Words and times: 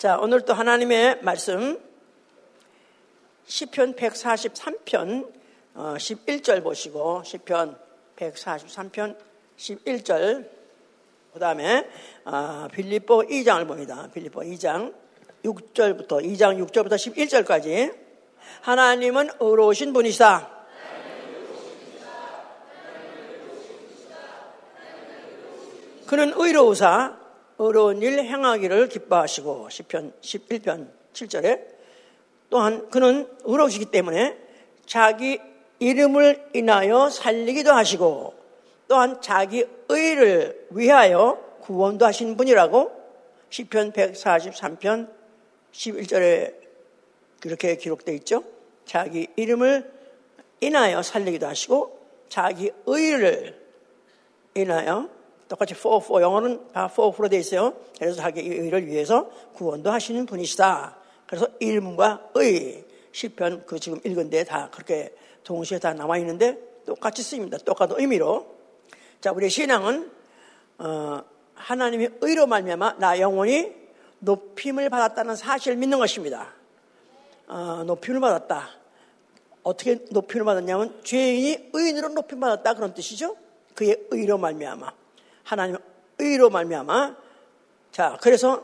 자, 0.00 0.16
오늘 0.18 0.40
또 0.46 0.54
하나님의 0.54 1.18
말씀 1.20 1.78
시편 3.44 3.96
143편 3.96 5.30
11절 5.74 6.62
보시고 6.62 7.22
시편 7.22 7.78
143편 8.16 9.18
11절 9.58 10.48
그다음에 11.34 11.86
어, 12.24 12.68
빌립보 12.72 13.24
2장을 13.24 13.68
봅니다. 13.68 14.08
빌립보 14.14 14.40
2장 14.40 14.94
6절부터 15.44 16.24
2장 16.24 16.66
6절부터 16.66 16.94
11절까지 16.94 17.94
하나님은 18.62 19.28
의로우신 19.38 19.92
분이시다. 19.92 20.50
그는 26.06 26.32
의로우사 26.36 27.19
의로운 27.62 28.00
일 28.00 28.18
행하기를 28.20 28.88
기뻐하시고 28.88 29.68
10편 29.70 30.18
11편 30.22 30.88
7절에 31.12 31.66
또한 32.48 32.88
그는 32.88 33.28
의로우시기 33.44 33.84
때문에 33.86 34.38
자기 34.86 35.38
이름을 35.78 36.48
인하여 36.54 37.10
살리기도 37.10 37.70
하시고 37.70 38.32
또한 38.88 39.20
자기 39.20 39.66
의를 39.90 40.68
위하여 40.70 41.38
구원도 41.60 42.06
하신 42.06 42.38
분이라고 42.38 42.92
10편 43.50 43.92
143편 43.92 45.10
11절에 45.72 46.54
그렇게 47.40 47.76
기록되어 47.76 48.14
있죠. 48.16 48.42
자기 48.86 49.26
이름을 49.36 49.92
인하여 50.62 51.02
살리기도 51.02 51.46
하시고 51.46 51.98
자기 52.30 52.70
의를 52.86 53.60
인하여 54.54 55.19
똑같이 55.50 55.74
for, 55.74 56.00
for 56.02 56.22
영어는 56.22 56.68
다 56.72 56.88
for, 56.90 57.12
for로 57.12 57.28
되어 57.28 57.40
있어요. 57.40 57.74
그래서 57.98 58.14
자기 58.14 58.40
의를 58.40 58.86
위해서 58.86 59.28
구원도 59.54 59.90
하시는 59.90 60.24
분이시다. 60.24 60.96
그래서 61.26 61.48
이름과 61.58 62.30
의, 62.36 62.84
시편 63.10 63.66
그 63.66 63.80
지금 63.80 63.98
읽은 64.04 64.30
데 64.30 64.44
다 64.44 64.70
그렇게 64.70 65.12
동시에 65.42 65.80
다 65.80 65.92
나와 65.92 66.18
있는데 66.18 66.56
똑같이 66.86 67.24
쓰입니다. 67.24 67.58
똑같은 67.58 67.96
의미로. 67.98 68.46
자, 69.20 69.32
우리 69.32 69.50
신앙은 69.50 70.08
어, 70.78 71.20
하나님의 71.54 72.10
의로 72.20 72.46
말미암아 72.46 72.98
나 72.98 73.18
영혼이 73.18 73.72
높임을 74.20 74.88
받았다는 74.88 75.34
사실을 75.34 75.76
믿는 75.78 75.98
것입니다. 75.98 76.52
어, 77.48 77.82
높임을 77.84 78.20
받았다. 78.20 78.70
어떻게 79.64 79.98
높임을 80.10 80.44
받았냐면 80.44 81.00
죄인이 81.02 81.70
의인으로 81.72 82.10
높임 82.10 82.38
받았다 82.38 82.74
그런 82.74 82.94
뜻이죠. 82.94 83.36
그의 83.74 83.96
의로 84.10 84.38
말미암아. 84.38 84.99
하나님 85.44 85.76
의로 86.18 86.50
말미암아 86.50 87.16
자 87.92 88.18
그래서 88.20 88.62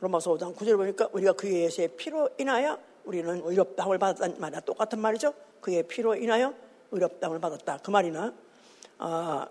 로마서 0.00 0.32
5장 0.32 0.56
9절 0.56 0.76
보니까 0.76 1.08
우리가 1.12 1.32
그의 1.34 1.64
예수의 1.64 1.88
피로 1.96 2.28
인하여 2.38 2.78
우리는 3.04 3.40
의롭다함을 3.44 3.98
받았다는 3.98 4.40
말이야. 4.40 4.60
똑같은 4.60 4.98
말이죠. 4.98 5.32
그의 5.60 5.84
피로 5.84 6.14
인하여 6.14 6.54
의롭다함을 6.90 7.40
받았다. 7.40 7.78
그 7.82 7.90
말이나 7.90 8.32
아, 8.98 9.46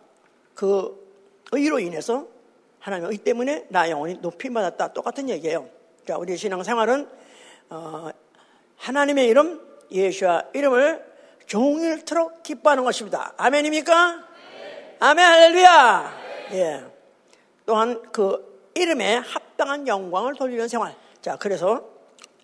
그 0.54 1.10
의로 1.52 1.80
인해서 1.80 2.28
하나님의 2.80 3.12
의 3.12 3.18
때문에 3.20 3.68
나 3.70 3.90
영혼이 3.90 4.16
높임 4.16 4.54
받았다. 4.54 4.94
똑같은 4.94 5.30
얘기예요. 5.30 5.70
그러니까 6.04 6.18
우리 6.18 6.36
신앙생활은 6.36 7.10
어, 7.70 8.10
하나님의 8.78 9.28
이름 9.28 9.62
예수와 9.92 10.46
이름을 10.54 11.12
종일토록 11.46 12.44
기뻐하는 12.44 12.84
것입니다. 12.84 13.34
아멘입니까? 13.38 14.16
네. 14.16 14.98
아멘. 15.00 15.26
할렐루야 15.26 16.21
예. 16.54 16.86
또한 17.66 18.02
그 18.12 18.72
이름에 18.74 19.16
합당한 19.16 19.88
영광을 19.88 20.36
돌리는 20.36 20.68
생활. 20.68 20.96
자, 21.22 21.38
그래서 21.38 21.86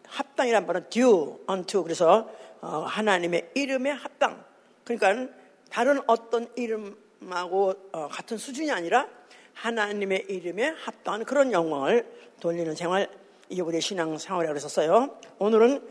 합당이란 0.08 0.66
말은 0.66 0.89
due 0.89 1.36
unto 1.50 1.83
그래서 1.83 2.30
어, 2.61 2.80
하나님의 2.88 3.52
이름에 3.55 3.91
합당. 3.91 4.44
그러니까 4.84 5.34
다른 5.69 6.01
어떤 6.07 6.47
이름하고 6.56 7.73
어, 7.91 8.07
같은 8.07 8.38
수준이 8.38 8.72
아니라 8.72 9.07
하나님의 9.53 10.25
이름에 10.29 10.67
합당한 10.67 11.25
그런 11.25 11.51
영광을 11.51 12.06
돌리는 12.40 12.75
생활. 12.75 13.09
이게 13.50 13.62
우리 13.62 13.79
신앙 13.79 14.17
생활이라고 14.17 14.56
했었어요. 14.56 15.17
오늘은 15.40 15.81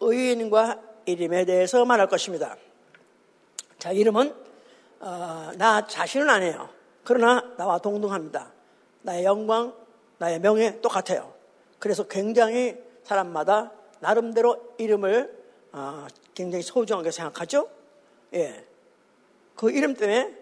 의인과 0.00 0.80
이름에 1.06 1.44
대해서 1.44 1.84
말할 1.84 2.08
것입니다. 2.08 2.56
자, 3.78 3.92
이름은 3.92 4.34
어, 5.00 5.52
나 5.56 5.86
자신은 5.86 6.28
아니에요. 6.28 6.68
그러나 7.04 7.54
나와 7.56 7.78
동등합니다. 7.78 8.52
나의 9.02 9.24
영광, 9.24 9.74
나의 10.18 10.40
명예 10.40 10.80
똑같아요. 10.80 11.32
그래서 11.78 12.04
굉장히 12.08 12.76
사람마다 13.02 13.72
나름대로 14.00 14.74
이름을 14.78 15.44
어, 15.72 16.06
굉장히 16.34 16.62
소중하게 16.62 17.10
생각하죠. 17.10 17.68
예. 18.34 18.64
그 19.54 19.70
이름 19.70 19.94
때문에 19.94 20.34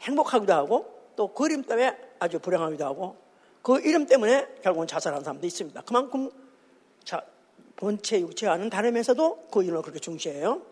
행복하기도 0.00 0.52
하고 0.52 0.98
또 1.16 1.34
그 1.34 1.46
이름 1.46 1.62
때문에 1.62 1.98
아주 2.20 2.38
불행하기도 2.38 2.84
하고 2.84 3.16
그 3.62 3.80
이름 3.80 4.06
때문에 4.06 4.46
결국은 4.62 4.86
자살하는 4.86 5.24
사람도 5.24 5.46
있습니다. 5.46 5.82
그만큼 5.82 6.30
자, 7.04 7.22
본체 7.76 8.20
육체와는 8.20 8.70
다르면서도 8.70 9.48
그 9.50 9.62
이름을 9.64 9.82
그렇게 9.82 9.98
중시해요. 9.98 10.62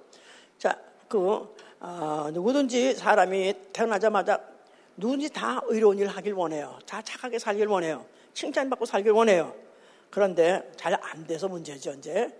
자, 0.58 0.78
그 1.08 1.54
어, 1.80 2.28
누구든지 2.32 2.94
사람이 2.94 3.54
태어나자마자 3.72 4.55
누군지 4.96 5.28
다 5.30 5.60
의로운 5.66 5.98
일 5.98 6.08
하길 6.08 6.32
원해요. 6.32 6.78
다 6.86 7.02
착하게 7.02 7.38
살길 7.38 7.66
원해요. 7.66 8.06
칭찬받고 8.34 8.86
살길 8.86 9.12
원해요. 9.12 9.54
그런데 10.10 10.70
잘 10.76 10.94
안 11.02 11.26
돼서 11.26 11.48
문제죠, 11.48 11.92
이제. 11.92 12.34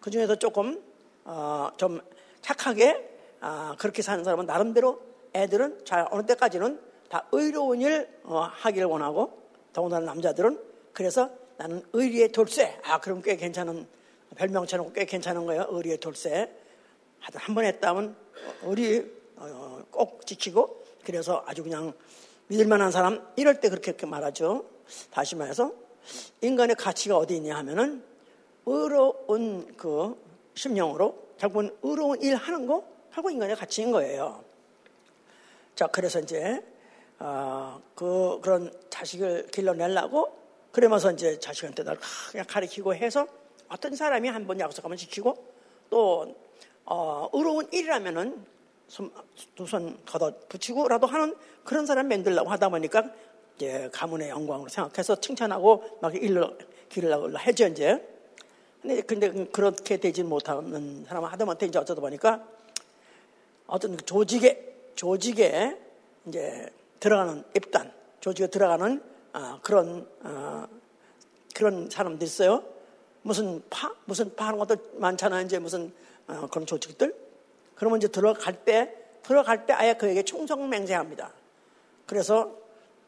그 0.00 0.10
중에서 0.10 0.36
조금, 0.36 0.82
어, 1.24 1.68
좀 1.76 2.00
착하게, 2.42 3.10
아, 3.40 3.74
그렇게 3.78 4.02
사는 4.02 4.22
사람은 4.22 4.46
나름대로 4.46 5.00
애들은 5.34 5.84
잘 5.84 6.06
어느 6.10 6.24
때까지는 6.26 6.80
다 7.08 7.26
의로운 7.32 7.80
일 7.80 8.08
어, 8.24 8.40
하기를 8.40 8.86
원하고, 8.86 9.42
더군다나 9.72 10.06
남자들은 10.06 10.60
그래서 10.92 11.30
나는 11.56 11.82
의리의 11.92 12.30
돌쇠. 12.32 12.78
아, 12.84 13.00
그럼 13.00 13.20
꽤 13.22 13.36
괜찮은, 13.36 13.86
별명처럼 14.36 14.92
꽤 14.92 15.04
괜찮은 15.04 15.46
거예요. 15.46 15.66
의리의 15.70 15.98
돌쇠. 15.98 16.52
하여튼 17.20 17.40
한 17.40 17.54
번 17.54 17.64
했다면 17.64 18.14
의리 18.62 19.10
어, 19.36 19.82
꼭 19.90 20.24
지키고 20.26 20.84
그래서 21.06 21.44
아주 21.46 21.62
그냥 21.62 21.92
믿을 22.48 22.66
만한 22.66 22.90
사람 22.90 23.24
이럴 23.36 23.60
때 23.60 23.68
그렇게 23.68 24.06
말하죠. 24.06 24.64
다시 25.10 25.36
말해서 25.36 25.72
인간의 26.40 26.74
가치가 26.74 27.16
어디 27.16 27.36
있냐 27.36 27.56
하면은 27.58 28.02
의로운 28.66 29.76
그 29.76 30.20
심령으로 30.54 31.16
결국은 31.38 31.74
의로운 31.84 32.20
일 32.22 32.34
하는 32.34 32.66
거 32.66 32.84
하고 33.10 33.30
인간의 33.30 33.54
가치인 33.54 33.92
거예요. 33.92 34.42
자, 35.76 35.86
그래서 35.86 36.18
이제 36.18 36.60
어, 37.20 37.80
그 37.94 38.40
그런 38.42 38.72
자식을 38.90 39.46
길러내려고 39.52 40.36
그러면서 40.72 41.12
이제 41.12 41.38
자식한테 41.38 41.84
날 41.84 41.96
그냥 42.32 42.44
가르치고 42.48 42.94
해서 42.96 43.28
어떤 43.68 43.94
사람이 43.94 44.28
한 44.28 44.46
번 44.46 44.58
약속하면 44.58 44.98
지키고 44.98 45.36
또 45.88 46.34
어, 46.84 47.28
의로운 47.32 47.68
일이라면은 47.72 48.55
두 48.88 49.66
손 49.66 49.98
걷어 50.06 50.32
붙이고라도 50.48 51.06
하는 51.06 51.34
그런 51.64 51.86
사람 51.86 52.08
만들려고 52.08 52.50
하다 52.50 52.68
보니까 52.68 53.10
이제 53.56 53.88
가문의 53.92 54.28
영광으로 54.28 54.68
생각해서 54.68 55.16
칭찬하고 55.20 55.98
막 56.00 56.14
일러 56.14 56.52
기르려고 56.88 57.36
해죠 57.38 57.66
이제. 57.66 58.06
근데 58.82 59.02
근데 59.02 59.44
그렇게 59.46 59.96
되지 59.96 60.22
못하는 60.22 61.04
사람은 61.04 61.28
하다 61.28 61.44
못해 61.44 61.66
이제 61.66 61.78
어쩌다 61.78 62.00
보니까 62.00 62.46
어떤 63.66 63.96
그 63.96 64.04
조직에 64.04 64.92
조직에 64.94 65.76
이제 66.26 66.68
들어가는 67.00 67.42
입단 67.56 67.92
조직에 68.20 68.46
들어가는 68.48 69.02
어, 69.32 69.58
그런 69.62 70.08
어, 70.22 70.68
그런 71.54 71.90
사람들 71.90 72.24
있어요. 72.24 72.62
무슨 73.22 73.62
파 73.68 73.92
무슨 74.04 74.34
파 74.36 74.46
하는 74.46 74.58
것도 74.58 74.76
많잖아요. 74.94 75.44
이제 75.44 75.58
무슨 75.58 75.92
어, 76.28 76.46
그런 76.48 76.64
조직들 76.66 77.25
그러면 77.76 77.98
이제 77.98 78.08
들어갈 78.08 78.64
때, 78.64 78.92
들어갈 79.22 79.66
때 79.66 79.72
아예 79.72 79.94
그에게 79.94 80.22
충성맹세합니다. 80.22 81.32
그래서 82.06 82.56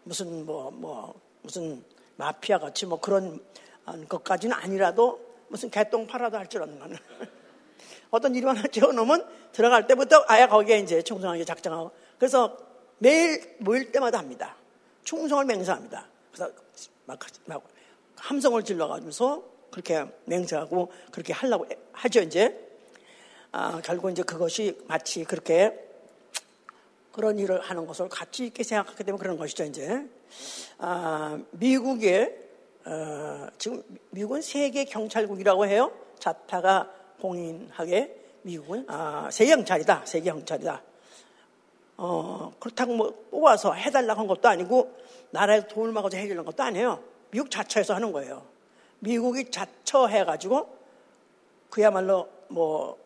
무슨 0.04 0.46
뭐, 0.46 0.70
뭐, 0.70 1.20
무슨 1.42 1.82
마피아 2.16 2.58
같이 2.58 2.86
뭐 2.86 3.00
그런 3.00 3.40
것까지는 4.08 4.56
아니라도 4.56 5.20
무슨 5.48 5.70
개똥 5.70 6.06
팔아도 6.06 6.36
할 6.36 6.46
줄 6.46 6.62
아는 6.62 6.78
거는. 6.78 6.96
어떤 8.10 8.34
하나 8.44 8.62
지어놓으면 8.62 9.26
들어갈 9.52 9.86
때부터 9.86 10.24
아예 10.28 10.46
거기에 10.46 10.78
이제 10.78 11.02
충성하게 11.02 11.44
작정하고. 11.44 11.90
그래서 12.18 12.56
매일 12.98 13.56
모일 13.60 13.92
때마다 13.92 14.18
합니다. 14.18 14.56
충성을 15.04 15.44
맹세합니다. 15.44 16.06
그래서 16.32 16.52
막, 17.06 17.18
막 17.46 17.62
함성을 18.16 18.62
질러가지고서 18.64 19.42
그렇게 19.70 20.04
맹세하고 20.24 20.90
그렇게 21.12 21.32
하려고 21.32 21.66
하죠, 21.92 22.20
이제. 22.20 22.67
아, 23.52 23.80
결국 23.82 24.10
이제 24.10 24.22
그것이 24.22 24.78
마치 24.86 25.24
그렇게 25.24 25.86
그런 27.12 27.38
일을 27.38 27.60
하는 27.60 27.86
것을 27.86 28.08
가치 28.08 28.46
있게 28.46 28.62
생각하기 28.62 29.04
때문에 29.04 29.20
그런 29.20 29.38
것이죠, 29.38 29.64
이제. 29.64 30.06
아, 30.78 31.38
미국의 31.52 32.48
어, 32.84 33.46
지금 33.58 33.82
미국은 34.10 34.40
세계 34.42 34.84
경찰국이라고 34.84 35.66
해요. 35.66 35.92
자타가 36.18 36.90
공인하게 37.20 38.14
미국은 38.42 38.84
아, 38.88 39.28
세계 39.30 39.54
경찰이다. 39.54 40.06
세계 40.06 40.30
경찰이다. 40.30 40.82
어, 41.96 42.52
그렇다고 42.60 42.94
뭐 42.94 43.26
뽑아서 43.30 43.72
해달라고 43.72 44.20
한 44.20 44.26
것도 44.26 44.48
아니고 44.48 44.96
나라에서 45.30 45.66
돈을 45.66 45.92
막아서 45.92 46.16
해주는 46.16 46.44
것도 46.44 46.62
아니에요. 46.62 47.02
미국 47.30 47.50
자처에서 47.50 47.94
하는 47.94 48.12
거예요. 48.12 48.46
미국이 49.00 49.50
자처해가지고 49.50 50.78
그야말로 51.70 52.28
뭐 52.48 52.96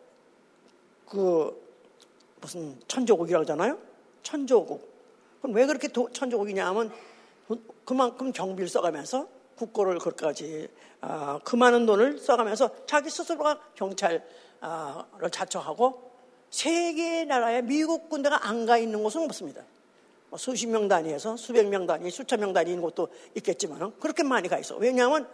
그 1.13 1.61
무슨 2.41 2.79
천조국이라고 2.87 3.43
하잖아요. 3.43 3.77
천조국. 4.23 4.91
그럼 5.41 5.55
왜 5.55 5.67
그렇게 5.67 5.87
도, 5.87 6.09
천조국이냐 6.11 6.65
하면 6.69 6.91
그만큼 7.85 8.31
경비를 8.31 8.67
써가면서 8.67 9.27
국고를 9.55 9.99
그렇게까지 9.99 10.69
아, 11.01 11.39
그 11.43 11.55
많은 11.55 11.85
돈을 11.85 12.17
써가면서 12.17 12.71
자기 12.87 13.11
스스로가 13.11 13.61
경찰을 13.75 14.23
자처하고 15.31 16.11
세계 16.49 17.25
나라에 17.25 17.61
미국 17.61 18.09
군대가 18.09 18.47
안 18.47 18.65
가 18.65 18.77
있는 18.77 19.03
곳은 19.03 19.21
없습니다. 19.23 19.63
뭐 20.29 20.39
수십 20.39 20.67
명 20.67 20.87
단위에서 20.87 21.37
수백 21.37 21.67
명 21.67 21.85
단위, 21.85 22.09
수천 22.09 22.39
명 22.39 22.53
단위인 22.53 22.81
곳도 22.81 23.09
있겠지만 23.35 23.93
그렇게 23.99 24.23
많이 24.23 24.47
가 24.47 24.57
있어. 24.57 24.77
왜냐하면 24.77 25.27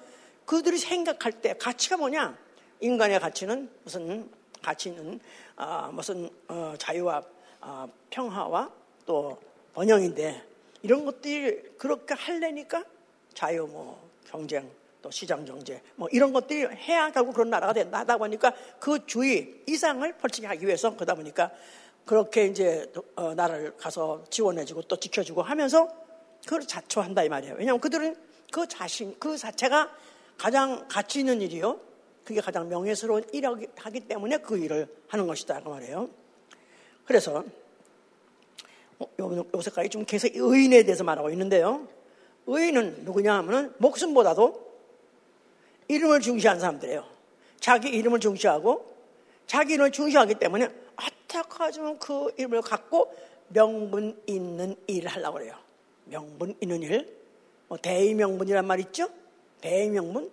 그들이 0.45 0.77
생각할 0.77 1.31
때 1.41 1.53
가치가 1.57 1.95
뭐냐? 1.95 2.37
인간의 2.81 3.19
가치는 3.21 3.69
무슨 3.83 4.29
가치는 4.61 5.19
아, 5.61 5.89
무슨 5.91 6.29
어, 6.47 6.73
자유와 6.77 7.21
아, 7.59 7.85
평화와 8.09 8.71
또 9.05 9.37
번영인데 9.73 10.41
이런 10.83 11.03
것들이 11.03 11.75
그렇게 11.77 12.13
할래니까 12.13 12.85
자유 13.33 13.67
뭐 13.67 14.09
경쟁 14.25 14.71
또 15.01 15.11
시장 15.11 15.43
경제 15.43 15.81
뭐 15.97 16.07
이런 16.13 16.31
것들이 16.31 16.65
해야 16.65 17.11
결국 17.11 17.33
그런 17.33 17.49
나라가 17.49 17.73
된다 17.73 17.99
하다 17.99 18.17
보니까 18.17 18.53
그 18.79 19.05
주의 19.05 19.61
이상을 19.67 20.09
펼치게 20.17 20.47
하기 20.47 20.65
위해서 20.65 20.95
그러다 20.95 21.15
보니까 21.15 21.51
그렇게 22.05 22.45
이제 22.45 22.89
어, 23.17 23.33
나라를 23.33 23.75
가서 23.75 24.23
지원해주고 24.29 24.83
또 24.83 24.95
지켜주고 24.95 25.41
하면서 25.41 25.89
그걸 26.45 26.61
자초한다 26.61 27.23
이 27.23 27.29
말이에요. 27.29 27.55
왜냐하면 27.59 27.81
그들은 27.81 28.15
그 28.49 28.65
자신 28.65 29.13
그 29.19 29.37
자체가 29.37 29.93
가장 30.37 30.87
가치 30.87 31.19
있는 31.19 31.41
일이요. 31.41 31.88
그게 32.29 32.41
가장 32.41 32.69
명예스러운 32.69 33.23
일하기 33.33 34.01
때문에 34.01 34.37
그 34.37 34.55
일을 34.55 34.87
하는 35.07 35.25
것이다 35.25 35.61
그 35.63 35.69
말이에요. 35.69 36.07
그래서 37.03 37.43
어, 38.99 39.07
요새까지 39.55 39.89
좀 39.89 40.05
계속 40.05 40.29
의인에 40.35 40.83
대해서 40.83 41.03
말하고 41.03 41.31
있는데요. 41.31 41.87
의인은 42.45 43.03
누구냐 43.03 43.33
하면은 43.37 43.73
목숨보다도 43.79 44.63
이름을 45.87 46.19
중시하는 46.21 46.59
사람들이에요. 46.59 47.03
자기 47.59 47.89
이름을 47.89 48.19
중시하고 48.19 48.85
자기 49.47 49.73
이름을 49.73 49.91
중시하기 49.91 50.35
때문에 50.35 50.69
어떻게 50.97 51.39
하지만 51.57 51.97
그 51.97 52.31
이름을 52.37 52.61
갖고 52.61 53.11
명분 53.47 54.21
있는 54.27 54.75
일을 54.85 55.09
하려고 55.09 55.39
그래요. 55.39 55.55
명분 56.05 56.55
있는 56.61 56.83
일. 56.83 57.17
뭐 57.67 57.79
대의 57.79 58.13
명분이란 58.13 58.67
말 58.67 58.79
있죠? 58.81 59.09
대의 59.61 59.89
명분. 59.89 60.29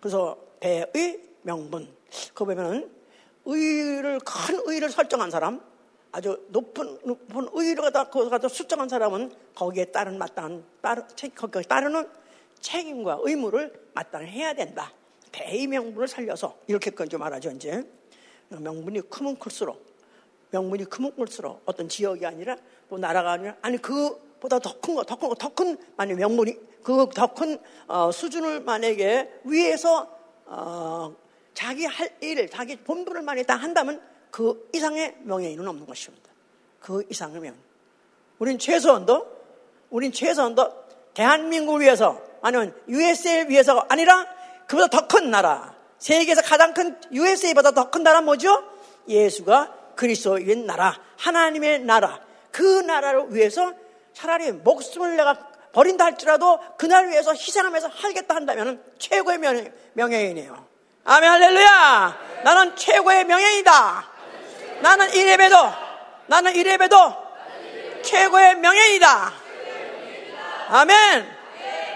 그래서 0.00 0.36
대의 0.58 1.26
명분. 1.46 1.88
그 2.34 2.44
보면은 2.44 2.90
의를 3.44 4.18
큰 4.18 4.60
의를 4.64 4.90
설정한 4.90 5.30
사람, 5.30 5.60
아주 6.10 6.44
높은 6.48 6.98
높은 7.04 7.48
의를 7.52 7.84
갖다 7.84 8.10
거기서 8.10 8.30
갖다 8.30 8.48
수정한 8.48 8.88
사람은 8.88 9.30
거기에 9.54 9.86
따른 9.86 10.18
마땅한 10.18 10.64
따르 10.82 11.02
거기에 11.36 11.62
따르는 11.62 12.08
책임과 12.60 13.20
의무를 13.22 13.72
마땅해야 13.94 14.54
된다. 14.54 14.92
대의 15.30 15.68
명분을 15.68 16.08
살려서 16.08 16.56
이렇게까지 16.66 17.10
좀 17.10 17.20
말하죠 17.20 17.50
이제 17.50 17.84
명분이 18.48 19.02
크면 19.10 19.38
클수록 19.38 19.84
명분이 20.50 20.86
크면 20.86 21.14
클수록 21.14 21.62
어떤 21.66 21.88
지역이 21.88 22.24
아니라 22.24 22.56
뭐 22.88 22.98
나라가 22.98 23.32
아니라 23.32 23.54
아니 23.60 23.76
그보다 23.76 24.58
더 24.58 24.80
큰 24.80 24.94
거, 24.94 25.04
더 25.04 25.16
큰 25.16 25.28
거, 25.28 25.34
더 25.34 25.54
큰 25.54 25.76
만약 25.96 26.16
명분이 26.16 26.54
그 26.82 27.06
더큰 27.14 27.58
어, 27.86 28.10
수준을 28.10 28.60
만약에 28.60 29.40
위에서 29.44 30.10
어, 30.46 31.14
자기 31.56 31.86
할 31.86 32.10
일을 32.20 32.50
자기 32.50 32.76
본분을 32.76 33.22
만약에 33.22 33.46
다 33.46 33.56
한다면 33.56 34.00
그 34.30 34.68
이상의 34.74 35.16
명예인은 35.22 35.66
없는 35.66 35.86
것입니다. 35.86 36.30
그 36.78 37.02
이상의 37.10 37.40
명. 37.40 37.56
우린 38.38 38.58
최소한도 38.58 39.26
우린 39.88 40.12
최소한도 40.12 40.84
대한민국을 41.14 41.80
위해서 41.80 42.20
아니면 42.42 42.78
USA를 42.86 43.48
위해서가 43.48 43.86
아니라 43.88 44.26
그보다 44.68 44.88
더 44.88 45.08
큰 45.08 45.30
나라, 45.30 45.74
세계에서 45.98 46.42
가장 46.42 46.74
큰 46.74 47.00
USA보다 47.10 47.70
더 47.70 47.90
큰 47.90 48.02
나라 48.02 48.20
뭐죠? 48.20 48.62
예수가 49.08 49.94
그리스도인 49.96 50.66
나라, 50.66 51.00
하나님의 51.16 51.80
나라. 51.80 52.20
그 52.50 52.62
나라를 52.82 53.34
위해서 53.34 53.72
차라리 54.12 54.52
목숨을 54.52 55.16
내가 55.16 55.34
버린다 55.72 56.04
할지라도 56.04 56.58
그날 56.76 57.08
위해서 57.08 57.32
희생하면서 57.32 57.88
하겠다 57.88 58.34
한다면 58.34 58.82
최고의 58.98 59.38
명예, 59.38 59.72
명예인이에요. 59.94 60.75
아멘 61.08 61.30
할렐루야! 61.30 62.18
나는 62.42 62.74
최고의 62.74 63.26
명예이다. 63.26 64.08
나는 64.82 65.14
이래봬도 65.14 65.56
나는 66.26 66.56
이래봬도 66.56 66.96
최고의 68.02 68.56
명예이다. 68.56 69.32
아멘. 70.68 71.36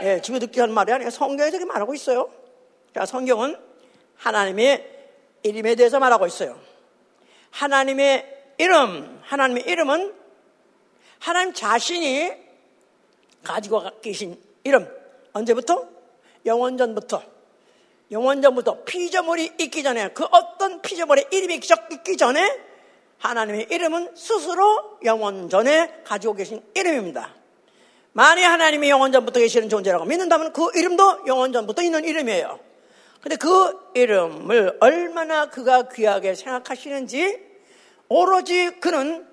예, 0.02 0.20
지금 0.22 0.38
듣기 0.38 0.60
하는 0.60 0.72
말이 0.72 0.92
아니라 0.92 1.10
성경에서 1.10 1.56
이렇게 1.56 1.64
말하고 1.64 1.92
있어요. 1.92 2.30
자, 2.94 3.04
성경은 3.04 3.56
하나님의 4.16 5.08
이름에 5.42 5.74
대해서 5.74 5.98
말하고 5.98 6.28
있어요. 6.28 6.56
하나님의 7.50 8.52
이름, 8.58 9.20
하나님의 9.24 9.64
이름은 9.64 10.14
하나님 11.18 11.52
자신이 11.52 12.32
가지고 13.42 13.90
계신 14.00 14.40
이름. 14.62 14.88
언제부터? 15.32 15.88
영원전부터. 16.46 17.39
영원전부터 18.10 18.84
피조물이 18.84 19.52
있기 19.60 19.82
전에 19.82 20.08
그 20.08 20.24
어떤 20.30 20.82
피조물의 20.82 21.26
이름이 21.30 21.54
있기 21.54 22.16
전에 22.16 22.70
하나님의 23.18 23.68
이름은 23.70 24.16
스스로 24.16 24.98
영원전에 25.04 26.02
가지고 26.04 26.34
계신 26.34 26.62
이름입니다. 26.74 27.34
만약 28.12 28.50
하나님이 28.50 28.90
영원전부터 28.90 29.40
계시는 29.40 29.68
존재라고 29.68 30.04
믿는다면 30.06 30.52
그 30.52 30.70
이름도 30.74 31.26
영원전부터 31.26 31.82
있는 31.82 32.04
이름이에요. 32.04 32.58
근데 33.20 33.36
그 33.36 33.90
이름을 33.94 34.78
얼마나 34.80 35.50
그가 35.50 35.88
귀하게 35.90 36.34
생각하시는지 36.34 37.38
오로지 38.08 38.80
그는 38.80 39.26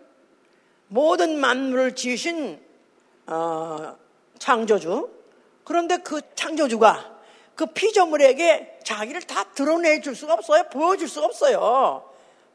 모든 0.89 1.39
만물을 1.39 1.95
지으신 1.95 2.59
어, 3.25 3.97
창조주 4.37 5.09
그런데 5.63 5.97
그 5.97 6.21
창조주가 6.35 7.16
그 7.57 7.65
피조물에게 7.65 8.81
자기를 8.83 9.23
다 9.23 9.43
드러내 9.55 9.99
줄 9.99 10.15
수가 10.15 10.35
없어요. 10.35 10.69
보여줄 10.69 11.09
수가 11.09 11.25
없어요. 11.25 12.07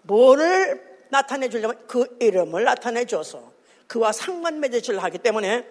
뭐를 0.03 0.81
나타내 1.09 1.49
주려면 1.49 1.77
그 1.89 2.17
이름을 2.21 2.63
나타내 2.63 3.05
줘서 3.05 3.53
그와 3.89 4.13
상관 4.13 4.61
맺으를 4.61 5.03
하기 5.03 5.19
때문에 5.19 5.69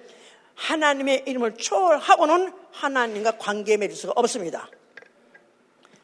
하나님의 0.55 1.23
이름을 1.25 1.55
초월하고는 1.55 2.53
하나님과 2.73 3.37
관계 3.37 3.77
맺을 3.77 3.95
수가 3.95 4.13
없습니다. 4.17 4.69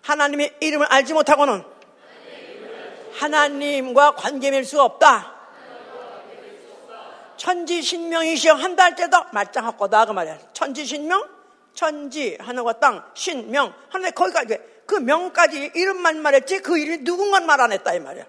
하나님의 0.03 0.55
이름을 0.61 0.87
알지 0.87 1.13
못하고는 1.13 1.63
하나님과 3.11 4.15
관계 4.15 4.51
맺을 4.51 4.63
수가 4.63 4.85
없다. 4.85 5.35
천지신명이시여 7.35 8.53
한다 8.53 8.85
할 8.85 8.95
때도 8.95 9.17
말짱할 9.33 9.77
거다 9.77 10.05
그 10.05 10.13
말이야. 10.13 10.39
천지신명, 10.53 11.36
천지 11.77 12.35
하늘과 12.39 12.79
땅, 12.79 13.05
신 13.13 13.51
명 13.51 13.71
하늘 13.89 14.09
거기까지 14.11 14.57
그 14.87 14.95
명까지 14.95 15.73
이름만 15.75 16.23
말했지 16.23 16.59
그 16.59 16.79
이름이 16.79 17.03
누군가 17.03 17.39
말안 17.39 17.71
했다 17.71 17.93
이 17.93 17.99
말이야. 17.99 18.25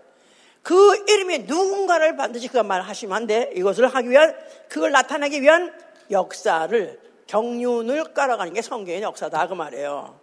그 0.62 1.04
이름이 1.08 1.38
누군가를 1.40 2.14
반드시 2.14 2.48
그가 2.48 2.62
말하시면 2.62 3.16
안 3.16 3.26
돼. 3.26 3.50
이것을 3.56 3.88
하기 3.88 4.10
위한 4.10 4.36
그걸 4.68 4.92
나타내기 4.92 5.40
위한 5.40 5.72
역사를 6.10 7.00
경륜을 7.26 8.12
깔아가는 8.12 8.52
게 8.52 8.60
성경의 8.60 9.00
역사다 9.00 9.48
그 9.48 9.54
말이에요. 9.54 10.20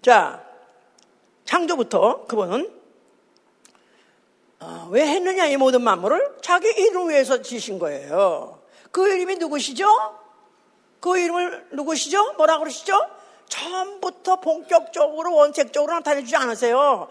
자, 0.00 0.42
창조부터 1.44 2.24
그분은 2.24 2.72
어, 4.60 4.88
왜 4.90 5.06
했느냐 5.08 5.44
이 5.46 5.58
모든 5.58 5.82
만물을 5.82 6.38
자기 6.40 6.68
이름 6.68 7.10
위해서 7.10 7.42
지신 7.42 7.78
거예요. 7.78 8.62
그 8.90 9.12
이름이 9.12 9.36
누구시죠? 9.36 10.21
그 11.02 11.18
이름을 11.18 11.66
누구시죠? 11.72 12.34
뭐라 12.34 12.58
그러시죠? 12.58 12.96
처음부터 13.48 14.36
본격적으로 14.36 15.34
원색적으로 15.34 15.94
나타내 15.94 16.20
주지 16.20 16.36
않으세요. 16.36 17.08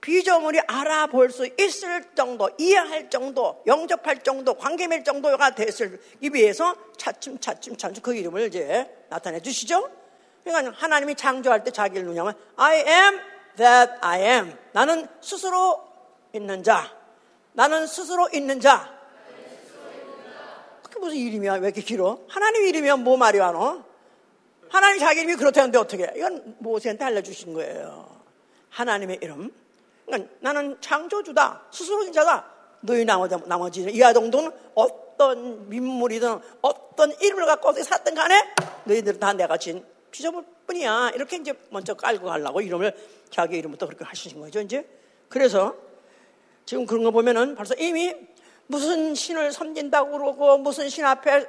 비조물이 0.00 0.58
알아볼 0.66 1.30
수 1.30 1.46
있을 1.46 2.12
정도, 2.16 2.50
이해할 2.58 3.08
정도, 3.08 3.62
영접할 3.66 4.24
정도, 4.24 4.54
관계 4.54 4.88
맺을 4.88 5.04
정도가 5.04 5.54
됐을기 5.54 6.30
위해서 6.32 6.74
차츰 6.96 7.38
차츰 7.38 7.76
차츰 7.76 8.02
그 8.02 8.16
이름을 8.16 8.48
이제 8.48 8.90
나타내 9.08 9.40
주시죠. 9.40 9.88
그러니까 10.42 10.72
하나님이 10.76 11.14
창조할 11.14 11.62
때 11.62 11.70
자기를 11.70 12.06
누냐면 12.06 12.34
I 12.56 12.78
am 12.78 13.20
that 13.56 13.92
I 14.00 14.22
am. 14.22 14.58
나는 14.72 15.06
스스로 15.20 15.84
있는 16.34 16.64
자. 16.64 16.92
나는 17.52 17.86
스스로 17.86 18.28
있는 18.32 18.58
자. 18.58 18.99
그게 20.90 21.00
무슨 21.00 21.16
이름이야? 21.16 21.54
왜 21.54 21.68
이렇게 21.68 21.80
길어? 21.80 22.20
하나님 22.28 22.66
이름이면 22.66 23.04
뭐 23.04 23.16
말이 23.16 23.38
와노? 23.38 23.84
하나님 24.68 24.98
자기 24.98 25.20
이름이 25.20 25.36
그렇다는데 25.36 25.78
어떻게? 25.78 26.04
해? 26.04 26.12
이건 26.16 26.56
모세한테 26.58 27.04
알려주신 27.04 27.54
거예요. 27.54 28.20
하나님의 28.70 29.20
이름. 29.22 29.52
그러니까 30.06 30.30
나는 30.40 30.76
창조주다. 30.80 31.66
스스로 31.70 32.02
인 32.04 32.12
자다. 32.12 32.44
너희 32.80 33.04
나머지, 33.04 33.36
나머지 33.46 33.82
이하동동은 33.82 34.50
어떤 34.74 35.68
민물이든 35.68 36.40
어떤 36.62 37.12
이름을 37.20 37.46
갖고 37.46 37.68
어디 37.68 37.84
샀든 37.84 38.14
간에 38.14 38.42
너희들은 38.84 39.20
다 39.20 39.32
내가 39.32 39.56
진 39.56 39.84
피조물 40.10 40.44
뿐이야. 40.66 41.12
이렇게 41.14 41.36
이제 41.36 41.52
먼저 41.70 41.94
깔고 41.94 42.26
가려고 42.26 42.60
이름을 42.60 42.96
자기 43.30 43.58
이름부터 43.58 43.86
그렇게 43.86 44.04
하시는 44.04 44.40
거죠, 44.40 44.60
이제. 44.60 44.86
그래서 45.28 45.76
지금 46.64 46.86
그런 46.86 47.04
거 47.04 47.10
보면은 47.10 47.54
벌써 47.54 47.74
이미 47.74 48.14
무슨 48.70 49.16
신을 49.16 49.50
섬긴다고 49.50 50.12
그러고 50.12 50.56
무슨 50.58 50.88
신 50.88 51.04
앞에 51.04 51.44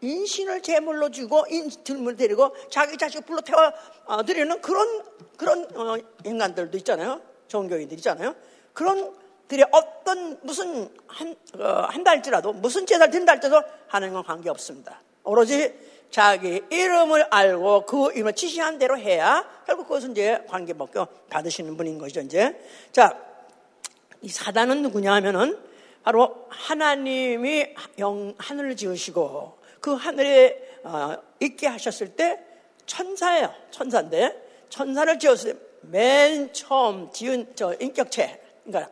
인신을 0.00 0.60
제물로 0.60 1.10
주고 1.10 1.44
인들물 1.48 2.16
데리고 2.16 2.54
자기 2.68 2.96
자식 2.96 3.24
불러 3.24 3.40
태워 3.40 3.72
어, 4.06 4.24
드리는 4.24 4.60
그런 4.60 5.02
그런 5.36 5.64
어, 5.76 5.96
인간들도 6.24 6.76
있잖아요. 6.78 7.20
종교인들 7.46 7.96
있잖아요. 7.98 8.34
그런 8.72 9.16
들의 9.46 9.66
어떤 9.70 10.38
무슨 10.42 10.90
한, 11.06 11.34
어, 11.58 11.86
한 11.88 12.02
달지라도 12.02 12.52
무슨 12.52 12.86
제사를 12.86 13.10
드린다 13.10 13.32
할때도 13.32 13.62
하나님과 13.86 14.22
관계 14.22 14.50
없습니다. 14.50 15.00
오로지 15.22 15.72
자기 16.10 16.62
이름을 16.70 17.26
알고 17.30 17.86
그 17.86 18.12
이름을 18.12 18.32
지시한 18.34 18.78
대로 18.78 18.98
해야 18.98 19.48
결국 19.64 19.86
그것은 19.86 20.10
이제 20.10 20.44
관계 20.48 20.72
먹고 20.72 21.06
받으시는 21.30 21.76
분인 21.76 21.98
것이죠, 21.98 22.20
이제. 22.20 22.60
자, 22.90 23.16
이 24.22 24.28
사단은 24.28 24.82
누구냐 24.82 25.14
하면은 25.14 25.67
바로 26.08 26.46
하나님이 26.48 27.74
영, 27.98 28.34
하늘을 28.38 28.76
지으시고 28.76 29.58
그 29.80 29.92
하늘에 29.92 30.80
어, 30.82 31.16
있게 31.38 31.66
하셨을 31.66 32.16
때 32.16 32.40
천사예요. 32.86 33.52
천사인데 33.70 34.64
천사를 34.70 35.18
지었을 35.18 35.52
때 35.52 35.68
맨 35.82 36.52
처음 36.52 37.12
지은 37.12 37.52
저 37.54 37.74
인격체, 37.74 38.40
그러니까 38.64 38.90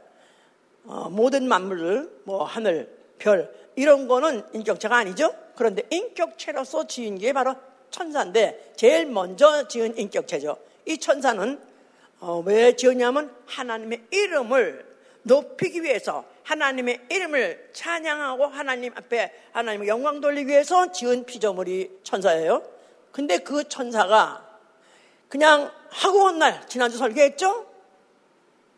어, 0.85 1.09
모든 1.11 1.49
만물을 1.49 2.21
뭐 2.25 2.45
하늘, 2.45 2.95
별 3.19 3.53
이런 3.77 4.09
거는 4.09 4.43
인격체가 4.53 4.97
아니죠. 4.97 5.35
그런데 5.55 5.85
인격체로서 5.91 6.87
지은 6.87 7.19
게 7.19 7.33
바로 7.33 7.55
천사인데 7.91 8.73
제일 8.77 9.07
먼저 9.07 9.67
지은 9.69 9.99
인격체죠. 9.99 10.59
이 10.85 10.99
천사는 10.99 11.61
어, 12.21 12.43
왜 12.45 12.77
지었냐면 12.77 13.35
하나님의 13.47 14.03
이름을 14.11 14.96
높이기 15.27 15.83
위해서 15.83 16.25
하나님의 16.45 17.07
이름을 17.11 17.71
찬양하고 17.73 18.47
하나님 18.47 18.93
앞에 18.97 19.33
하나님의 19.53 19.89
영광 19.89 20.21
돌리기 20.21 20.49
위해서 20.49 20.93
지은 20.93 21.27
피조물이 21.27 22.01
천사예요. 22.05 22.63
근데 23.11 23.39
그 23.39 23.69
천사가 23.69 24.47
그냥 25.29 25.73
하고 25.91 26.25
온 26.27 26.39
날 26.39 26.65
지난주 26.69 26.97
설계했죠? 26.97 27.67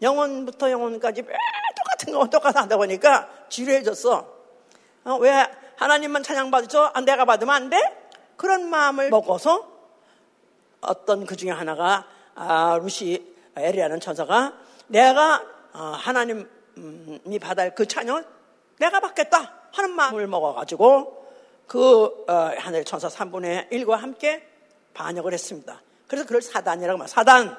영원부터 0.01 0.71
영원까지 0.71 1.23
똑같은 1.23 2.13
거 2.15 2.27
똑같아 2.31 2.63
한다 2.63 2.77
보니까 2.79 3.29
지루해졌어. 3.51 4.27
어, 5.05 5.17
왜 5.17 5.47
하나님만 5.77 6.23
찬양받죠? 6.23 6.93
아, 6.95 7.01
내가 7.03 7.27
받으면 7.27 7.55
안 7.55 7.69
돼? 7.69 7.77
그런 8.37 8.71
마음을 8.71 9.11
먹어서 9.11 9.69
어떤 10.81 11.27
그 11.27 11.37
중에 11.37 11.51
하나가 11.51 12.07
아, 12.35 12.79
루시 12.81 13.35
에리아는 13.57 14.01
천사가 14.01 14.55
내가 14.87 15.37
어, 15.37 15.58
하나님이 15.73 17.39
받을 17.41 17.75
그 17.75 17.87
찬양 17.87 18.25
내가 18.79 19.01
받겠다 19.01 19.55
하는 19.73 19.91
마음을 19.91 20.27
먹어가지고 20.27 21.27
그 21.67 22.25
어, 22.29 22.53
하늘 22.57 22.85
천사 22.85 23.09
3분의 23.09 23.71
1과 23.71 23.97
함께 23.97 24.43
반역을 24.95 25.33
했습니다. 25.33 25.83
그래서 26.07 26.27
그걸 26.27 26.43
사단이라고 26.43 26.99
말해요. 26.99 27.13
사단. 27.13 27.57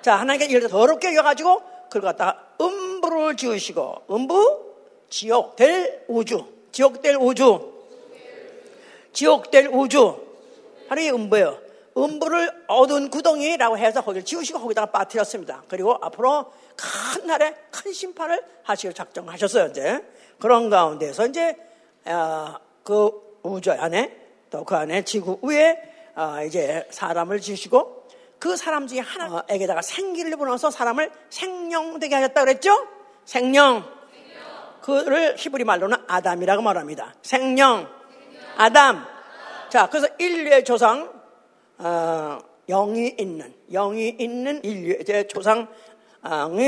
자, 0.00 0.16
하나님께 0.16 0.46
이를 0.46 0.68
더럽게 0.68 1.14
여가지고 1.14 1.62
그걸 1.84 2.02
갖다가 2.02 2.48
음부를 2.60 3.36
지으시고 3.36 4.06
음부 4.10 4.74
지옥 5.10 5.56
될 5.56 6.04
우주 6.08 6.44
지옥 6.72 7.02
될 7.02 7.16
우주 7.16 7.72
지옥 9.12 9.50
될 9.50 9.68
우주 9.68 10.16
바로 10.88 11.00
이 11.00 11.10
음부예요. 11.10 11.67
음부를 12.04 12.64
어두운 12.68 13.10
구덩이라고 13.10 13.78
해서 13.78 14.02
거기를 14.02 14.24
지우시고 14.24 14.60
거기다가 14.60 14.90
빠뜨렸습니다. 14.90 15.62
그리고 15.68 15.98
앞으로 16.00 16.52
큰 16.76 17.26
날에 17.26 17.54
큰 17.70 17.92
심판을 17.92 18.42
하시길 18.62 18.94
작정하셨어요. 18.94 19.66
이제 19.66 20.04
그런 20.40 20.70
가운데서 20.70 21.26
이제 21.26 21.56
아, 22.04 22.58
그 22.84 23.10
우주 23.42 23.72
안에 23.72 24.16
또 24.50 24.64
그 24.64 24.74
안에 24.76 25.02
지구 25.04 25.38
위에 25.42 25.78
아, 26.14 26.42
이제 26.42 26.86
사람을 26.90 27.40
지으시고 27.40 28.08
그 28.38 28.56
사람 28.56 28.86
중에 28.86 29.00
하나에게다가 29.00 29.82
생기를 29.82 30.36
불어서 30.36 30.70
사람을 30.70 31.10
생명되게 31.30 32.14
하셨다 32.14 32.40
그랬죠? 32.44 32.86
생명. 33.24 33.84
그를 34.80 35.34
히브리 35.36 35.64
말로는 35.64 35.98
아담이라고 36.06 36.62
말합니다. 36.62 37.14
생명. 37.22 37.88
아담. 38.56 39.04
자, 39.68 39.88
그래서 39.88 40.08
인류의 40.18 40.64
조상, 40.64 41.17
어, 41.78 42.38
영이 42.68 43.14
있는, 43.18 43.54
영이 43.72 44.16
있는 44.18 44.62
인류의 44.64 45.28
조상이 45.28 45.66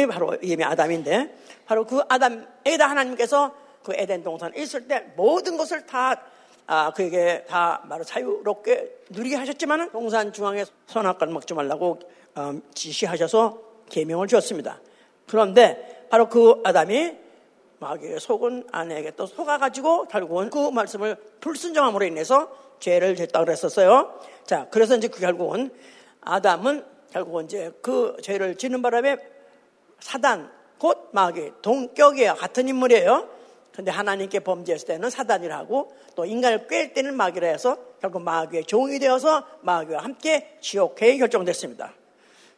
바로 0.08 0.36
이미 0.42 0.64
아담인데, 0.64 1.36
바로 1.66 1.84
그 1.84 2.00
아담에다 2.08 2.88
하나님께서 2.88 3.54
그 3.82 3.92
에덴 3.94 4.22
동산 4.22 4.52
있을 4.56 4.86
때 4.86 5.12
모든 5.16 5.56
것을 5.56 5.86
다 5.86 6.22
아, 6.66 6.92
그에게 6.92 7.44
다 7.48 7.82
바로 7.88 8.04
자유롭게 8.04 9.06
누리게 9.10 9.34
하셨지만 9.34 9.90
동산 9.90 10.32
중앙에 10.32 10.64
선악과를 10.86 11.32
먹지 11.32 11.52
말라고 11.52 11.98
어, 12.36 12.54
지시하셔서 12.74 13.60
계명을 13.88 14.28
주었습니다. 14.28 14.80
그런데 15.26 16.06
바로 16.10 16.28
그 16.28 16.60
아담이 16.64 17.16
마귀의 17.80 18.20
속은 18.20 18.68
아내에게 18.70 19.12
또 19.16 19.26
속아가지고 19.26 20.04
결국은 20.04 20.48
그 20.50 20.70
말씀을 20.70 21.16
불순종함으로 21.40 22.04
인해서 22.04 22.48
죄를 22.80 23.14
졌다 23.16 23.38
그랬었어요. 23.44 24.18
자, 24.44 24.66
그래서 24.70 24.96
이제 24.96 25.08
그 25.08 25.20
결국은 25.20 25.70
아담은 26.20 26.84
결국은 27.12 27.44
이제 27.44 27.72
그 27.82 28.16
죄를 28.22 28.56
짓는 28.56 28.82
바람에 28.82 29.16
사단, 30.00 30.50
곧 30.78 31.10
마귀, 31.12 31.52
동격이에요. 31.62 32.34
같은 32.34 32.68
인물이에요. 32.68 33.28
근데 33.74 33.90
하나님께 33.90 34.40
범죄했을 34.40 34.86
때는 34.88 35.10
사단이라고 35.10 35.94
또 36.16 36.24
인간을 36.24 36.66
꿰 36.66 36.92
때는 36.92 37.16
마귀라 37.16 37.48
해서 37.48 37.78
결국 38.00 38.22
마귀의 38.22 38.64
종이 38.64 38.98
되어서 38.98 39.46
마귀와 39.60 40.02
함께 40.02 40.58
지옥회에 40.60 41.18
결정됐습니다. 41.18 41.94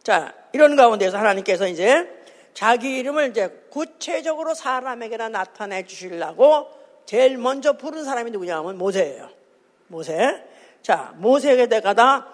자, 0.03 0.35
이런 0.53 0.75
가운데서 0.77 1.19
하나님께서 1.19 1.69
이제 1.69 2.09
자기 2.55 2.97
이름을 2.99 3.31
이제 3.31 3.67
구체적으로 3.71 4.55
사람에게나 4.55 5.29
나타내 5.29 5.85
주시려고 5.85 6.69
제일 7.07 7.39
먼저 7.39 7.75
부른 7.75 8.05
사람이 8.05 8.31
누구냐면 8.31 8.79
모세예요. 8.79 9.29
모세. 9.93 10.43
자, 10.81 11.13
모세에게 11.17 11.67
내가다 11.67 12.27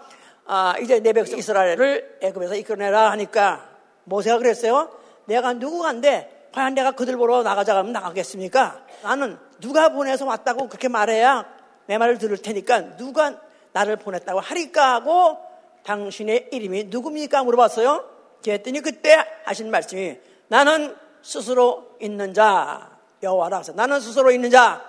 아, 0.47 0.75
이제 0.81 1.01
내 1.01 1.13
백성 1.13 1.37
이스라엘을 1.37 2.19
애굽에서 2.23 2.55
이끌어내라 2.55 3.11
하니까 3.11 3.69
모세가 4.05 4.39
그랬어요. 4.39 4.91
내가 5.25 5.55
누구간데 5.55 6.51
과연 6.55 6.75
내가 6.75 6.93
그들 6.93 7.17
보러 7.17 7.43
나가자 7.43 7.77
하면 7.77 7.93
나가겠습니까? 7.93 8.81
나는 9.03 9.37
누가 9.61 9.89
보내서 9.89 10.25
왔다고 10.25 10.69
그렇게 10.69 10.87
말해야 10.87 11.47
내 11.87 11.99
말을 11.99 12.19
들을 12.19 12.37
테니까 12.37 12.97
누가 12.97 13.41
나를 13.73 13.97
보냈다고 13.97 14.39
하리까 14.39 14.95
하고 14.95 15.39
당신의 15.83 16.51
이름이 16.53 16.85
누굽니까? 16.85 17.43
물어봤어요. 17.43 18.09
그랬더니 18.45 18.81
그때 18.83 19.17
하신 19.45 19.73
말씀이 19.73 20.17
나는 20.47 20.95
스스로 21.23 21.97
있는 22.01 22.33
자 22.33 22.97
여호와라. 23.21 23.63
나는 23.75 23.99
스스로 23.99 24.31
있는 24.31 24.49
자 24.49 24.81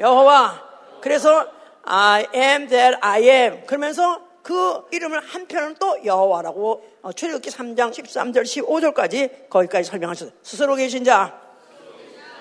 여호와. 0.00 0.73
그래서 1.04 1.46
I 1.82 2.26
am 2.34 2.66
that 2.68 2.96
I 3.02 3.28
am. 3.28 3.66
그러면서 3.66 4.22
그 4.42 4.86
이름을 4.90 5.20
한편은 5.20 5.74
또 5.78 6.02
여호와라고 6.02 6.82
어, 7.02 7.12
출애굽기 7.12 7.50
3장 7.50 7.92
13절 7.92 8.44
15절까지 8.44 9.50
거기까지 9.50 9.90
설명하셨어요. 9.90 10.34
스스로 10.42 10.76
계신 10.76 11.04
자 11.04 11.38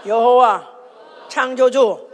여호와 0.07 0.69
창조주. 1.27 2.07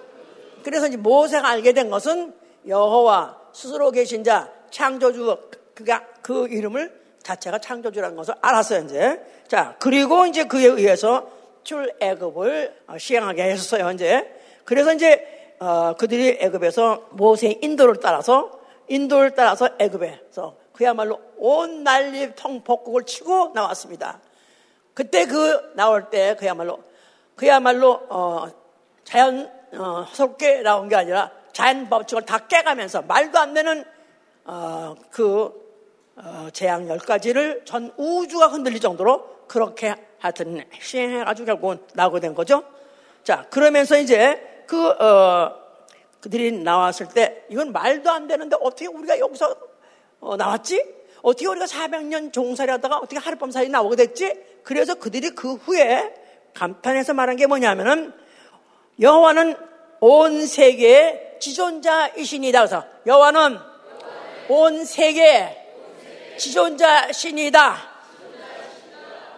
그래서 0.63 0.87
이제 0.87 0.97
모세가 0.97 1.47
알게 1.47 1.73
된 1.73 1.91
것은 1.91 2.33
여호와 2.67 3.37
스스로 3.53 3.91
계신 3.91 4.23
자 4.23 4.51
창조주 4.71 5.51
그가 5.75 6.03
그 6.23 6.47
이름을 6.47 6.99
자체가 7.21 7.59
창조주라는 7.59 8.15
것을 8.15 8.33
알았어요 8.41 8.85
이제. 8.85 9.21
자 9.47 9.75
그리고 9.77 10.25
이제 10.25 10.45
그에 10.45 10.65
의해서 10.65 11.29
출애굽을 11.63 12.85
어, 12.87 12.97
시행하게 12.97 13.43
했었어요 13.43 13.91
이제. 13.91 14.35
그래서 14.65 14.93
이제 14.95 15.38
어, 15.59 15.93
그들이 15.97 16.37
애굽에서 16.39 17.09
모세의 17.11 17.59
인도를 17.61 17.99
따라서 18.01 18.59
인도를 18.87 19.35
따라서 19.35 19.69
애굽에서 19.77 20.55
그야말로 20.73 21.19
온 21.37 21.83
난리 21.83 22.33
통복국을 22.35 23.05
치고 23.05 23.51
나왔습니다. 23.53 24.21
그때 24.93 25.25
그 25.25 25.73
나올 25.75 26.09
때 26.09 26.35
그야말로 26.37 26.79
그야말로 27.35 28.01
어, 28.09 28.47
자연스럽게 29.03 30.59
어, 30.59 30.61
나온 30.63 30.89
게 30.89 30.95
아니라 30.95 31.31
자연 31.51 31.89
법칙을 31.89 32.25
다 32.25 32.47
깨가면서 32.47 33.01
말도 33.03 33.37
안 33.37 33.53
되는 33.53 33.83
어, 34.45 34.95
그 35.11 35.53
어, 36.15 36.47
재앙 36.53 36.87
열 36.87 36.97
가지를 36.97 37.63
전 37.65 37.93
우주가 37.97 38.47
흔들릴 38.47 38.79
정도로 38.79 39.47
그렇게 39.47 39.95
하여튼 40.19 40.63
시행해가지고 40.79 41.45
결국은 41.45 41.79
나오게 41.93 42.19
된 42.19 42.33
거죠. 42.33 42.63
자 43.23 43.45
그러면서 43.49 43.97
이제 43.97 44.58
그 44.69 44.89
어, 44.89 45.59
그들이 46.21 46.51
나왔을 46.51 47.07
때 47.09 47.43
이건 47.49 47.71
말도 47.71 48.11
안 48.11 48.27
되는데 48.27 48.55
어떻게 48.61 48.85
우리가 48.85 49.17
여기서 49.17 49.55
어, 50.19 50.37
나왔지? 50.37 50.85
어떻게 51.23 51.47
우리가 51.47 51.65
400년 51.65 52.31
종살이 52.31 52.69
하다가 52.69 52.97
어떻게 52.97 53.17
하룻밤 53.17 53.49
사이 53.49 53.67
나오게 53.67 53.95
됐지? 53.95 54.31
그래서 54.63 54.93
그들이 54.93 55.31
그 55.31 55.55
후에 55.55 56.13
감탄해서 56.53 57.15
말한 57.15 57.37
게 57.37 57.47
뭐냐면은 57.47 58.13
여호와는 58.99 59.57
온 60.01 60.45
세계의 60.45 61.37
지존자이신이다. 61.39 62.59
그래서 62.59 62.85
여호와는 63.07 63.57
온 64.49 64.85
세계의 64.85 65.57
지존자신이다. 66.37 67.75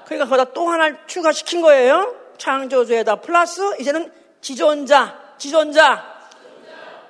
그러니까 0.08 0.30
거기다 0.30 0.54
또 0.54 0.68
하나를 0.68 0.98
추가시킨 1.08 1.62
거예요. 1.62 2.18
창조주에다 2.38 3.22
플러스 3.22 3.62
이제는 3.80 4.12
지존자, 4.42 5.21
지존자, 5.42 6.04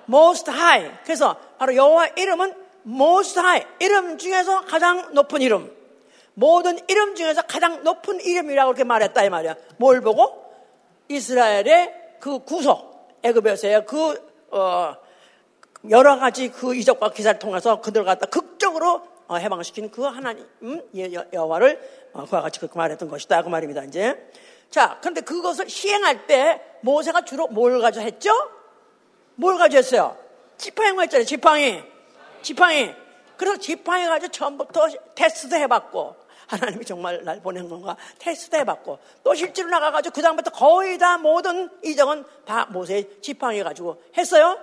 most 0.07 0.49
high. 0.49 0.97
그래서 1.03 1.35
바로 1.57 1.75
여호와 1.75 2.07
이름은 2.15 2.53
most 2.87 3.37
high. 3.37 3.67
이름 3.81 4.17
중에서 4.17 4.61
가장 4.61 5.13
높은 5.13 5.41
이름. 5.41 5.69
모든 6.33 6.79
이름 6.87 7.13
중에서 7.13 7.41
가장 7.41 7.83
높은 7.83 8.21
이름이라고 8.21 8.69
그렇게 8.69 8.85
말했다 8.85 9.21
이 9.25 9.29
말이야. 9.29 9.55
뭘 9.75 9.99
보고? 9.99 10.45
이스라엘의 11.09 11.93
그 12.21 12.39
구속, 12.45 13.19
애굽에서의 13.21 13.85
그 13.85 14.31
어, 14.51 14.95
여러 15.89 16.17
가지 16.17 16.49
그 16.51 16.73
이적과 16.73 17.11
기사를 17.11 17.37
통해서 17.37 17.81
그들 17.81 18.05
갖다 18.05 18.27
극적으로 18.27 19.01
어, 19.27 19.35
해방시킨 19.35 19.91
그 19.91 20.03
하나님 20.03 20.47
음, 20.61 20.81
여호와를 21.33 21.81
어, 22.13 22.25
그와 22.25 22.41
같이 22.41 22.61
그렇게 22.61 22.77
말했던 22.77 23.09
것이다 23.09 23.41
그 23.43 23.49
말입니다 23.49 23.83
이제 23.83 24.29
자 24.71 24.97
그런데 25.01 25.21
그것을 25.21 25.69
시행할 25.69 26.25
때 26.25 26.61
모세가 26.81 27.25
주로 27.25 27.47
뭘 27.47 27.79
가지고 27.79 28.05
했죠? 28.05 28.31
뭘 29.35 29.57
가지고 29.57 29.77
했어요? 29.77 30.17
지팡이가 30.57 31.03
있잖아요 31.03 31.25
지팡이 31.25 31.83
지팡이 32.41 32.95
그래서 33.37 33.57
지팡이 33.57 34.05
가지고 34.07 34.31
처음부터 34.31 34.87
테스트 35.13 35.53
해봤고 35.55 36.15
하나님이 36.47 36.85
정말 36.85 37.23
날 37.23 37.41
보낸 37.41 37.67
건가 37.67 37.97
테스트 38.17 38.55
해봤고 38.55 38.99
또 39.23 39.33
실제로 39.35 39.69
나가가지고 39.69 40.13
그 40.13 40.21
다음부터 40.21 40.51
거의 40.51 40.97
다 40.97 41.17
모든 41.17 41.69
이적은 41.83 42.23
다 42.45 42.65
모세의 42.67 43.21
지팡이 43.21 43.63
가지고 43.63 44.01
했어요. 44.17 44.57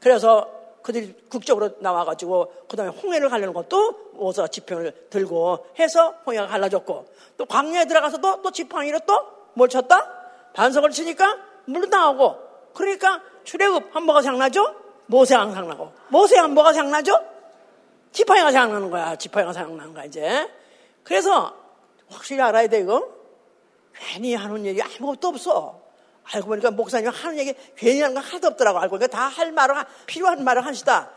그래서 0.00 0.50
그들이 0.82 1.14
극적으로 1.28 1.70
나와가지고 1.78 2.66
그 2.68 2.76
다음에 2.76 2.90
홍해를 2.90 3.28
가려는 3.28 3.54
것도 3.54 4.12
모세가 4.14 4.48
지팡이를 4.48 5.08
들고 5.10 5.66
해서 5.78 6.14
홍해가 6.26 6.48
갈라졌고 6.48 7.06
또 7.36 7.46
광야에 7.46 7.86
들어가서도 7.86 8.42
또 8.42 8.50
지팡이로 8.50 9.00
또 9.06 9.41
뭘 9.54 9.68
쳤다? 9.68 10.08
반석을 10.54 10.90
치니까 10.90 11.36
물로 11.64 11.86
나오고 11.86 12.36
그러니까 12.74 13.20
출애굽 13.44 13.94
한 13.94 14.04
뭐가 14.04 14.22
생각나죠? 14.22 14.74
모세가 15.06 15.44
생각나고 15.46 15.92
모세 16.08 16.38
한 16.38 16.52
뭐가 16.54 16.72
생각나죠? 16.72 17.24
지팡이가 18.12 18.50
생각나는 18.50 18.90
거야. 18.90 19.16
지팡이가 19.16 19.52
생각나는 19.52 19.94
거야 19.94 20.04
이제. 20.04 20.50
그래서 21.02 21.54
확실히 22.08 22.42
알아야 22.42 22.66
돼, 22.68 22.80
이거. 22.80 23.08
괜히 23.94 24.34
하는 24.34 24.64
얘기 24.66 24.82
아무것도 24.82 25.28
없어. 25.28 25.80
알고 26.24 26.48
보니까 26.48 26.70
목사님 26.70 27.08
하는 27.10 27.38
얘기 27.38 27.54
괜히 27.76 28.00
하는 28.00 28.14
거 28.14 28.20
하나도 28.20 28.48
없더라고. 28.48 28.78
알고 28.78 28.98
보니까 28.98 29.06
다 29.08 29.28
할 29.28 29.50
말을, 29.52 29.74
필요한 30.06 30.44
말을 30.44 30.64
하시다. 30.64 31.10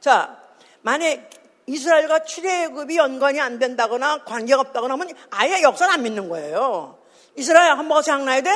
자, 0.00 0.38
만약 0.82 1.30
이스라엘과 1.66 2.24
출애굽이 2.24 2.96
연관이 2.96 3.40
안 3.40 3.58
된다거나 3.58 4.24
관계가 4.24 4.60
없다거나 4.60 4.94
하면 4.94 5.08
아예 5.30 5.62
역사는 5.62 5.94
안 5.94 6.02
믿는 6.02 6.28
거예요. 6.28 6.98
이스라엘 7.36 7.72
한 7.72 7.88
번가 7.88 8.02
생각나야 8.02 8.40
돼? 8.42 8.50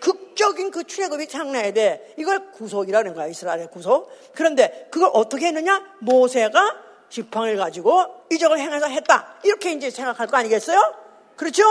극적인 0.00 0.70
그 0.70 0.84
출애굽이 0.84 1.26
생각나야 1.26 1.72
돼. 1.72 2.14
이걸 2.18 2.50
구속이라는 2.52 3.14
거야, 3.14 3.26
이스라엘의 3.26 3.70
구속. 3.70 4.10
그런데 4.34 4.88
그걸 4.90 5.10
어떻게 5.14 5.46
했느냐? 5.46 5.82
모세가 6.00 6.84
지팡이를 7.08 7.56
가지고 7.56 8.04
이적을 8.30 8.58
행해서 8.58 8.86
했다. 8.86 9.36
이렇게 9.44 9.72
이제 9.72 9.90
생각할 9.90 10.26
거 10.26 10.36
아니겠어요? 10.36 10.78
그렇죠? 11.36 11.62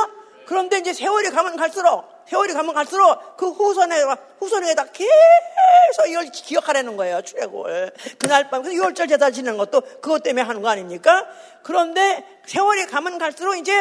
그런데 0.46 0.80
이제 0.80 0.94
세월이 0.94 1.30
가면 1.30 1.56
갈수록, 1.58 2.06
세월이 2.28 2.54
가면 2.54 2.74
갈수록 2.74 3.38
그 3.38 3.50
후손에, 3.50 4.04
후손에다 4.40 4.86
계속 4.86 6.10
이걸 6.10 6.26
기억하라는 6.26 6.98
거예요, 6.98 7.22
출애굽을. 7.22 7.94
그날 8.18 8.50
밤, 8.50 8.64
그래서 8.64 8.82
6월절 8.84 9.10
제사 9.10 9.32
지내는 9.32 9.58
것도 9.58 9.82
그것 10.02 10.24
때문에 10.24 10.42
하는 10.42 10.62
거 10.62 10.70
아닙니까? 10.70 11.26
그런데 11.62 12.26
세월이 12.46 12.88
가면 12.88 13.20
갈수록 13.20 13.56
이제, 13.56 13.74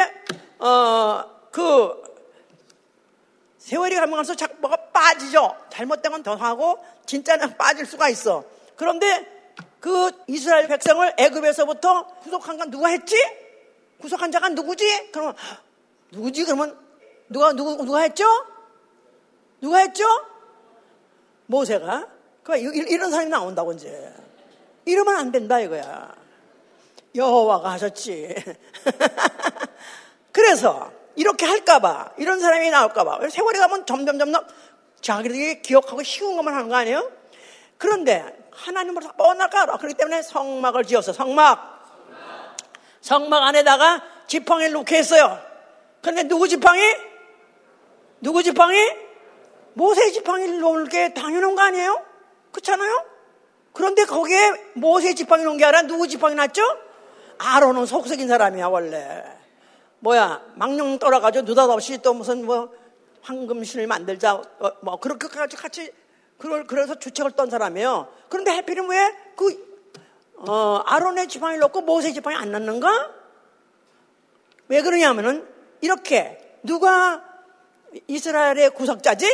어, 0.59 1.23
그, 1.51 2.12
세월이 3.73 3.95
가면 3.95 4.15
갈수록 4.17 4.35
자꾸 4.35 4.55
뭐가 4.59 4.75
빠지죠. 4.91 5.55
잘못된 5.71 6.11
건 6.11 6.21
더 6.23 6.35
하고, 6.35 6.77
진짜는 7.07 7.57
빠질 7.57 7.87
수가 7.87 8.07
있어. 8.09 8.45
그런데 8.75 9.27
그 9.79 10.11
이스라엘 10.27 10.67
백성을 10.67 11.11
애굽에서부터 11.17 12.19
구속한 12.19 12.57
건 12.59 12.69
누가 12.69 12.89
했지? 12.89 13.15
구속한 13.99 14.31
자가 14.31 14.49
누구지? 14.49 15.09
그러면 15.11 15.35
누구지? 16.11 16.45
그러면 16.45 16.77
누가 17.29 17.51
누구 17.53 17.83
누가 17.83 18.01
했죠? 18.01 18.25
누가 19.59 19.79
했죠? 19.79 20.05
모세가. 21.47 22.07
그 22.43 22.55
이런 22.57 23.09
사람이 23.09 23.31
나온다고 23.31 23.73
이제. 23.73 24.13
이러면 24.85 25.17
안 25.17 25.31
된다 25.31 25.59
이거야. 25.59 26.13
여호와가 27.15 27.71
하셨지. 27.71 28.35
그래서 30.31 30.91
이렇게 31.15 31.45
할까봐 31.45 32.13
이런 32.17 32.39
사람이 32.39 32.69
나올까봐 32.69 33.29
세월이 33.29 33.59
가면 33.59 33.85
점점 33.85 34.17
점점 34.17 34.45
자기들이 35.01 35.61
기억하고 35.61 36.01
쉬운 36.03 36.35
것만 36.35 36.53
하는 36.53 36.69
거 36.69 36.75
아니에요? 36.75 37.11
그런데 37.77 38.43
하나님으로 38.51 39.09
알아. 39.17 39.77
그렇기 39.77 39.95
때문에 39.95 40.21
성막을 40.21 40.85
지었어. 40.85 41.13
성막. 41.13 41.73
성막 43.01 43.43
안에다가 43.43 44.01
지팡이를 44.27 44.71
놓게 44.71 44.97
했어요. 44.97 45.39
근데 46.01 46.23
누구 46.23 46.47
지팡이? 46.47 46.81
누구 48.21 48.41
지팡이? 48.43 48.77
모세 49.73 50.11
지팡이를 50.11 50.59
놓을 50.59 50.87
게 50.87 51.13
당연한 51.13 51.55
거 51.55 51.63
아니에요? 51.63 52.01
그렇잖아요? 52.51 53.05
그런데 53.73 54.05
거기에 54.05 54.51
모세 54.75 55.15
지팡이 55.15 55.43
놓은 55.43 55.57
게 55.57 55.65
아니라 55.65 55.81
누구 55.83 56.07
지팡이 56.07 56.35
났죠? 56.35 56.61
아론은 57.39 57.85
속색인 57.85 58.27
사람이야, 58.27 58.67
원래. 58.67 59.23
뭐야, 60.03 60.41
망령 60.55 60.99
떨어가지고 60.99 61.45
느닷없이 61.45 61.97
또 62.01 62.13
무슨 62.13 62.45
뭐 62.45 62.69
황금신을 63.21 63.87
만들자, 63.87 64.33
어, 64.33 64.71
뭐, 64.81 64.97
그렇게 64.97 65.29
같이 65.29 65.93
그걸 66.37 66.67
그래서 66.67 66.99
주책을 66.99 67.31
떤 67.31 67.49
사람이에요. 67.49 68.09
그런데 68.27 68.51
해필이면 68.51 68.89
왜그 68.89 69.73
어, 70.45 70.83
아론의 70.85 71.29
지팡이를 71.29 71.61
넣고 71.61 71.81
모세 71.81 72.11
지팡이 72.11 72.35
안 72.35 72.51
넣는가? 72.51 73.11
왜 74.67 74.81
그러냐면은 74.81 75.47
이렇게 75.79 76.59
누가 76.63 77.23
이스라엘의 78.07 78.71
구석자지? 78.71 79.25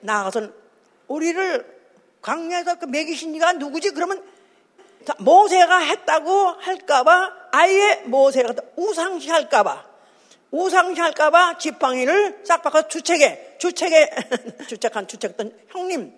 나가서 0.00 0.48
우리를 1.06 1.76
광야에서 2.20 2.80
그 2.80 2.86
매기신 2.86 3.32
이가 3.36 3.52
누구지? 3.52 3.90
그러면 3.90 4.24
모세가 5.18 5.78
했다고 5.78 6.48
할까봐 6.58 7.32
아예 7.52 8.02
모세가 8.06 8.54
우상시 8.74 9.30
할까봐 9.30 9.95
우상시 10.50 11.00
할까봐 11.00 11.58
지팡이를 11.58 12.40
싹 12.44 12.62
바꿔 12.62 12.86
주책에 12.86 13.56
주책에 13.58 14.10
주책한 14.68 15.08
주책던 15.08 15.58
형님 15.68 16.12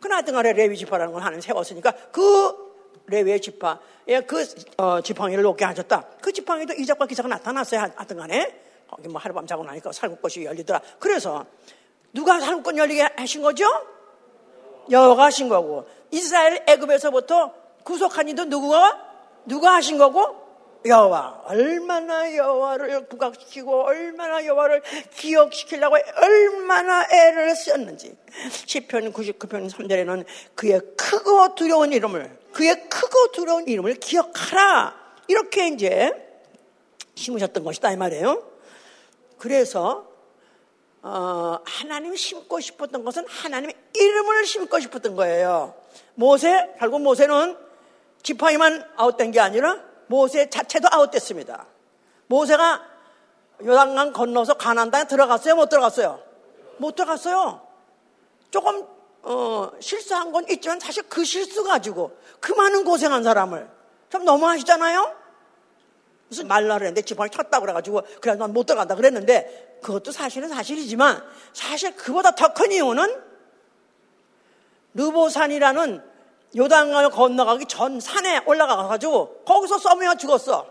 그나등간에 0.00 0.52
레위 0.52 0.76
지파라는 0.76 1.12
걸 1.12 1.22
하는 1.22 1.40
세웠으니까 1.40 1.92
그 2.10 2.72
레위의 3.06 3.40
지파에 3.40 4.20
그 4.26 4.44
어, 4.76 5.00
지팡이를 5.00 5.42
놓게 5.42 5.64
하셨다. 5.64 6.06
그 6.20 6.32
지팡이도 6.32 6.74
이적과 6.74 7.06
기사가 7.06 7.28
나타났어요. 7.28 7.80
하여튼 7.80 8.16
간에 8.16 8.54
거기 8.88 9.08
뭐 9.08 9.20
하룻밤 9.20 9.46
자고 9.46 9.64
나니까 9.64 9.92
살구꽃이 9.92 10.44
열리더라. 10.44 10.80
그래서 10.98 11.46
누가 12.12 12.40
살구꽃 12.40 12.76
열리게 12.76 13.08
하신 13.16 13.42
거죠? 13.42 13.64
여호가 14.90 15.24
하신 15.24 15.48
거고 15.48 15.86
이스라엘 16.10 16.62
애굽에서부터 16.66 17.54
구속한 17.84 18.28
이도 18.28 18.44
누구가 18.44 19.00
누가 19.46 19.74
하신 19.74 19.98
거고 19.98 20.41
여호와 20.84 21.42
얼마나 21.46 22.34
여호와를 22.34 23.06
부각시키고 23.06 23.84
얼마나 23.84 24.44
여호와를 24.44 24.82
기억시키려고 25.14 25.96
얼마나 26.16 27.06
애를 27.10 27.54
썼는지 27.54 28.16
시편 28.66 29.12
99편 29.12 29.70
3절에는 29.70 30.24
그의 30.54 30.80
크고 30.96 31.54
두려운 31.54 31.92
이름을 31.92 32.38
그의 32.52 32.88
크고 32.88 33.32
두려운 33.32 33.68
이름을 33.68 33.94
기억하라. 33.94 34.94
이렇게 35.28 35.68
이제 35.68 36.12
심으셨던 37.14 37.64
것이다 37.64 37.92
이 37.92 37.96
말이에요. 37.96 38.42
그래서 39.38 40.08
어, 41.02 41.58
하나님 41.64 42.14
심고 42.14 42.60
싶었던 42.60 43.04
것은 43.04 43.26
하나님의 43.26 43.74
이름을 43.94 44.46
심고 44.46 44.78
싶었던 44.80 45.16
거예요. 45.16 45.74
모세 46.14 46.74
결국 46.78 47.02
모세는 47.02 47.56
지팡이만 48.22 48.88
아웃된 48.96 49.32
게 49.32 49.40
아니라 49.40 49.91
모세 50.12 50.50
자체도 50.50 50.88
아웃됐습니다. 50.92 51.66
모세가 52.26 52.84
요단강 53.64 54.12
건너서 54.12 54.54
가난 54.54 54.90
땅에 54.90 55.06
들어갔어요? 55.06 55.54
못 55.56 55.70
들어갔어요? 55.70 56.20
못 56.76 56.94
들어갔어요. 56.94 57.66
조금 58.50 58.86
어, 59.22 59.70
실수한 59.80 60.30
건 60.32 60.44
있지만 60.50 60.78
사실 60.80 61.02
그 61.08 61.24
실수 61.24 61.64
가지고 61.64 62.14
그 62.40 62.52
많은 62.52 62.84
고생한 62.84 63.22
사람을 63.22 63.70
좀 64.10 64.26
너무하시잖아요? 64.26 65.16
무슨 66.28 66.46
말라 66.46 66.74
그랬는데 66.74 67.02
지팡이 67.02 67.30
쳤다고 67.30 67.62
그래가지고 67.62 68.02
그래 68.20 68.34
난 68.34 68.52
못 68.52 68.66
들어간다 68.66 68.94
그랬는데 68.94 69.78
그것도 69.82 70.12
사실은 70.12 70.50
사실이지만 70.50 71.24
사실 71.54 71.96
그보다 71.96 72.34
더 72.34 72.52
큰 72.52 72.70
이유는 72.70 73.22
르보산이라는 74.94 76.11
요단강을 76.56 77.10
건너가기 77.10 77.66
전 77.66 78.00
산에 78.00 78.42
올라가가지고 78.46 79.44
거기서 79.44 79.78
썸이가 79.78 80.16
죽었어. 80.16 80.66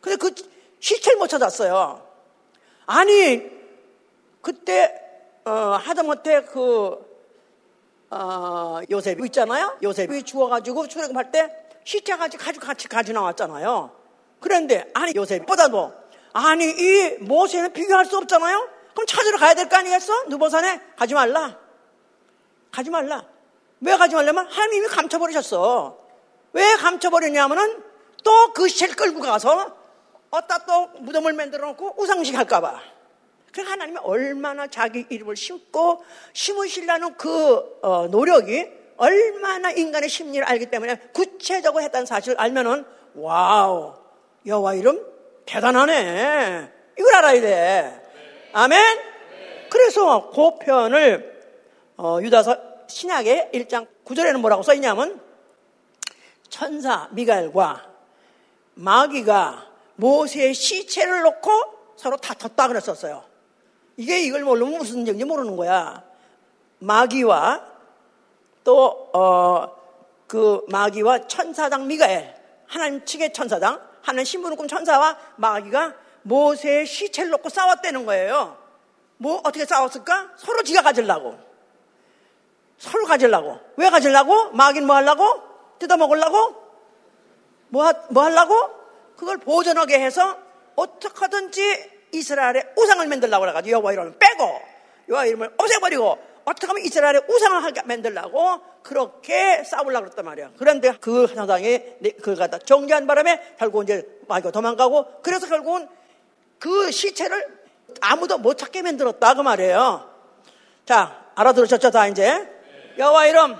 근데 0.00 0.16
그 0.16 0.34
시체를 0.80 1.18
못 1.18 1.28
찾았어요. 1.28 2.04
아니 2.86 3.42
그때 4.40 4.94
어, 5.44 5.50
하다못해 5.50 6.42
그 6.44 7.06
어, 8.10 8.80
요셉이 8.90 9.24
있잖아요. 9.26 9.76
요셉이 9.82 10.22
죽어가지고 10.22 10.88
출애굽할 10.88 11.30
때 11.30 11.52
시체까지 11.84 12.36
가지고 12.36 12.66
같이 12.66 12.88
가지 12.88 13.12
나왔잖아요. 13.12 13.90
그런데 14.40 14.90
아니 14.94 15.12
요셉보다도 15.14 15.92
아니 16.32 16.64
이 16.64 17.16
모세는 17.20 17.72
비교할 17.72 18.04
수 18.06 18.16
없잖아요. 18.18 18.68
그럼 18.94 19.06
찾으러 19.06 19.38
가야 19.38 19.54
될 19.54 19.68
거 19.68 19.76
아니겠어? 19.76 20.24
누보산에 20.28 20.80
가지 20.96 21.14
말라. 21.14 21.56
가지 22.70 22.90
말라. 22.90 23.24
왜 23.80 23.96
말냐면 23.96 24.46
하나님이 24.46 24.86
감춰버리셨어. 24.88 25.98
왜 26.52 26.74
감춰버리냐면은 26.76 27.82
또그 28.24 28.68
시체를 28.68 28.96
끌고 28.96 29.20
가서 29.20 29.76
어디다 30.30 30.66
또 30.66 30.88
무덤을 31.00 31.32
만들어 31.32 31.68
놓고 31.68 31.94
우상식 31.98 32.36
할까봐. 32.36 32.80
그 33.52 33.62
하나님이 33.62 33.98
얼마나 34.02 34.66
자기 34.66 35.06
이름을 35.08 35.36
심고 35.36 36.04
심으시려는 36.32 37.16
그 37.16 37.78
어, 37.82 38.06
노력이 38.08 38.66
얼마나 38.96 39.70
인간의 39.70 40.08
심리를 40.08 40.46
알기 40.46 40.66
때문에 40.66 40.96
구체적으로 41.12 41.82
했다는 41.84 42.04
사실을 42.04 42.38
알면은 42.38 42.84
wow 43.14 43.94
여호와 44.44 44.74
이름 44.74 45.04
대단하네 45.46 46.72
이걸 46.98 47.14
알아야 47.14 47.40
돼 47.40 48.02
아멘 48.52 48.80
그래서 49.70 50.30
그 50.30 50.58
표현을 50.58 51.38
어, 51.96 52.18
유다서 52.20 52.67
신약의 52.88 53.50
1장 53.54 53.86
9절에는 54.04 54.40
뭐라고 54.40 54.62
써있냐면 54.62 55.20
천사 56.48 57.08
미가엘과 57.12 57.86
마귀가 58.74 59.66
모세의 59.96 60.54
시체를 60.54 61.22
놓고 61.22 61.50
서로 61.96 62.16
다퉜다 62.16 62.68
그랬었어요. 62.68 63.24
이게 63.96 64.20
이걸 64.22 64.44
모르면 64.44 64.78
무슨 64.78 65.00
얘기인지 65.00 65.24
모르는 65.24 65.56
거야. 65.56 66.04
마귀와 66.78 67.66
또, 68.62 69.10
어, 69.12 69.76
그 70.26 70.64
마귀와 70.68 71.26
천사장 71.26 71.86
미가엘, 71.86 72.34
하나님 72.66 73.04
측의 73.04 73.32
천사장, 73.32 73.80
하나님 74.02 74.24
신부는 74.24 74.56
꿈 74.56 74.68
천사와 74.68 75.18
마귀가 75.36 75.94
모세의 76.22 76.86
시체를 76.86 77.30
놓고 77.30 77.48
싸웠다는 77.48 78.06
거예요. 78.06 78.56
뭐, 79.16 79.40
어떻게 79.42 79.64
싸웠을까? 79.64 80.32
서로 80.36 80.62
지가 80.62 80.82
가질라고. 80.82 81.47
서로 82.78 83.04
가질라고. 83.06 83.58
왜 83.76 83.90
가질라고? 83.90 84.52
마귀는 84.52 84.86
뭐 84.86 84.96
하려고? 84.96 85.24
뜯어먹으려고? 85.78 86.54
뭐, 87.68 87.92
뭐 88.10 88.22
하려고? 88.24 88.54
그걸 89.16 89.38
보존하게 89.38 89.98
해서 89.98 90.38
어떻게든지 90.76 91.98
이스라엘의 92.12 92.72
우상을 92.76 93.06
만들려고 93.06 93.42
그래가지고 93.42 93.72
여호와 93.72 93.92
이름을 93.92 94.18
빼고 94.18 94.60
여호와 95.08 95.26
이름을 95.26 95.54
없애버리고 95.58 96.18
어떻게 96.44 96.66
하면 96.68 96.82
이스라엘의 96.84 97.22
우상을 97.28 97.64
하게 97.64 97.82
만들려고 97.82 98.60
그렇게 98.82 99.64
싸우려고 99.64 100.04
그랬단 100.04 100.24
말이야. 100.24 100.50
그런데 100.56 100.92
그 101.00 101.26
사당이 101.26 101.98
그걸 102.18 102.36
갖다 102.36 102.58
정리한 102.58 103.06
바람에 103.06 103.56
결국 103.58 103.82
이제 103.82 104.06
마귀가 104.28 104.52
도망가고 104.52 105.20
그래서 105.22 105.46
결국은 105.46 105.88
그 106.58 106.90
시체를 106.90 107.58
아무도 108.00 108.38
못 108.38 108.56
찾게 108.56 108.82
만들었다 108.82 109.34
그 109.34 109.42
말이에요. 109.42 110.08
자 110.86 111.26
알아들으셨죠 111.34 111.90
다 111.90 112.06
이제 112.06 112.57
여호와 112.98 113.26
이름. 113.26 113.56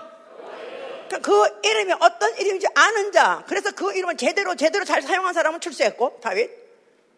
그 1.22 1.61
이름이 1.62 1.92
어떤 2.01 2.37
이름인지 2.37 2.66
아는 2.74 3.12
자. 3.12 3.44
그래서 3.46 3.70
그 3.70 3.96
이름을 3.96 4.16
제대로 4.16 4.55
제대로 4.57 4.85
잘 4.85 5.01
사용한 5.01 5.33
사람은 5.33 5.61
출세했고 5.61 6.20
다윗. 6.20 6.51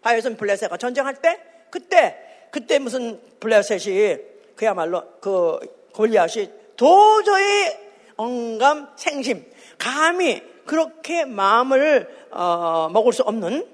바이오선 0.03 0.37
블레셋과 0.37 0.77
전쟁할 0.77 1.17
때 1.17 1.39
그때 1.71 2.49
그때 2.51 2.79
무슨 2.79 3.21
블레셋이 3.41 4.19
그야말로 4.57 5.05
그 5.21 5.59
골리앗이 5.93 6.51
도저히 6.77 7.71
언감 8.17 8.93
생심 8.97 9.45
감히 9.79 10.43
그렇게 10.67 11.25
마음을 11.25 12.29
어, 12.31 12.89
먹을 12.93 13.13
수 13.13 13.23
없는 13.23 13.67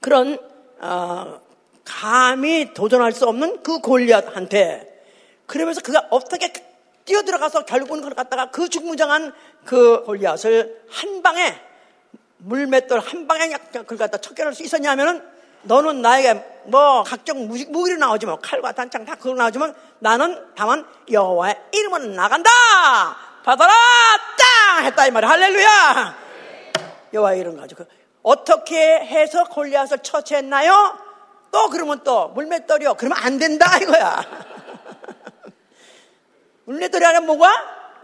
그런 0.00 0.38
어, 0.80 1.40
감히 1.84 2.72
도전할 2.74 3.12
수 3.12 3.26
없는 3.26 3.62
그 3.62 3.80
골리앗한테. 3.80 4.86
그러면서 5.46 5.80
그가 5.80 6.06
어떻게 6.10 6.52
뛰어들어가서 7.08 7.64
결국은 7.64 8.00
그걸 8.00 8.14
갖다가 8.14 8.50
그 8.50 8.68
중무장한 8.68 9.32
그 9.64 10.04
골리앗을 10.04 10.84
한 10.90 11.22
방에 11.22 11.58
물맷돌 12.36 13.00
한 13.00 13.26
방에 13.26 13.48
그걸 13.72 13.96
갖다 13.98 14.18
척결할 14.18 14.54
수 14.54 14.62
있었냐면은 14.62 15.26
너는 15.62 16.02
나에게 16.02 16.62
뭐 16.66 17.02
각종 17.02 17.48
무기로 17.48 17.96
나오지 17.96 18.26
뭐 18.26 18.38
칼과 18.40 18.72
단창 18.72 19.04
다 19.04 19.14
그거 19.14 19.34
나오지만 19.34 19.74
나는 19.98 20.46
다만 20.54 20.86
여호와의 21.10 21.56
이름은 21.72 22.14
나간다. 22.14 22.50
받아라. 23.42 23.72
땅! 24.36 24.84
했다 24.84 25.06
이 25.06 25.10
말이야. 25.10 25.30
할렐루야. 25.30 26.18
여호와의 27.14 27.40
이름 27.40 27.56
가지고 27.56 27.86
어떻게 28.22 28.76
해서 29.00 29.44
골리앗을 29.44 29.98
처치했나요? 30.02 30.98
또 31.50 31.70
그러면 31.70 32.00
또 32.04 32.28
물맷돌이요. 32.28 32.94
그러면 32.94 33.18
안 33.22 33.38
된다 33.38 33.78
이거야 33.78 34.22
물맷돌이 36.68 37.02
아니면 37.02 37.26
뭐가? 37.26 37.50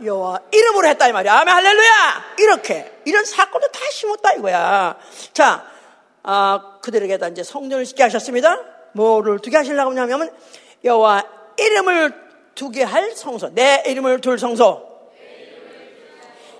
여호와 0.02 0.40
이름으로 0.50 0.88
했다 0.88 1.06
이 1.06 1.12
말이야. 1.12 1.34
아멘 1.34 1.54
할렐루야. 1.54 2.34
이렇게 2.38 2.92
이런 3.04 3.24
사건도 3.26 3.68
다 3.68 3.80
심었다 3.90 4.32
이거야. 4.32 4.96
자, 5.34 5.66
아, 6.22 6.78
그들에게 6.80 7.18
다 7.18 7.28
이제 7.28 7.42
성전을 7.42 7.84
짓게 7.84 8.02
하셨습니다. 8.04 8.58
뭐를 8.92 9.40
두게 9.40 9.58
하시려고 9.58 9.90
하냐면 9.90 10.30
여호와 10.82 11.24
이름을 11.58 12.14
두게 12.54 12.84
할 12.84 13.12
성소. 13.14 13.50
내 13.54 13.82
이름을 13.86 14.22
둘 14.22 14.38
성소. 14.38 15.10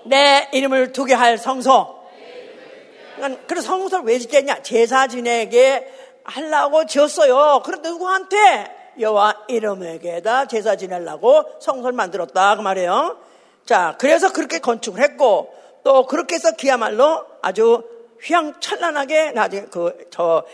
내 0.05 0.47
이름을 0.53 0.93
두게 0.93 1.15
할 1.15 1.39
성소. 1.39 2.03
그래서 3.47 3.67
성소를 3.67 4.05
왜 4.05 4.19
짓겠냐? 4.19 4.61
제사 4.61 5.07
지내게 5.07 5.91
하려고 6.23 6.85
지었어요. 6.85 7.63
그런데 7.65 7.89
누구한테? 7.89 8.84
여호와 8.99 9.45
이름에게다 9.47 10.47
제사 10.47 10.75
지내려고 10.75 11.43
성소를 11.59 11.93
만들었다 11.93 12.55
그 12.55 12.61
말이에요. 12.61 13.17
자, 13.65 13.95
그래서 13.97 14.31
그렇게 14.31 14.59
건축을 14.59 15.01
했고 15.01 15.53
또 15.83 16.05
그렇게 16.05 16.35
해서 16.35 16.55
그야말로 16.55 17.25
아주 17.41 17.83
휘황찬란하게 18.21 19.31
나중에 19.31 19.65
그 19.65 20.05
저 20.15 20.45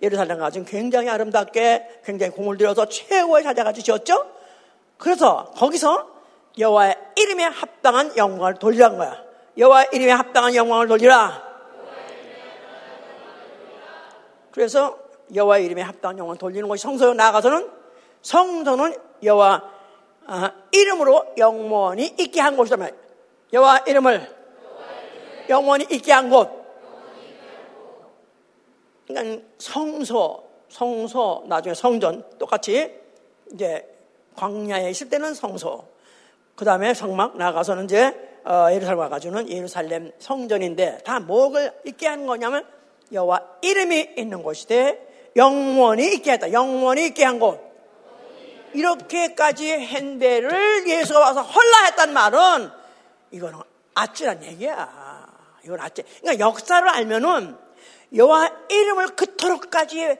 예루살렘 0.00 0.38
가지고 0.38 0.64
굉장히 0.64 1.08
아름답게 1.08 2.02
굉장히 2.04 2.30
공을 2.32 2.56
들여서 2.56 2.88
최고의 2.88 3.42
찾아가지고 3.42 3.84
지었죠. 3.84 4.30
그래서 4.96 5.50
거기서 5.56 6.08
여호와의 6.56 6.96
이름에 7.16 7.42
합당한 7.42 8.16
영광을 8.16 8.54
돌리라는 8.54 8.96
거야. 8.96 9.20
여호와의 9.58 9.88
이름에 9.92 10.12
합당한 10.12 10.54
영광을 10.54 10.86
돌리라. 10.86 11.42
그래서 14.52 15.01
여호와의 15.34 15.64
이름에 15.66 15.82
합당한 15.82 16.18
영광을 16.18 16.38
돌리는 16.38 16.68
것이 16.68 16.82
성소에 16.82 17.14
나가서는 17.14 17.70
성소는 18.22 18.94
여호와 19.22 19.70
아, 20.26 20.52
이름으로 20.70 21.34
영원히 21.36 22.14
있게 22.18 22.40
한 22.40 22.56
곳이다 22.56 22.76
말 22.76 22.94
여호와 23.52 23.78
이름을 23.86 24.42
영원히 25.48 25.86
있게 25.90 26.12
한 26.12 26.30
곳. 26.30 26.62
그러니까 29.06 29.44
성소, 29.58 30.48
성소, 30.68 31.44
나중에 31.46 31.74
성전 31.74 32.24
똑같이 32.38 32.94
이제 33.52 33.86
광야에 34.36 34.90
있을 34.90 35.08
때는 35.08 35.34
성소. 35.34 35.84
그 36.54 36.64
다음에 36.64 36.94
성막 36.94 37.36
나가서는 37.36 37.84
이제 37.84 38.30
어, 38.44 38.68
예루살렘 38.70 39.00
와가지고는 39.00 39.48
예루살렘 39.50 40.12
성전인데 40.18 40.98
다 41.04 41.20
뭐를 41.20 41.72
있게 41.84 42.06
하는 42.06 42.26
거냐면 42.26 42.66
여호와 43.12 43.58
이름이 43.62 44.14
있는 44.16 44.42
곳이되 44.42 45.11
영원히 45.36 46.14
있게 46.14 46.32
했다. 46.32 46.52
영원히 46.52 47.06
있게 47.06 47.24
한 47.24 47.38
곳. 47.38 47.60
이렇게까지 48.74 49.84
한데를 49.84 50.88
예수가 50.88 51.18
와서 51.20 51.42
헐라 51.42 51.84
했단 51.86 52.12
말은 52.12 52.70
이거는 53.30 53.58
아찔한 53.94 54.44
얘기야. 54.44 55.26
이건 55.64 55.80
아찔. 55.80 56.04
그러니까 56.20 56.46
역사를 56.46 56.86
알면은 56.88 57.56
여호와 58.14 58.50
이름을 58.68 59.08
그토록까지 59.16 60.16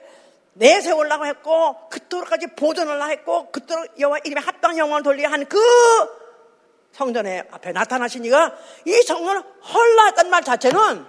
내세우려고 0.53 1.25
했고 1.25 1.89
그토록까지 1.89 2.47
보존하려고 2.55 3.11
했고 3.11 3.51
그토록 3.51 3.99
여호와 3.99 4.19
이름에 4.23 4.41
합당 4.41 4.77
영광을 4.77 5.03
돌리게 5.03 5.27
한 5.27 5.45
그 5.45 5.59
성전에 6.91 7.43
앞에 7.51 7.71
나타나신 7.71 8.23
이가 8.25 8.53
이 8.85 8.93
성전을 8.93 9.41
헐라 9.73 10.05
했단 10.05 10.29
말 10.29 10.43
자체는 10.43 11.05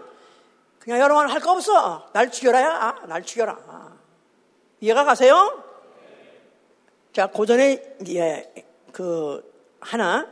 그냥 0.78 0.98
여러분 1.00 1.28
할 1.28 1.40
거 1.40 1.52
없어. 1.52 2.08
날 2.14 2.30
죽여라야. 2.30 2.68
아, 2.68 3.06
날 3.06 3.22
죽여라. 3.22 3.83
이해가 4.84 5.04
가세요? 5.04 5.62
자, 7.14 7.26
고전에 7.28 7.96
이제 8.02 8.52
그 8.92 9.42
하나 9.80 10.28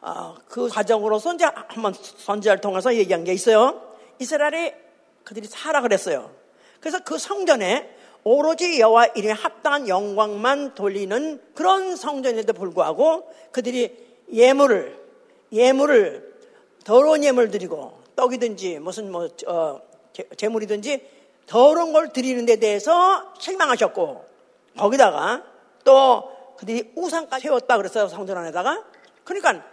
어, 0.00 0.36
그 0.48 0.68
과정으로서 0.68 1.34
이제 1.34 1.44
한번 1.66 1.92
선지자를 1.92 2.60
통해서 2.60 2.94
얘기한 2.94 3.24
게 3.24 3.32
있어요. 3.32 3.82
이스라엘이 4.20 4.72
그들이 5.24 5.48
살아 5.48 5.80
그랬어요. 5.80 6.30
그래서 6.78 7.00
그 7.02 7.18
성전에 7.18 7.96
오로지 8.22 8.78
여호와 8.78 9.06
이름에 9.06 9.32
합당한 9.32 9.88
영광만 9.88 10.76
돌리는 10.76 11.42
그런 11.54 11.96
성전에도 11.96 12.52
불구하고 12.52 13.28
그들이 13.50 13.92
예물을 14.32 15.00
예물을 15.50 16.32
더러운 16.84 17.24
예물 17.24 17.50
드리고 17.50 17.98
떡이든지 18.14 18.78
무슨 18.78 19.10
뭐 19.10 19.28
어, 19.48 19.80
재물이든지 20.36 21.19
더러운 21.50 21.92
걸 21.92 22.12
드리는 22.12 22.46
데 22.46 22.60
대해서 22.60 23.34
실망하셨고 23.36 24.24
거기다가 24.78 25.42
또 25.82 26.30
그들이 26.56 26.92
우상까지 26.94 27.42
세웠다 27.42 27.76
그랬어요 27.76 28.06
성전 28.06 28.38
안에다가. 28.38 28.84
그러니까 29.24 29.64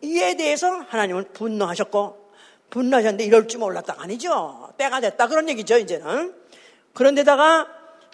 이에 0.00 0.36
대해서 0.36 0.68
하나님은 0.70 1.32
분노하셨고 1.32 2.30
분노하셨는데 2.70 3.24
이럴 3.24 3.48
줄 3.48 3.58
몰랐다. 3.58 3.96
아니죠. 3.98 4.72
때가 4.76 5.00
됐다. 5.00 5.26
그런 5.26 5.48
얘기죠 5.48 5.78
이제는. 5.78 6.36
그런데다가 6.94 7.66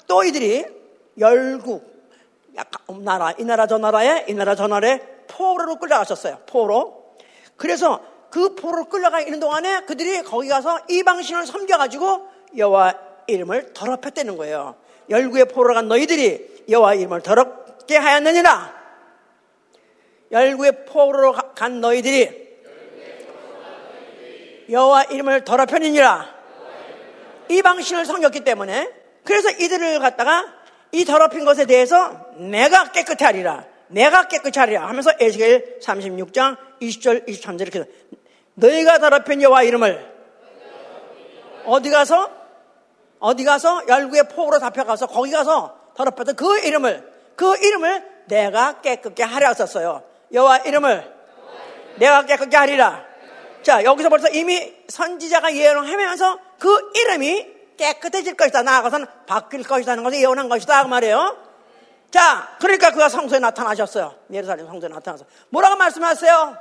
또 0.06 0.24
이들이 0.24 0.64
열국 1.18 1.84
약간 2.56 3.04
나라 3.04 3.34
이 3.38 3.44
나라 3.44 3.66
저 3.66 3.76
나라에 3.76 4.24
이 4.28 4.32
나라 4.32 4.54
저 4.54 4.66
나라에 4.66 5.00
포로로 5.28 5.76
끌려가셨어요 5.76 6.38
포로. 6.46 7.16
그래서 7.56 8.00
그 8.30 8.54
포로로 8.54 8.86
끌려가 8.86 9.20
있는 9.20 9.40
동안에 9.40 9.82
그들이 9.82 10.22
거기 10.22 10.48
가서 10.48 10.78
이방신을 10.88 11.44
섬겨가지고 11.44 12.33
여호와 12.56 12.94
이름을 13.26 13.72
더럽혔다는 13.72 14.36
거예요. 14.36 14.76
열국의 15.10 15.46
포로로 15.46 15.74
간 15.74 15.88
너희들이 15.88 16.64
여호와 16.68 16.94
이름을 16.94 17.22
더럽게 17.22 17.96
하였느니라. 17.96 18.84
열국의 20.32 20.86
포로로 20.86 21.32
간 21.32 21.80
너희들이 21.80 22.44
여호와 24.70 25.04
이름을 25.04 25.44
더럽혔느니라. 25.44 26.34
이방신을 27.48 28.06
섬겼기 28.06 28.40
때문에 28.40 28.90
그래서 29.24 29.50
이들을 29.50 29.98
갖다가 30.00 30.46
이 30.92 31.04
더럽힌 31.04 31.44
것에 31.44 31.66
대해서 31.66 32.32
내가 32.36 32.92
깨끗해 32.92 33.24
하리라. 33.24 33.66
내가 33.88 34.28
깨끗이 34.28 34.58
하리라 34.58 34.88
하면서 34.88 35.10
에스겔 35.20 35.78
36장 35.80 36.56
20절 36.80 37.28
23절 37.28 37.60
이렇게 37.62 37.84
너희가 38.54 38.98
더럽힌 38.98 39.42
여호와 39.42 39.62
이름을 39.64 40.14
어디 41.66 41.90
가서 41.90 42.43
어디 43.18 43.44
가서 43.44 43.82
열국의 43.88 44.28
폭으로 44.28 44.58
잡혀가서 44.58 45.06
거기 45.06 45.30
가서 45.30 45.78
더럽혔던 45.96 46.36
그 46.36 46.58
이름을 46.60 47.12
그 47.36 47.56
이름을 47.56 48.24
내가 48.26 48.80
깨끗게 48.80 49.22
하리라 49.22 49.54
썼어요. 49.54 50.02
여호와 50.32 50.58
이름을 50.58 51.12
내가 51.96 52.26
깨끗게 52.26 52.56
하리라. 52.56 53.04
자 53.62 53.82
여기서 53.82 54.08
벌써 54.08 54.28
이미 54.28 54.74
선지자가 54.88 55.54
예언하면서 55.54 56.38
그 56.58 56.90
이름이 56.94 57.54
깨끗해질 57.76 58.36
것이다. 58.36 58.62
나아가서는 58.62 59.06
바뀔 59.26 59.62
것이다 59.62 59.92
하는 59.92 60.04
것을 60.04 60.18
예언한 60.20 60.48
것이다. 60.48 60.82
그 60.82 60.88
말이에요. 60.88 61.44
자, 62.10 62.56
그러니까 62.60 62.92
그가 62.92 63.08
성소에 63.08 63.40
나타나셨어요. 63.40 64.14
예루살렘 64.32 64.66
성소에 64.66 64.88
나타나서. 64.88 65.24
뭐라고 65.48 65.74
말씀하세요? 65.76 66.56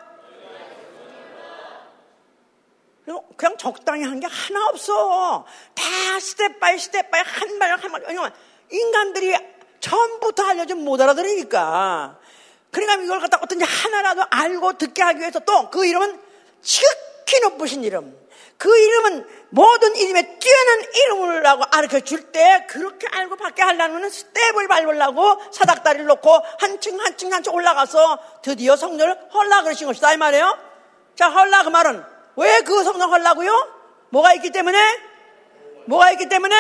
그냥 3.36 3.58
적당히 3.58 4.04
한 4.04 4.20
게 4.20 4.28
하나 4.28 4.68
없어. 4.70 5.46
다 5.76 6.20
step 6.20 6.60
by 6.60 6.78
step 6.80 7.12
by 7.12 7.22
한 7.26 7.60
발, 7.60 7.72
한 7.72 7.92
발. 7.92 8.04
왜냐면 8.08 8.34
인간들이 8.72 9.36
처음부터 9.82 10.44
알려주면 10.48 10.86
못 10.86 11.00
알아들으니까. 11.02 12.18
그러니까 12.72 13.04
이걸 13.04 13.20
갖다 13.20 13.40
어떤지 13.42 13.66
하나라도 13.66 14.24
알고 14.30 14.78
듣게 14.78 15.04
하기 15.04 15.20
위해서 15.20 15.40
또 15.42 15.70
그 15.70 15.86
이름은 15.86 16.20
지극히 16.62 17.40
높으신 17.42 17.84
이름. 17.84 18.18
그 18.58 18.70
이름은 18.80 19.28
모든 19.50 19.96
이름에 19.98 20.40
뛰어난 20.40 20.84
이름을라고 20.96 21.64
가르쳐 21.66 22.00
줄 22.00 22.32
때 22.32 22.66
그렇게 22.70 23.08
알고 23.12 23.36
받게 23.36 23.62
하려면 23.62 24.10
스텝을 24.10 24.68
밟으려고 24.70 25.38
사닥다리를 25.52 26.06
놓고 26.06 26.32
한 26.60 26.80
층 26.80 26.98
한 27.02 27.18
층 27.18 27.34
한 27.34 27.44
층 27.44 27.54
올라가서 27.54 28.20
드디어 28.42 28.78
성전을 28.78 29.30
헐라 29.34 29.64
그러신 29.64 29.88
것이다 29.88 30.14
이 30.14 30.18
말이에요. 30.18 30.58
자 31.16 31.30
헐라 31.30 31.64
그 31.64 31.70
말은 31.70 32.13
왜그 32.36 32.84
성전 32.84 33.10
헐라고요? 33.10 33.52
뭐가 34.10 34.34
있기 34.34 34.52
때문에? 34.52 34.78
뭐가 35.86 36.12
있기 36.12 36.30
때문에? 36.30 36.56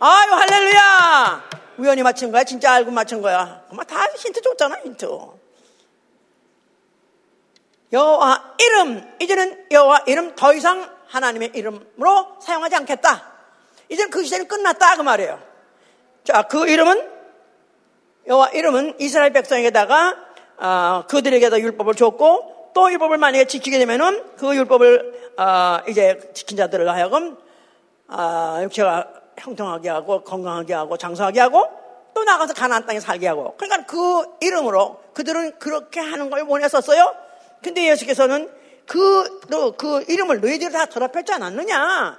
아유 0.00 0.32
할렐루야. 0.32 1.48
우연히 1.78 2.02
맞춘 2.02 2.32
거야? 2.32 2.44
진짜 2.44 2.72
알고 2.72 2.90
맞춘 2.90 3.22
거야? 3.22 3.62
그만 3.68 3.86
다 3.86 4.04
힌트 4.16 4.42
줬잖아 4.42 4.76
힌트. 4.84 5.08
여호와 7.92 8.54
이름 8.58 9.16
이제는 9.20 9.66
여호와 9.70 10.04
이름 10.06 10.34
더 10.34 10.52
이상 10.52 10.90
하나님의 11.06 11.52
이름으로 11.54 12.36
사용하지 12.40 12.76
않겠다. 12.76 13.32
이제는 13.88 14.10
그 14.10 14.24
시대는 14.24 14.48
끝났다 14.48 14.96
그 14.96 15.02
말이에요. 15.02 15.40
자, 16.24 16.42
그 16.42 16.68
이름은 16.68 17.10
여호와 18.26 18.48
이름은 18.50 18.96
이스라엘 19.00 19.32
백성에게다가 19.32 20.16
어, 20.58 21.04
그들에게다 21.08 21.60
율법을 21.60 21.94
줬고 21.94 22.57
또 22.78 22.92
율법을 22.92 23.18
만약에 23.18 23.46
지키게 23.46 23.76
되면은 23.80 24.36
그 24.36 24.54
율법을 24.54 25.32
어, 25.36 25.80
이제 25.88 26.30
지킨 26.32 26.56
자들을 26.56 26.88
하여금 26.88 27.36
어, 28.06 28.60
육체가 28.62 29.08
형통하게 29.36 29.88
하고 29.88 30.22
건강하게 30.22 30.74
하고 30.74 30.96
장수하게 30.96 31.40
하고 31.40 31.66
또 32.14 32.22
나가서 32.22 32.54
가나안 32.54 32.86
땅에 32.86 33.00
살게 33.00 33.26
하고 33.26 33.56
그러니까 33.56 33.84
그 33.84 34.24
이름으로 34.40 35.02
그들은 35.12 35.58
그렇게 35.58 35.98
하는 35.98 36.30
걸 36.30 36.42
원했었어요. 36.42 37.16
근데 37.64 37.88
예수께서는 37.88 38.48
그, 38.86 39.40
너, 39.48 39.72
그 39.72 40.04
이름을 40.06 40.40
너희들이 40.40 40.70
다 40.70 40.86
더럽혔지 40.86 41.32
않았느냐? 41.32 42.16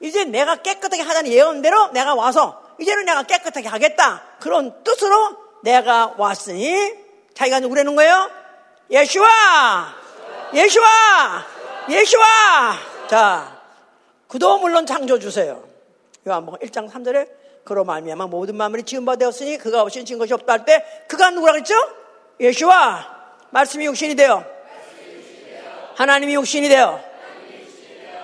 이제 0.00 0.24
내가 0.24 0.56
깨끗하게 0.56 1.00
하자는 1.00 1.32
예언대로 1.32 1.92
내가 1.92 2.14
와서 2.14 2.62
이제는 2.78 3.06
내가 3.06 3.22
깨끗하게 3.22 3.66
하겠다. 3.66 4.22
그런 4.40 4.84
뜻으로 4.84 5.38
내가 5.62 6.12
왔으니 6.18 6.92
자기가 7.32 7.60
누구라는 7.60 7.96
거예요? 7.96 8.45
예수와! 8.90 9.94
예수와! 10.54 11.46
예수와! 11.88 12.26
자, 13.08 13.60
그도 14.28 14.58
물론 14.58 14.86
창조 14.86 15.18
주세요. 15.18 15.62
요한복음 16.26 16.58
1장 16.60 16.90
3절에 16.90 17.28
그로 17.64 17.84
말미암아 17.84 18.26
모든 18.26 18.56
마음이 18.56 18.82
지은 18.82 19.04
바 19.04 19.16
되었으니 19.16 19.58
그가 19.58 19.82
없이 19.82 20.04
진 20.04 20.18
것이 20.18 20.32
없다 20.34 20.52
할 20.52 20.64
때 20.64 20.84
그가 21.08 21.30
누구라 21.30 21.52
그랬죠? 21.52 21.74
예수와 22.40 23.16
말씀이 23.50 23.84
육신이 23.86 24.14
되어 24.14 24.44
하나님이 25.96 26.34
육신이 26.34 26.68
되어 26.68 27.00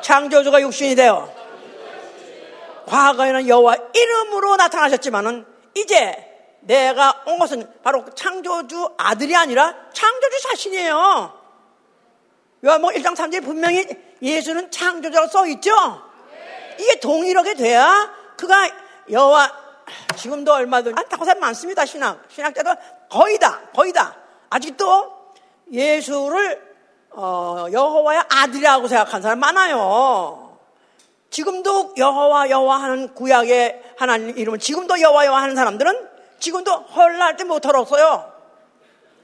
창조주가 0.01 0.61
육신이 0.61 0.95
되어 0.95 1.33
과거에는 2.87 3.49
여호와 3.49 3.77
이름으로 3.95 4.57
나타나셨지만은 4.57 5.47
이제 5.77 6.32
내가 6.63 7.23
온 7.27 7.39
것은 7.39 7.69
바로 7.83 8.05
창조주 8.15 8.95
아들이 8.97 9.37
아니라 9.37 9.75
창조주 9.93 10.43
자신이에요. 10.43 11.41
요한복 12.65 12.93
1장 12.93 13.17
3절에 13.17 13.45
분명히 13.45 13.87
예수는 14.21 14.71
창조주라고 14.71 15.29
써 15.29 15.47
있죠. 15.49 15.73
이게 16.79 17.01
동일하게 17.01 17.55
돼야 17.55 18.13
그가 18.37 18.71
여호와 19.11 19.53
지금도 20.17 20.53
얼마든지 20.53 20.95
안타고 20.97 21.25
사람 21.25 21.41
많습니다. 21.41 21.85
신학 21.85 22.23
신학자도 22.29 22.75
거의 23.11 23.39
다 23.39 23.61
거의 23.75 23.93
다 23.93 24.17
아직도 24.51 25.35
예수를 25.73 26.73
어, 27.11 27.67
여호와의 27.71 28.23
아들이라고 28.29 28.89
생각하는 28.89 29.23
사람 29.23 29.41
많아요. 29.41 30.59
지금도 31.31 31.95
여호와 31.97 32.51
여호와 32.51 32.83
하는 32.83 33.15
구약의 33.15 33.83
하나님 33.97 34.37
이름은 34.37 34.59
지금도 34.61 35.01
여호와 35.01 35.27
여호와 35.27 35.43
하는 35.43 35.57
사람들은 35.57 36.12
지금도 36.43 36.73
헐날 36.73 37.37
때 37.37 37.45
못 37.45 37.61
털었어요. 37.61 38.31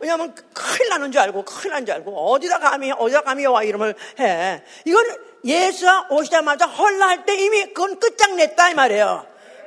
왜냐하면 0.01 0.33
큰일 0.55 0.89
나는 0.91 1.11
줄 1.11 1.21
알고 1.21 1.45
큰일 1.45 1.73
나는 1.73 1.87
줄 1.87 1.95
알고 1.97 2.33
어디다 2.33 2.61
감히 2.61 2.93
어디다 2.93 3.23
감히 3.23 3.43
여호와 3.45 3.65
이름을 3.65 3.97
해. 4.21 4.63
이건 4.85 5.05
예수가 5.45 6.09
오시자마자 6.11 6.67
할때 6.67 7.35
이미 7.37 7.67
그건 7.75 7.99
끝장냈다 7.99 8.71
이 8.71 8.75
말이에요. 8.75 9.27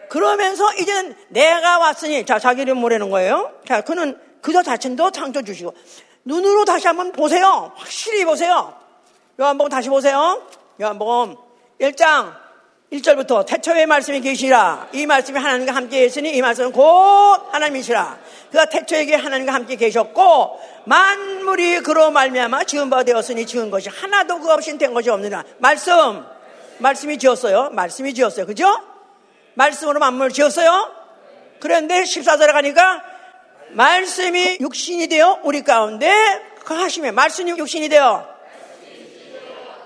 그러면서 0.09 0.73
이제는 0.75 1.15
내가 1.29 1.79
왔으니 1.79 2.25
자 2.25 2.39
자기 2.39 2.61
이름 2.61 2.77
뭐라는 2.77 3.09
거예요? 3.09 3.53
자 3.67 3.81
그는 3.81 4.17
그저 4.41 4.63
자신도 4.63 5.11
창조 5.11 5.41
주시고 5.41 5.73
눈으로 6.23 6.63
다시 6.63 6.87
한번 6.87 7.11
보세요. 7.11 7.73
확실히 7.75 8.23
보세요. 8.23 8.73
요한복음 9.39 9.69
다시 9.69 9.89
보세요. 9.89 10.41
요한복음 10.81 11.35
1장 11.81 12.40
1절부터 12.91 13.45
태초에 13.45 13.85
말씀이 13.85 14.19
계시라. 14.19 14.89
이 14.91 15.05
말씀이 15.05 15.39
하나님과 15.39 15.73
함께 15.73 16.03
있으니 16.03 16.35
이 16.35 16.41
말씀은 16.41 16.73
곧 16.73 16.83
하나님이시라. 17.49 18.19
그가 18.51 18.65
태초에게 18.65 19.15
하나님과 19.15 19.53
함께 19.53 19.77
계셨고 19.77 20.59
만물이 20.85 21.83
그로 21.83 22.11
말미암아 22.11 22.65
지은 22.65 22.89
바 22.89 23.03
되었으니 23.03 23.45
지은 23.45 23.71
것이 23.71 23.87
하나도 23.87 24.39
그 24.39 24.51
없이 24.51 24.77
된 24.77 24.93
것이 24.93 25.09
없느냐. 25.09 25.43
말씀. 25.59 26.25
말씀이 26.79 27.17
지었어요. 27.17 27.69
말씀이 27.69 28.13
지었어요. 28.13 28.45
그죠? 28.45 28.67
말씀으로 29.53 29.99
만물을 29.99 30.31
지었어요. 30.31 30.93
그런데 31.61 32.01
14절에 32.03 32.51
가니까 32.51 33.03
말씀이 33.69 34.57
육신이 34.59 35.07
되어 35.07 35.39
우리 35.43 35.63
가운데 35.63 36.11
그 36.65 36.73
하심에 36.73 37.11
말씀이 37.11 37.51
육신이 37.51 37.87
되어 37.87 38.27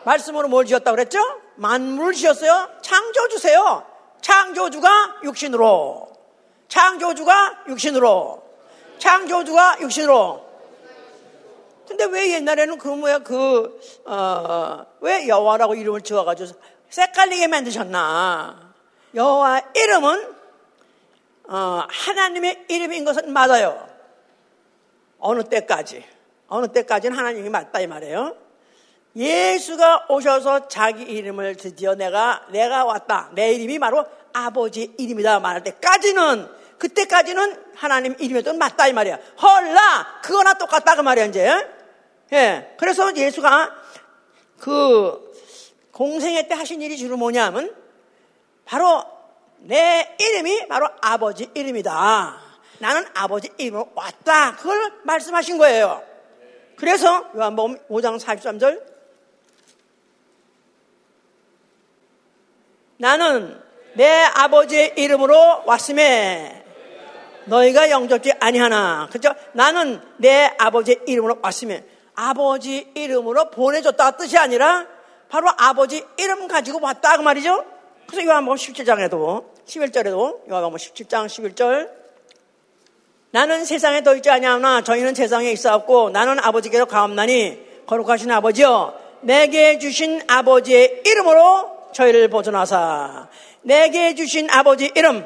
말씀으로 0.05 0.47
뭘 0.47 0.65
지었다고 0.65 0.95
그랬죠? 0.95 1.19
만물을 1.55 2.13
지었어요. 2.13 2.69
창조주세요. 2.81 3.85
창조주가 4.21 5.19
육신으로. 5.23 6.11
창조주가 6.67 7.63
육신으로. 7.67 8.43
창조주가 8.97 9.77
육신으로. 9.81 10.45
근데 11.87 12.05
왜 12.05 12.33
옛날에는 12.33 12.77
그 12.77 12.87
뭐야 12.87 13.19
그 13.19 13.79
어, 14.05 14.85
왜 15.01 15.27
여호와라고 15.27 15.75
이름을 15.75 16.01
지어가지고 16.01 16.59
색깔리게 16.89 17.47
만드셨나? 17.47 18.73
여호와 19.13 19.61
이름은 19.75 20.35
어, 21.47 21.83
하나님의 21.87 22.65
이름인 22.69 23.05
것은 23.05 23.31
맞아요. 23.31 23.87
어느 25.19 25.43
때까지 25.43 26.03
어느 26.47 26.67
때까지는 26.67 27.17
하나님이 27.17 27.49
맞다 27.49 27.79
이 27.79 27.87
말이에요. 27.87 28.35
예수가 29.15 30.07
오셔서 30.09 30.67
자기 30.67 31.03
이름을 31.03 31.55
드디어 31.55 31.95
내가 31.95 32.45
내가 32.49 32.83
왔다. 32.83 33.29
내 33.33 33.53
이름이 33.53 33.79
바로 33.79 34.05
아버지 34.33 34.93
이름이다 34.97 35.39
말할 35.39 35.63
때까지는 35.63 36.49
그때까지는 36.77 37.63
하나님 37.75 38.15
이름에도 38.19 38.53
맞다 38.53 38.87
이 38.87 38.93
말이야. 38.93 39.17
헐라 39.41 40.19
그거나 40.21 40.55
똑같다 40.55 40.95
그 40.95 41.01
말이야 41.01 41.25
이제. 41.25 41.49
예. 42.33 42.75
그래서 42.77 43.15
예수가 43.15 43.73
그 44.59 45.31
공생애 45.91 46.47
때 46.47 46.55
하신 46.55 46.81
일이 46.81 46.97
주로 46.97 47.15
뭐냐면 47.15 47.73
바로 48.65 49.03
내 49.59 50.15
이름이 50.19 50.67
바로 50.67 50.89
아버지 51.01 51.49
이름이다. 51.53 52.41
나는 52.79 53.05
아버지 53.13 53.49
이름으로 53.57 53.91
왔다. 53.95 54.57
그걸 54.57 54.91
말씀하신 55.03 55.57
거예요. 55.57 56.03
그래서 56.75 57.25
요한복음 57.33 57.77
5장 57.89 58.19
43절 58.19 58.94
나는 62.97 63.59
내 63.93 64.23
아버지의 64.23 64.93
이름으로 64.97 65.63
왔음에 65.65 66.63
너희가 67.45 67.89
영접지 67.89 68.33
아니하나. 68.39 69.07
그죠? 69.11 69.33
나는 69.53 70.01
내 70.17 70.51
아버지의 70.57 71.01
이름으로 71.07 71.37
왔으면 71.41 71.83
아버지 72.15 72.91
이름으로 72.95 73.51
보내줬다 73.51 74.11
뜻이 74.11 74.37
아니라 74.37 74.87
바로 75.29 75.49
아버지 75.57 76.03
이름 76.17 76.47
가지고 76.47 76.79
왔다 76.81 77.17
그 77.17 77.21
말이죠. 77.21 77.65
그래서 78.07 78.25
요한복음 78.25 78.57
17장에도 78.57 79.45
11절에도 79.65 80.49
요한복음 80.49 80.77
17장 80.77 81.25
11절 81.27 81.89
나는 83.31 83.65
세상에 83.65 84.01
더 84.01 84.15
있지 84.15 84.29
아니하나 84.29 84.81
저희는 84.81 85.13
세상에 85.13 85.51
있어왔고 85.51 86.11
나는 86.11 86.39
아버지께로 86.39 86.85
가옵나니 86.85 87.83
거룩하신 87.85 88.31
아버지여 88.31 88.93
내게 89.21 89.77
주신 89.77 90.21
아버지의 90.27 91.01
이름으로 91.05 91.74
저희를 91.95 92.27
보존하사 92.27 93.29
내게 93.61 94.13
주신 94.15 94.49
아버지 94.49 94.91
이름 94.95 95.25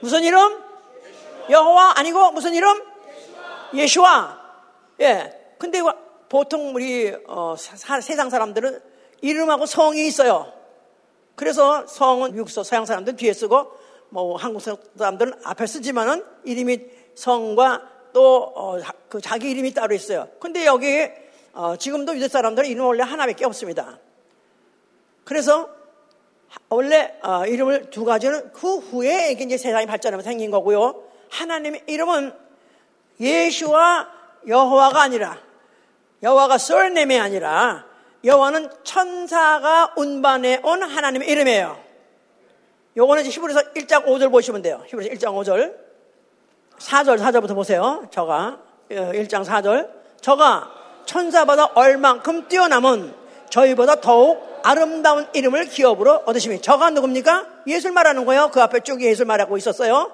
무슨 0.00 0.24
이름? 0.24 0.62
여호와 1.48 1.94
아니고 1.96 2.32
무슨 2.32 2.52
이름? 2.52 2.82
예수와 3.72 4.40
예. 5.00 5.54
근데 5.58 5.80
보통 6.28 6.74
우리 6.74 7.14
어, 7.28 7.54
사, 7.56 8.00
세상 8.00 8.28
사람들은 8.28 8.80
이름하고 9.22 9.66
성이 9.66 10.06
있어요. 10.06 10.52
그래서 11.36 11.86
성은 11.86 12.32
미국 12.32 12.50
서양 12.50 12.84
사람들 12.84 13.12
은 13.12 13.16
뒤에 13.16 13.32
쓰고 13.32 13.70
뭐 14.08 14.36
한국 14.36 14.60
사람들은 14.60 15.34
앞에 15.44 15.66
쓰지만은 15.66 16.24
이름이 16.44 16.80
성과 17.14 17.82
또그 18.12 19.18
어, 19.18 19.20
자기 19.22 19.50
이름이 19.50 19.74
따로 19.74 19.94
있어요. 19.94 20.28
근데 20.40 20.66
여기 20.66 21.08
어, 21.52 21.76
지금도 21.76 22.16
유대 22.16 22.28
사람들은 22.28 22.68
이름 22.68 22.86
원래 22.86 23.04
하나밖에 23.04 23.44
없습니다. 23.44 24.00
그래서 25.26 25.68
원래 26.68 27.18
어, 27.22 27.44
이름을 27.44 27.90
두 27.90 28.04
가지는 28.04 28.52
그 28.52 28.78
후에 28.78 29.32
이제 29.32 29.58
세상이 29.58 29.84
발전하면서 29.86 30.26
생긴 30.26 30.52
거고요. 30.52 31.02
하나님의 31.30 31.82
이름은 31.88 32.32
예수와 33.20 34.08
여호와가 34.46 35.02
아니라 35.02 35.38
여호와가 36.22 36.58
썰nem이 36.58 37.18
아니라 37.18 37.84
여호와는 38.24 38.70
천사가 38.84 39.94
운반해 39.96 40.60
온 40.62 40.82
하나님의 40.82 41.28
이름이에요. 41.28 41.84
요거는 42.96 43.24
이제 43.24 43.30
히브리서 43.30 43.72
1장 43.74 44.06
5절 44.06 44.30
보시면 44.30 44.62
돼요. 44.62 44.82
히브리서 44.86 45.12
1장 45.14 45.34
5절. 45.34 45.74
4절, 46.78 47.18
4절부터 47.18 47.54
보세요. 47.56 48.06
저가 48.12 48.60
1장 48.90 49.40
어, 49.40 49.42
4절. 49.42 49.90
저가 50.20 50.70
천사보다 51.04 51.72
얼만큼 51.74 52.46
뛰어남은 52.46 53.12
저희보다 53.50 53.96
더욱 53.96 54.45
아름다운 54.66 55.28
이름을 55.32 55.66
기업으로 55.66 56.24
얻으시면 56.26 56.60
저가 56.60 56.90
누굽니까? 56.90 57.46
예술 57.68 57.92
말하는 57.92 58.24
거예요. 58.24 58.50
그 58.50 58.60
앞에 58.60 58.80
쭉 58.80 59.00
예술 59.00 59.24
말하고 59.24 59.56
있었어요. 59.56 60.10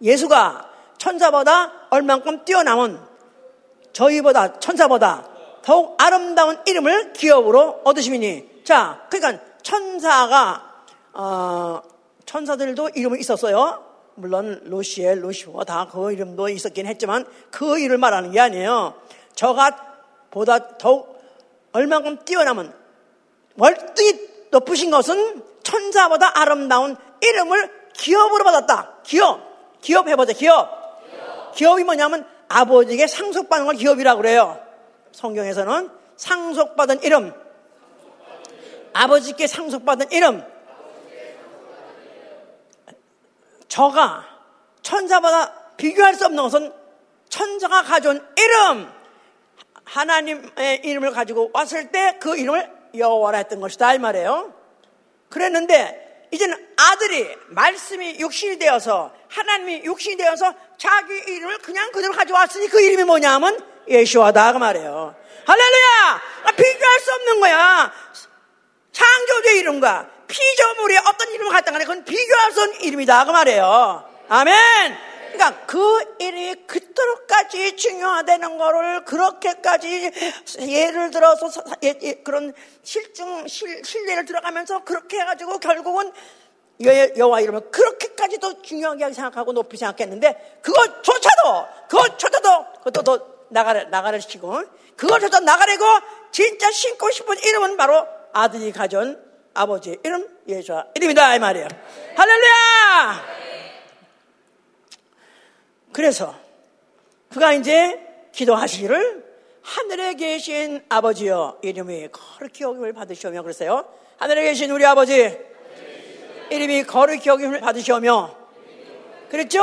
예수가 0.00 0.70
천사보다 0.96 1.88
얼만큼 1.90 2.46
뛰어남은 2.46 2.98
저희보다 3.92 4.58
천사보다 4.58 5.28
더욱 5.60 5.96
아름다운 6.00 6.58
이름을 6.64 7.12
기업으로 7.12 7.82
얻으시니 7.84 8.62
자, 8.64 9.06
그러니까 9.10 9.44
천사가 9.62 10.84
어, 11.12 11.82
천사들도 12.24 12.92
이름이 12.94 13.20
있었어요. 13.20 13.84
물론 14.14 14.62
로시엘, 14.64 15.22
로시오 15.22 15.62
다그 15.64 16.12
이름도 16.12 16.48
있었긴 16.48 16.86
했지만 16.86 17.26
그 17.50 17.78
이름을 17.78 17.98
말하는 17.98 18.30
게 18.30 18.40
아니에요. 18.40 18.94
저가 19.34 19.76
보다 20.30 20.78
더욱 20.78 21.20
얼만큼 21.72 22.24
뛰어남은 22.24 22.79
월등히 23.56 24.28
높으신 24.50 24.90
것은 24.90 25.42
천사보다 25.62 26.40
아름다운 26.40 26.96
이름을 27.20 27.90
기업으로 27.92 28.44
받았다. 28.44 28.98
기업. 29.04 29.80
기업 29.80 30.08
해보자. 30.08 30.32
기업. 30.32 31.02
기업. 31.10 31.54
기업이 31.54 31.84
뭐냐면 31.84 32.26
아버지에게 32.48 33.06
상속받는 33.06 33.66
걸 33.66 33.76
기업이라고 33.76 34.20
그래요. 34.20 34.60
성경에서는 35.12 35.90
상속받은 36.16 37.02
이름. 37.02 37.32
아버지께 38.92 39.46
상속받은 39.46 40.10
이름. 40.12 40.44
저가 43.68 44.24
천사보다 44.82 45.54
비교할 45.76 46.14
수 46.14 46.26
없는 46.26 46.42
것은 46.42 46.72
천사가 47.28 47.82
가져온 47.82 48.26
이름. 48.36 48.92
하나님의 49.84 50.82
이름을 50.84 51.12
가지고 51.12 51.50
왔을 51.52 51.90
때 51.90 52.18
그 52.20 52.36
이름을 52.36 52.79
여호와라 52.96 53.38
했던 53.38 53.60
것이다 53.60 53.94
이 53.94 53.98
말이에요. 53.98 54.54
그랬는데 55.28 56.28
이제는 56.32 56.68
아들이 56.76 57.28
말씀이 57.48 58.18
육신이 58.20 58.58
되어서 58.58 59.12
하나님이 59.28 59.82
육신이 59.84 60.16
되어서 60.16 60.54
자기 60.78 61.14
이름을 61.14 61.58
그냥 61.58 61.90
그대로 61.92 62.12
가져왔으니 62.12 62.68
그 62.68 62.80
이름이 62.80 63.04
뭐냐면 63.04 63.58
예수와다 63.88 64.52
그 64.52 64.58
말이에요. 64.58 65.14
할렐루야! 65.46 66.22
아, 66.44 66.52
비교할 66.52 67.00
수 67.00 67.12
없는 67.12 67.40
거야. 67.40 67.92
창조주의 68.92 69.58
이름과 69.60 70.08
피조물의 70.28 70.98
어떤 71.08 71.32
이름을 71.32 71.52
갖다 71.52 71.72
간에 71.72 71.84
그건 71.84 72.04
비교할 72.04 72.52
수 72.52 72.62
없는 72.62 72.80
이름이다 72.82 73.24
그 73.24 73.30
말이에요. 73.32 74.08
아멘! 74.28 75.09
그러니까 75.32 75.66
그 75.66 76.16
일이 76.18 76.66
그토록까지 76.66 77.76
중요하다는 77.76 78.58
거를 78.58 79.04
그렇게까지 79.04 80.10
예를 80.60 81.10
들어서 81.10 81.50
그런 82.24 82.52
실증, 82.82 83.46
실, 83.46 83.82
신뢰를 83.84 84.24
들어가면서 84.24 84.84
그렇게 84.84 85.20
해가지고 85.20 85.58
결국은 85.58 86.12
여호와 86.84 87.40
이름을 87.40 87.70
그렇게까지도 87.70 88.62
중요하게 88.62 89.12
생각하고 89.12 89.52
높이 89.52 89.76
생각했는데 89.76 90.60
그것조차도 90.62 91.66
그것조차도 91.88 92.72
그것도 92.78 93.02
더 93.02 93.26
나가래 93.50 93.84
나가래 93.84 94.18
시키고 94.20 94.62
그것조차 94.96 95.40
나가래고 95.40 95.84
진짜 96.32 96.70
신고 96.70 97.10
싶은 97.10 97.38
이름은 97.38 97.76
바로 97.76 98.06
아들이 98.32 98.72
가져온 98.72 99.22
아버지 99.52 99.98
이름 100.04 100.26
예수와 100.48 100.86
이름이다 100.94 101.36
이 101.36 101.38
말이에요. 101.38 101.68
할렐루야! 102.16 103.39
그래서 105.92 106.34
그가 107.30 107.52
이제 107.52 108.00
기도하시기를 108.32 109.30
하늘에 109.62 110.14
계신 110.14 110.82
아버지여 110.88 111.58
이름이 111.62 112.08
거룩히 112.12 112.64
여김을 112.64 112.92
받으시오며 112.92 113.42
그랬어요. 113.42 113.84
하늘에 114.18 114.44
계신 114.44 114.70
우리 114.70 114.84
아버지 114.84 115.38
이름이 116.50 116.84
거룩히 116.84 117.28
여김을 117.28 117.60
받으시오며 117.60 118.36
그랬죠? 119.30 119.62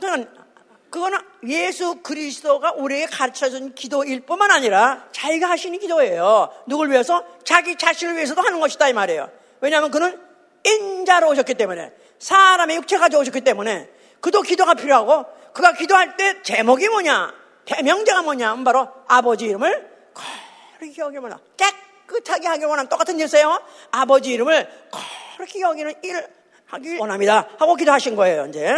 그는 0.00 0.28
그거는 0.90 1.18
예수 1.48 1.96
그리스도가 2.02 2.72
우리에게 2.72 3.06
가르쳐준 3.06 3.74
기도일 3.74 4.20
뿐만 4.20 4.50
아니라 4.50 5.06
자기가 5.12 5.50
하시는 5.50 5.78
기도예요. 5.78 6.50
누굴 6.66 6.90
위해서? 6.90 7.24
자기 7.44 7.76
자신을 7.76 8.16
위해서도 8.16 8.40
하는 8.40 8.60
것이다 8.60 8.88
이 8.88 8.92
말이에요. 8.92 9.30
왜냐하면 9.60 9.90
그는 9.90 10.18
인자로 10.64 11.28
오셨기 11.28 11.54
때문에 11.54 11.92
사람의 12.18 12.76
육체 12.76 12.96
가지고 12.96 13.22
오셨기 13.22 13.42
때문에 13.42 13.90
그도 14.20 14.42
기도가 14.42 14.74
필요하고 14.74 15.24
그가 15.52 15.72
기도할 15.72 16.16
때 16.16 16.42
제목이 16.42 16.88
뭐냐? 16.88 17.34
대명제가 17.64 18.22
뭐냐? 18.22 18.56
바로 18.64 18.88
아버지 19.06 19.46
이름을 19.46 19.90
거룩히 20.78 20.98
여기면 20.98 21.38
깨끗하게 21.56 22.48
하기 22.48 22.64
원하는 22.64 22.88
똑같은 22.88 23.18
일이세요. 23.18 23.60
아버지 23.90 24.32
이름을 24.32 24.68
거룩히 25.36 25.60
여기는 25.60 25.94
일을 26.02 26.26
하기 26.66 26.98
원합니다. 26.98 27.48
하고 27.58 27.74
기도하신 27.74 28.16
거예요, 28.16 28.46
이제. 28.46 28.72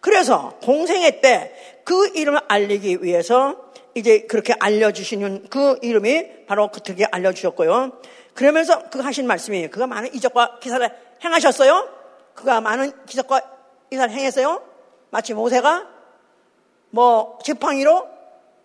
그래서 0.00 0.58
공생애 0.62 1.20
때그 1.20 2.12
이름을 2.14 2.40
알리기 2.48 2.98
위해서 3.02 3.56
이제 3.94 4.20
그렇게 4.20 4.54
알려주시는 4.58 5.48
그 5.50 5.78
이름이 5.82 6.46
바로 6.46 6.68
그렇게 6.68 7.04
알려주셨고요. 7.04 8.00
그러면서 8.34 8.88
그 8.90 9.00
하신 9.00 9.26
말씀이 9.26 9.68
그가 9.68 9.86
많은 9.86 10.14
이적과 10.14 10.58
기사를 10.60 10.88
행하셨어요. 11.24 11.88
그가 12.34 12.60
많은 12.60 12.92
기적과 13.06 13.40
기사를 13.90 14.12
행했어요. 14.12 14.62
마치 15.10 15.34
모세가 15.34 15.86
뭐 16.90 17.38
지팡이로 17.44 18.08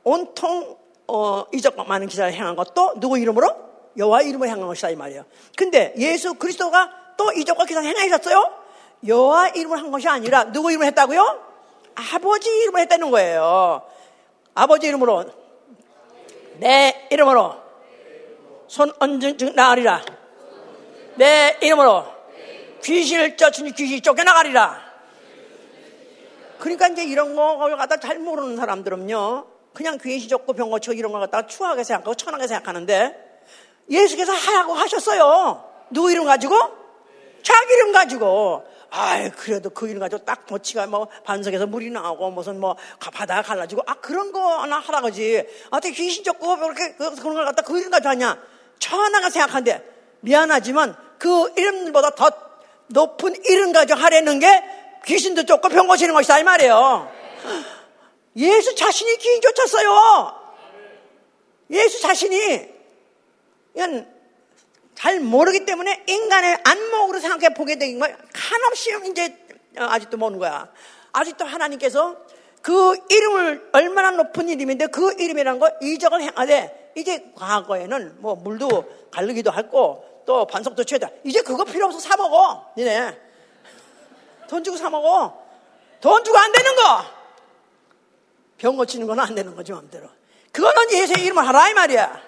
온통 0.04 0.78
어, 1.08 1.46
이적과 1.54 1.84
많은 1.84 2.08
기사를 2.08 2.34
행한 2.34 2.56
것도 2.56 3.00
누구 3.00 3.18
이름으로? 3.18 3.74
여호와 3.98 4.22
이름으로 4.22 4.50
행한 4.50 4.68
것이다 4.68 4.90
이 4.90 4.96
말이에요. 4.96 5.26
근데 5.56 5.94
예수 5.98 6.34
그리스도가 6.34 6.90
또 7.18 7.32
이적과 7.32 7.66
기사를 7.66 7.88
행하셨어요. 7.88 8.64
여호와 9.06 9.50
이름으로 9.50 9.80
한 9.80 9.92
것이 9.92 10.08
아니라 10.08 10.52
누구 10.52 10.72
이름으로 10.72 10.88
했다고요? 10.88 11.54
아버지 11.96 12.50
이름으로 12.50 12.82
했다는 12.82 13.12
거예요. 13.12 13.84
아버지 14.56 14.88
이름으로 14.88 15.26
내 16.58 17.08
이름으로 17.12 17.56
손 18.68 18.92
얹은 19.00 19.38
나으리라. 19.56 20.02
내 21.16 21.58
이름으로 21.62 22.06
귀신을 22.84 23.38
쫓으니 23.38 23.74
귀신이 23.74 24.02
쫓겨나가리라. 24.02 24.83
그러니까 26.64 26.88
이제 26.88 27.04
이런 27.04 27.36
거 27.36 27.58
갖다 27.76 27.98
잘 27.98 28.20
모르는 28.20 28.56
사람들은요. 28.56 29.46
그냥 29.74 29.98
귀신 30.02 30.30
쫓고 30.30 30.54
병 30.54 30.70
고치고 30.70 30.94
이런 30.94 31.12
걸 31.12 31.20
갖다가 31.20 31.46
추하게 31.46 31.84
생각하고 31.84 32.16
천하게 32.16 32.48
생각하는데 32.48 33.42
예수께서 33.90 34.32
하라고 34.32 34.74
하셨어요. 34.74 35.62
누구 35.92 36.10
이름 36.10 36.24
가지고? 36.24 36.56
자기 37.42 37.74
이름 37.74 37.92
가지고. 37.92 38.64
아이, 38.92 39.30
그래도 39.32 39.72
그 39.72 39.90
이름 39.90 40.00
가지고 40.00 40.24
딱 40.24 40.46
도치가 40.46 40.88
뭐 40.88 41.10
반석에서 41.26 41.68
물이 41.68 41.90
나오고 41.90 42.32
무슨 42.32 42.62
뭐 42.62 42.78
바다가 42.98 43.42
갈라지고 43.42 43.82
아, 43.86 43.96
그런 43.96 44.32
거 44.32 44.60
하나 44.60 44.80
하라 44.80 45.02
그지. 45.02 45.46
어떻게 45.70 45.94
귀신 45.94 46.24
쫓고 46.24 46.56
그렇게 46.60 46.94
그, 46.94 47.14
그런 47.16 47.34
걸 47.34 47.44
갖다 47.44 47.62
그 47.62 47.78
이름 47.78 47.92
가지고 47.92 48.08
하냐. 48.12 48.42
천하가 48.80 49.30
생각한데 49.30 49.84
미안하지만 50.22 50.96
그 51.18 51.52
이름보다 51.58 52.12
더 52.12 52.32
높은 52.88 53.36
이름 53.48 53.74
가지고 53.74 54.00
하려는 54.00 54.40
게 54.40 54.83
귀신도 55.06 55.46
쫓고 55.46 55.70
병 55.70 55.88
고치는 55.88 56.14
것이다 56.14 56.40
이 56.40 56.44
말이에요. 56.44 57.12
예수 58.38 58.76
자신이 58.76 59.18
귀인 59.18 59.42
쫓았어요. 59.42 60.42
예수 61.72 62.02
자신이 62.02 62.70
그냥 63.74 64.08
잘 64.96 65.20
모르기 65.20 65.66
때문에 65.66 66.04
인간의 66.08 66.60
안목으로 66.64 67.20
생각해 67.20 67.54
보게 67.54 67.78
된 67.78 68.00
거예요. 68.00 68.16
한없이 68.34 68.92
이제 69.10 69.38
아직도 69.76 70.18
모는 70.18 70.40
거야. 70.40 70.72
아직도 71.12 71.46
하나님께서 71.46 72.16
그 72.62 72.96
이름을 73.10 73.70
얼마나 73.74 74.12
높은 74.12 74.48
이름인데 74.48 74.88
그 74.88 75.14
이름이라는 75.20 75.60
거 75.60 75.72
이적을 75.82 76.22
행하되 76.22 76.94
이제 76.96 77.32
과거에는 77.36 78.18
뭐 78.20 78.36
물도 78.36 79.10
갈르기도 79.12 79.52
했고 79.54 80.24
또 80.26 80.46
반석도 80.46 80.84
취하다. 80.86 81.10
이제 81.26 81.42
그거 81.42 81.66
필요 81.66 81.88
없어 81.88 82.00
사 82.00 82.16
먹어. 82.16 82.72
니네 82.78 83.20
돈 84.48 84.64
주고 84.64 84.78
사 84.78 84.90
먹어. 84.90 85.42
돈 86.02 86.24
주고 86.24 86.38
안 86.38 86.52
되는 86.52 86.76
거. 86.76 87.04
병 88.58 88.78
고치는 88.78 89.08
건 89.08 89.20
안 89.20 89.36
되는 89.36 89.56
거지 89.56 89.72
마음대로. 89.72 90.08
그거는 90.52 90.92
예수의 90.92 91.26
이름을 91.26 91.46
하라 91.48 91.70
이 91.70 91.74
말이야. 91.74 92.22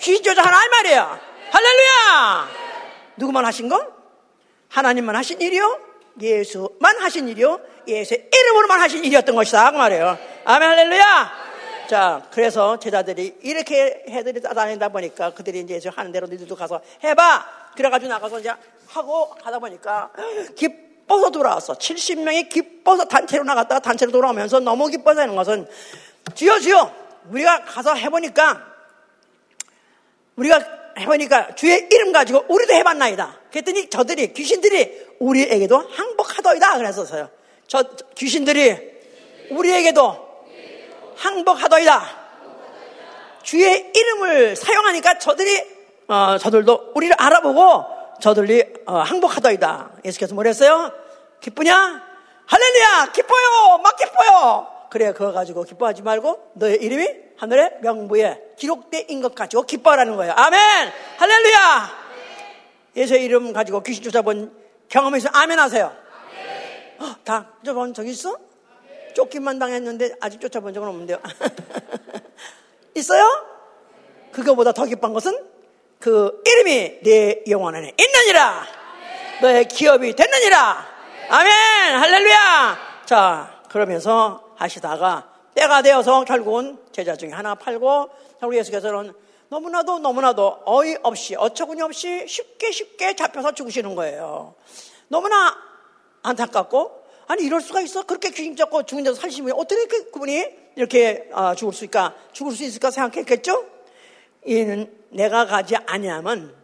귀신 0.00 0.22
쫓아하라 0.22 0.64
이 0.64 0.68
말이야. 0.68 1.20
할렐루야! 1.50 2.48
누구만 3.16 3.44
하신 3.46 3.68
거? 3.68 3.86
하나님만 4.68 5.16
하신 5.16 5.40
일이요? 5.40 5.80
예수만 6.20 6.98
하신 7.00 7.28
일이요? 7.28 7.60
예수의 7.86 8.28
이름으로만 8.32 8.80
하신 8.80 9.04
일이었던 9.04 9.34
것이다. 9.34 9.70
그 9.72 9.76
말이에요. 9.76 10.18
아멘, 10.44 10.68
할렐루야! 10.68 11.48
자, 11.88 12.22
그래서 12.30 12.78
제자들이 12.78 13.38
이렇게 13.42 14.04
해들이 14.08 14.42
다니다 14.42 14.88
보니까 14.90 15.32
그들이 15.32 15.60
이제 15.60 15.80
하는 15.88 16.12
대로 16.12 16.26
너희들도 16.26 16.54
가서 16.54 16.80
해봐! 17.02 17.72
그래가지고 17.76 18.10
나가서 18.12 18.40
이제 18.40 18.52
하고 18.88 19.34
하다 19.42 19.58
보니까 19.58 20.10
기 20.54 20.68
뻐서 21.08 21.30
돌아왔어. 21.30 21.74
70명이 21.74 22.48
기뻐서 22.48 23.06
단체로 23.06 23.42
나갔다가 23.44 23.80
단체로 23.80 24.12
돌아오면서 24.12 24.60
너무 24.60 24.86
기뻐서 24.88 25.22
하는 25.22 25.34
것은 25.34 25.66
주여, 26.34 26.60
주여! 26.60 26.94
우리가 27.30 27.64
가서 27.64 27.94
해보니까 27.94 28.66
우리가 30.36 30.60
해보니까 30.98 31.54
주의 31.54 31.88
이름 31.90 32.12
가지고 32.12 32.44
우리도 32.48 32.74
해봤나이다. 32.74 33.40
그랬더니 33.50 33.88
저들이 33.90 34.32
귀신들이 34.32 35.06
우리에게도 35.18 35.76
항복하더이다. 35.76 36.76
그랬었어요. 36.78 37.28
저 37.66 37.82
귀신들이 38.14 38.76
우리에게도 39.50 40.28
항복하더이다. 41.16 42.28
주의 43.42 43.92
이름을 43.94 44.56
사용하니까 44.56 45.18
저들이 45.18 45.78
어, 46.08 46.38
저들도 46.38 46.92
우리를 46.94 47.14
알아보고 47.18 47.97
저들이 48.20 48.64
어, 48.86 48.98
항복하더이다. 48.98 49.92
예수께서 50.04 50.34
뭐랬어요? 50.34 50.92
기쁘냐? 51.40 52.02
할렐루야! 52.46 53.12
기뻐요! 53.12 53.78
막 53.82 53.96
기뻐요! 53.96 54.66
그래, 54.90 55.12
그거 55.12 55.32
가지고 55.32 55.64
기뻐하지 55.64 56.02
말고 56.02 56.52
너의 56.54 56.76
이름이 56.82 57.08
하늘의 57.36 57.78
명부에 57.82 58.54
기록된 58.56 59.20
것 59.20 59.34
가지고 59.34 59.62
기뻐하라는 59.62 60.16
거예요. 60.16 60.32
아멘! 60.36 60.92
할렐루야! 61.18 61.90
예수의 62.96 63.24
이름 63.24 63.52
가지고 63.52 63.82
귀신 63.82 64.02
쫓아본 64.02 64.56
있어 65.18 65.28
아멘 65.32 65.58
하세요. 65.58 65.94
어, 66.98 67.14
다 67.22 67.52
쫓아본 67.62 67.94
적 67.94 68.06
있어? 68.08 68.36
쫓기만 69.14 69.58
당했는데 69.58 70.16
아직 70.20 70.40
쫓아본 70.40 70.74
적은 70.74 70.88
없는데요. 70.88 71.18
있어요? 72.96 73.46
그거보다 74.32 74.72
더 74.72 74.84
기쁜 74.86 75.12
것은 75.12 75.38
그 75.98 76.42
이름이 76.46 77.00
내 77.02 77.42
영혼 77.48 77.74
안에 77.74 77.92
있느니라. 77.98 78.64
너의 79.42 79.66
기업이 79.66 80.14
됐느니라. 80.14 80.86
아멘! 81.28 81.96
할렐루야! 81.96 82.78
자, 83.04 83.62
그러면서 83.68 84.52
하시다가 84.56 85.28
때가 85.54 85.82
되어서 85.82 86.24
결국은 86.24 86.78
제자 86.92 87.16
중에 87.16 87.30
하나 87.30 87.54
팔고 87.54 88.10
결국 88.40 88.56
예수께서는 88.56 89.12
너무나도 89.48 89.98
너무나도 89.98 90.60
어이없이 90.64 91.34
어처구니 91.34 91.82
없이 91.82 92.26
쉽게 92.28 92.70
쉽게 92.70 93.16
잡혀서 93.16 93.52
죽으시는 93.52 93.94
거예요. 93.94 94.54
너무나 95.08 95.56
안타깝고 96.22 97.02
아니 97.26 97.44
이럴 97.44 97.60
수가 97.60 97.80
있어 97.80 98.02
그렇게 98.04 98.30
귀신 98.30 98.56
잡고 98.56 98.84
죽은 98.84 99.04
자도 99.04 99.16
살심이 99.16 99.50
어떻게 99.54 99.86
그분이 99.86 100.44
이렇게 100.76 101.28
아, 101.32 101.54
죽을 101.54 101.72
수 101.72 101.84
있을까 101.84 102.14
죽을 102.32 102.52
수 102.52 102.62
있을까 102.64 102.90
생각했겠죠? 102.90 103.77
이는 104.44 104.92
내가 105.10 105.46
가지 105.46 105.76
아니하면 105.76 106.54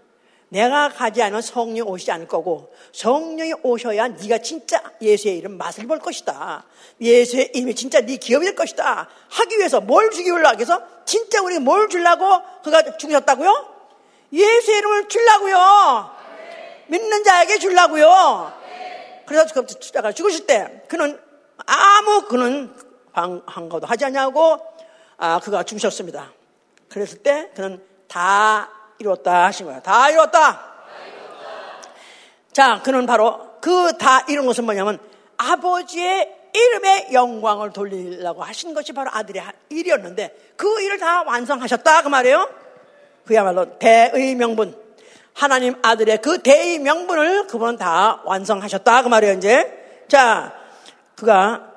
내가 0.48 0.88
가지 0.88 1.20
않으면 1.20 1.42
성령이 1.42 1.82
오시지 1.82 2.12
않을 2.12 2.28
거고 2.28 2.72
성령이 2.92 3.54
오셔야 3.62 4.08
네가 4.08 4.38
진짜 4.38 4.80
예수의 5.00 5.38
이름 5.38 5.58
맛을 5.58 5.86
볼 5.86 5.98
것이다. 5.98 6.64
예수의 7.00 7.50
이름이 7.54 7.74
진짜 7.74 8.00
네 8.00 8.16
기업이 8.16 8.44
될 8.44 8.54
것이다. 8.54 9.08
하기 9.30 9.58
위해서 9.58 9.80
뭘 9.80 10.10
주기 10.10 10.30
위해서 10.30 10.80
진짜 11.04 11.42
우리 11.42 11.58
뭘 11.58 11.88
주려고 11.88 12.40
그가 12.62 12.96
죽으셨다고요? 12.96 13.74
예수의 14.32 14.78
이름을 14.78 15.08
주려고요. 15.08 16.10
믿는 16.86 17.00
믿는 17.00 17.24
자에게 17.24 17.58
주려고요. 17.58 18.52
그래서 19.26 19.54
그 19.54 19.66
주자가 19.66 20.12
죽으실 20.12 20.46
때 20.46 20.84
그는 20.88 21.18
아무 21.66 22.26
그는 22.28 22.72
한거도 23.12 23.86
하지 23.86 24.04
않냐고 24.04 24.58
아, 25.16 25.40
그가 25.40 25.62
죽으셨습니다. 25.62 26.32
그랬을 26.94 27.18
때 27.24 27.50
그는 27.56 27.82
다 28.06 28.70
이뤘다 29.00 29.46
하신 29.46 29.66
거예요. 29.66 29.82
다 29.82 30.08
이뤘다. 30.10 30.74
자, 32.52 32.80
그는 32.84 33.04
바로 33.04 33.58
그 33.60 33.98
다 33.98 34.20
이룬 34.28 34.46
것은 34.46 34.64
뭐냐면 34.64 35.00
아버지의 35.36 36.32
이름의 36.52 37.08
영광을 37.12 37.72
돌리려고 37.72 38.44
하신 38.44 38.74
것이 38.74 38.92
바로 38.92 39.10
아들의 39.12 39.42
일이었는데 39.70 40.52
그 40.56 40.82
일을 40.82 40.98
다 41.00 41.24
완성하셨다 41.24 42.02
그 42.02 42.08
말이에요. 42.08 42.48
그야말로 43.24 43.76
대의 43.80 44.36
명분. 44.36 44.80
하나님 45.32 45.74
아들의 45.82 46.18
그 46.22 46.42
대의 46.42 46.78
명분을 46.78 47.48
그분은 47.48 47.76
다 47.76 48.22
완성하셨다 48.24 49.02
그 49.02 49.08
말이에요 49.08 49.34
이제. 49.34 50.04
자, 50.06 50.54
그가 51.16 51.72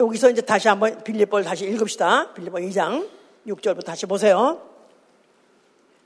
여기서 0.00 0.30
이제 0.30 0.40
다시 0.40 0.66
한번 0.66 1.04
빌립보를 1.04 1.44
다시 1.44 1.66
읽읍시다. 1.66 2.32
빌립보 2.34 2.58
2장 2.58 3.19
6절부터 3.50 3.84
다시 3.84 4.06
보세요. 4.06 4.60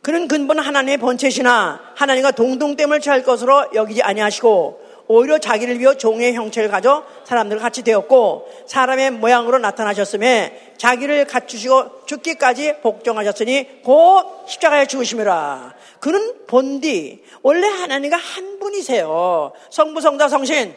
그는 0.03 0.29
근본 0.29 0.59
하나님의 0.59 0.99
본체시나 0.99 1.81
하나님과 1.95 2.33
동등됨을 2.33 3.01
취할 3.01 3.23
것으로 3.23 3.67
여기지 3.75 4.03
아니하시고 4.03 4.85
오히려 5.07 5.39
자기를 5.39 5.81
위해 5.81 5.97
종의 5.97 6.35
형체를 6.35 6.71
가져 6.71 7.05
사람들과 7.25 7.63
같이 7.63 7.83
되었고 7.83 8.49
사람의 8.67 9.13
모양으로 9.13 9.59
나타나셨음에 9.59 10.75
자기를 10.79 11.27
갖추시고 11.27 12.07
죽기까지 12.07 12.81
복종하셨으니 12.81 13.83
곧 13.83 14.45
십자가에 14.47 14.87
죽으심이라. 14.87 15.75
그는 16.01 16.47
본디 16.47 17.25
원래 17.43 17.67
하나님과 17.67 18.17
한 18.17 18.59
분이세요. 18.59 19.53
성부 19.71 20.01
성자 20.01 20.29
성신 20.29 20.75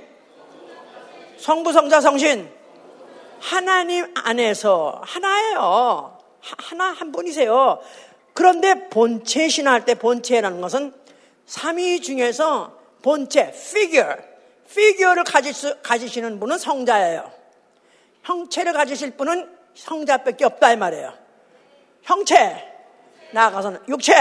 성부 1.38 1.72
성자 1.72 2.01
성신 2.01 2.49
하나님 3.39 4.11
안에서 4.15 5.01
하나예요. 5.03 6.16
하나 6.57 6.91
한 6.91 7.11
분이세요. 7.11 7.79
그런데 8.33 8.89
본체 8.89 9.47
신화할 9.47 9.85
때 9.85 9.95
본체라는 9.95 10.61
것은 10.61 10.93
삼위 11.45 12.01
중에서 12.01 12.77
본체, 13.01 13.53
figure, 13.53 14.15
figure를 14.69 15.23
가질 15.23 15.53
수, 15.53 15.75
가지 15.81 16.07
시는 16.07 16.39
분은 16.39 16.57
성자예요. 16.57 17.31
형체를 18.23 18.73
가지실 18.73 19.11
분은 19.11 19.49
성자밖에 19.73 20.45
없다 20.45 20.73
이 20.73 20.77
말이에요. 20.77 21.13
형체, 22.03 22.63
나아가서는 23.31 23.79
육체 23.87 24.13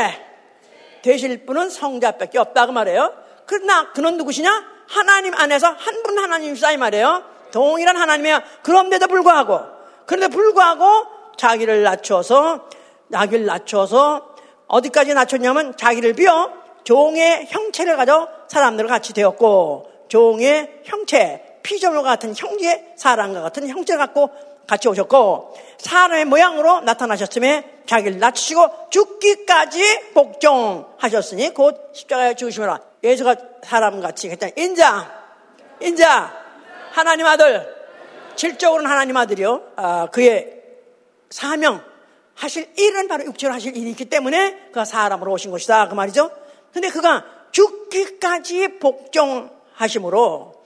되실 1.02 1.44
분은 1.46 1.70
성자밖에 1.70 2.38
없다 2.38 2.66
그 2.66 2.72
말이에요. 2.72 3.12
그러나 3.46 3.92
그는 3.92 4.16
누구시냐? 4.16 4.76
하나님 4.88 5.34
안에서 5.34 5.68
한 5.68 6.02
분 6.02 6.18
하나님이시다 6.18 6.72
이 6.72 6.76
말이에요. 6.76 7.24
동일한 7.52 7.96
하나님이야. 7.96 8.42
그런데도 8.62 9.06
불구하고 9.08 9.60
그런데 10.06 10.28
불구하고 10.28 11.15
자기를 11.36 11.82
낮춰서 11.82 12.68
자기를 13.12 13.46
낮춰서 13.46 14.34
어디까지 14.66 15.14
낮췄냐면 15.14 15.76
자기를 15.76 16.14
비워 16.14 16.50
종의 16.84 17.46
형체를 17.48 17.96
가져 17.96 18.28
사람들과 18.48 18.94
같이 18.94 19.12
되었고 19.12 19.90
종의 20.08 20.82
형체 20.84 21.58
피조물 21.62 22.02
같은 22.02 22.34
형제 22.36 22.92
사람과 22.96 23.42
같은 23.42 23.68
형체를 23.68 23.98
갖고 23.98 24.30
같이 24.66 24.88
오셨고 24.88 25.56
사람의 25.78 26.24
모양으로 26.24 26.80
나타나셨음에 26.80 27.82
자기를 27.86 28.18
낮추시고 28.18 28.90
죽기까지 28.90 30.12
복종하셨으니 30.12 31.54
곧 31.54 31.90
십자가에 31.92 32.34
죽으시면 32.34 32.78
예수가 33.02 33.36
사람같이 33.62 34.30
했잖아요. 34.30 34.54
인자 34.56 35.26
인자 35.80 36.46
하나님 36.92 37.26
아들. 37.26 37.76
질적으로는 38.36 38.90
하나님 38.90 39.16
아들이요. 39.16 39.62
아, 39.76 40.08
그의 40.10 40.55
사명 41.36 41.84
하실 42.34 42.72
일은 42.78 43.08
바로 43.08 43.26
육체로 43.26 43.52
하실 43.52 43.76
일이 43.76 43.90
있기 43.90 44.06
때문에 44.06 44.68
그가 44.68 44.86
사람으로 44.86 45.32
오신 45.32 45.50
것이다 45.50 45.86
그 45.88 45.94
말이죠. 45.94 46.30
근데 46.72 46.88
그가 46.88 47.26
죽기까지 47.50 48.78
복종하심으로 48.78 50.64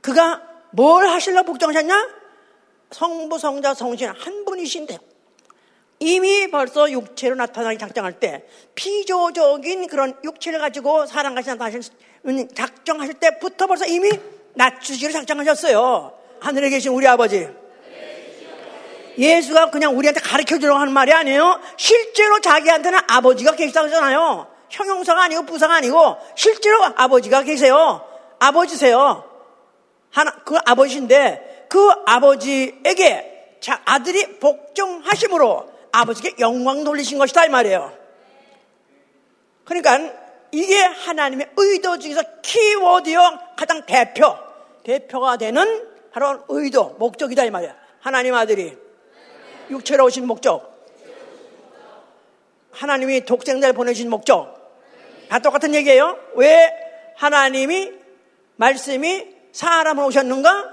그가 0.00 0.40
뭘 0.70 1.08
하실려 1.08 1.42
복종하셨냐? 1.42 2.10
성부, 2.92 3.40
성자, 3.40 3.74
성신 3.74 4.10
한 4.10 4.44
분이신데 4.44 4.98
이미 5.98 6.48
벌써 6.48 6.88
육체로 6.88 7.34
나타나기 7.34 7.76
작정할 7.78 8.20
때 8.20 8.46
피조적인 8.76 9.88
그런 9.88 10.16
육체를 10.22 10.60
가지고 10.60 11.06
사람같이 11.06 11.48
나타나실 11.48 11.82
작정하실 12.54 13.14
때부터 13.14 13.66
벌써 13.66 13.84
이미 13.86 14.10
낮추시기로 14.54 15.12
작정하셨어요. 15.12 16.16
하늘에 16.38 16.70
계신 16.70 16.92
우리 16.92 17.08
아버지. 17.08 17.61
예수가 19.18 19.70
그냥 19.70 19.96
우리한테 19.96 20.20
가르쳐 20.20 20.58
주려고 20.58 20.78
하는 20.78 20.92
말이 20.92 21.12
아니에요. 21.12 21.60
실제로 21.76 22.40
자기한테는 22.40 22.98
아버지가 23.08 23.54
계시다잖아요. 23.56 24.46
형용사가 24.70 25.24
아니고 25.24 25.44
부사가 25.44 25.74
아니고 25.74 26.16
실제로 26.34 26.82
아버지가 26.84 27.42
계세요. 27.42 28.04
아버지세요. 28.38 29.24
하나 30.10 30.30
그 30.44 30.56
아버지인데 30.64 31.66
그 31.68 31.90
아버지에게 32.06 33.56
자 33.60 33.80
아들이 33.84 34.38
복종하심으로 34.38 35.72
아버지께 35.92 36.36
영광 36.40 36.84
돌리신 36.84 37.18
것이다 37.18 37.46
이 37.46 37.48
말이에요. 37.48 37.92
그러니까 39.64 39.98
이게 40.50 40.80
하나님의 40.80 41.50
의도 41.56 41.98
중에서 41.98 42.22
키워드요 42.42 43.38
가장 43.56 43.86
대표 43.86 44.36
대표가 44.84 45.36
되는 45.36 45.88
바로 46.12 46.44
의도 46.48 46.96
목적이다 46.98 47.44
이 47.44 47.50
말이야. 47.50 47.74
하나님 48.00 48.34
아들이 48.34 48.76
육체로 49.72 50.04
오신 50.04 50.26
목적. 50.26 50.72
하나님이 52.72 53.24
독생자를 53.24 53.74
보내신 53.74 54.08
목적. 54.08 54.62
다 55.28 55.38
똑같은 55.38 55.74
얘기예요. 55.74 56.18
왜 56.34 56.72
하나님이 57.16 57.92
말씀이 58.56 59.26
사람으로 59.52 60.06
오셨는가? 60.06 60.68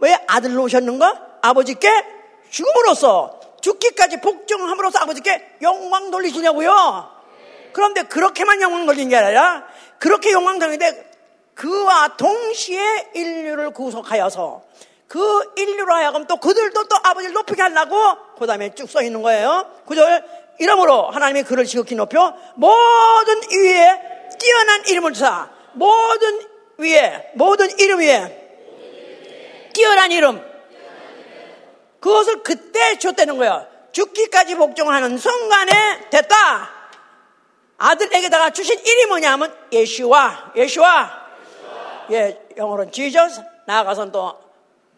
왜 0.00 0.16
아들로 0.26 0.64
오셨는가? 0.64 1.38
아버지께 1.42 1.88
죽음으로써 2.50 3.40
죽기까지 3.60 4.20
복종함으로써 4.20 4.98
아버지께 5.00 5.56
영광 5.62 6.10
돌리시냐고요. 6.10 7.10
그런데 7.72 8.02
그렇게만 8.02 8.60
영광 8.60 8.86
돌린 8.86 9.08
게 9.08 9.16
아니라 9.16 9.64
그렇게 9.98 10.32
영광 10.32 10.58
돌리는데 10.58 11.10
그와 11.54 12.16
동시에 12.16 13.10
인류를 13.14 13.70
구속하여서 13.70 14.62
그 15.12 15.52
인류로 15.56 15.92
하여금 15.92 16.26
또 16.26 16.38
그들도 16.38 16.84
또 16.84 16.96
아버지를 17.02 17.34
높이게 17.34 17.60
하려고 17.60 18.16
그 18.38 18.46
다음에 18.46 18.74
쭉 18.74 18.88
써 18.88 19.02
있는 19.02 19.20
거예요. 19.20 19.70
그절 19.86 20.24
이러므로 20.58 21.10
하나님이 21.10 21.42
그를 21.42 21.66
지극히 21.66 21.94
높여 21.94 22.34
모든 22.54 23.42
위에 23.52 24.00
뛰어난 24.38 24.86
이름을 24.86 25.12
주사 25.12 25.50
모든 25.74 26.40
위에 26.78 27.32
모든 27.34 27.78
이름 27.78 28.00
위에 28.00 29.68
뛰어난 29.74 30.10
이름 30.12 30.42
그것을 32.00 32.42
그때 32.42 32.98
줬다는 32.98 33.36
거예요. 33.36 33.66
죽기까지 33.92 34.54
복종하는 34.54 35.18
순간에 35.18 36.08
됐다. 36.08 36.70
아들에게다가 37.76 38.48
주신 38.48 38.78
이름이 38.78 39.06
뭐냐면 39.08 39.54
예슈와 39.72 40.52
예슈와 40.56 41.26
예 42.12 42.40
영어로는 42.56 42.92
Jesus 42.92 43.42
나아가서는 43.66 44.10
또 44.10 44.41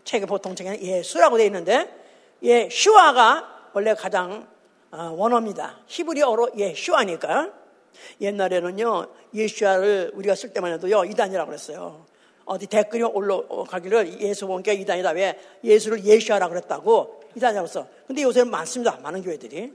책의 0.05 0.27
보통 0.27 0.55
책에는 0.55 0.83
예수라고 0.83 1.37
되어 1.37 1.47
있는데 1.47 1.89
예슈아가 2.43 3.71
원래 3.73 3.95
가장 3.95 4.47
아, 4.91 5.11
원어입니다. 5.13 5.81
히브리어로 5.87 6.51
예슈아니까. 6.57 7.51
옛날에는요, 8.21 9.07
예슈아를 9.35 10.13
우리가 10.15 10.35
쓸 10.35 10.53
때만 10.53 10.73
해도요, 10.75 11.05
이단이라고 11.05 11.49
그랬어요. 11.49 12.07
어디 12.45 12.67
댓글이 12.67 13.03
올라가기를 13.03 14.21
예수 14.21 14.47
보니까 14.47 14.73
이단이다. 14.73 15.11
왜 15.11 15.39
예수를 15.65 16.05
예슈아라고 16.05 16.53
그랬다고 16.53 17.23
이단이라고 17.35 17.67
써. 17.67 17.87
근데 18.07 18.23
요새는 18.23 18.51
많습니다. 18.51 18.99
많은 19.03 19.23
교회들이. 19.23 19.73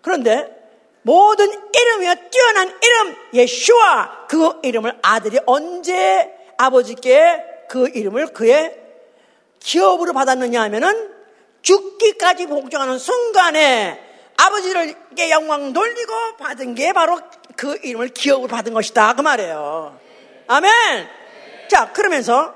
그런데 0.00 0.62
모든 1.02 1.48
이름이요, 1.48 2.14
뛰어난 2.30 2.68
이름, 2.68 3.16
예슈아. 3.34 4.26
그 4.28 4.60
이름을 4.62 4.98
아들이 5.02 5.38
언제 5.46 6.32
아버지께 6.56 7.66
그 7.68 7.88
이름을 7.88 8.28
그의 8.28 8.81
기업으로 9.62 10.12
받았느냐 10.12 10.60
하면은 10.62 11.10
죽기까지 11.62 12.46
복종하는 12.46 12.98
순간에 12.98 14.00
아버지를게 14.36 15.30
영광 15.30 15.72
돌리고 15.72 16.12
받은 16.38 16.74
게 16.74 16.92
바로 16.92 17.20
그 17.56 17.78
이름을 17.82 18.08
기억을 18.08 18.48
받은 18.48 18.74
것이다. 18.74 19.14
그 19.14 19.22
말이에요. 19.22 19.98
아멘! 20.48 20.72
자, 21.68 21.92
그러면서 21.92 22.54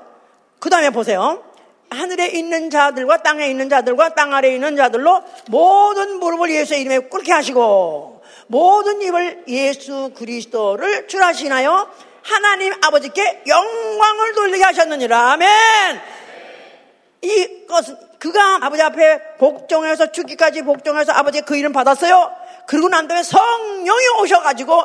그 0.59 0.69
다음에 0.69 0.89
보세요. 0.89 1.43
하늘에 1.89 2.27
있는 2.27 2.69
자들과 2.69 3.23
땅에 3.23 3.47
있는 3.47 3.69
자들과 3.69 4.09
땅 4.09 4.33
아래에 4.33 4.55
있는 4.55 4.75
자들로 4.75 5.23
모든 5.47 6.19
무릎을 6.19 6.49
예수의 6.49 6.81
이름에 6.81 6.99
꿇게 6.99 7.31
하시고 7.31 8.21
모든 8.47 9.01
입을 9.01 9.45
예수 9.47 10.11
그리스도를 10.15 11.07
출하시나요? 11.07 11.89
하나님 12.23 12.73
아버지께 12.83 13.43
영광을 13.47 14.33
돌리게 14.33 14.63
하셨느니라. 14.65 15.31
아멘. 15.31 16.01
이것은 17.21 17.97
그가 18.19 18.59
아버지 18.61 18.81
앞에 18.81 19.37
복종해서 19.37 20.11
죽기까지 20.11 20.63
복종해서 20.63 21.11
아버지 21.13 21.41
그 21.41 21.55
이름 21.55 21.71
받았어요. 21.71 22.31
그리고 22.67 22.89
난 22.89 23.07
다음에 23.07 23.23
성령이 23.23 24.07
오셔가지고 24.21 24.83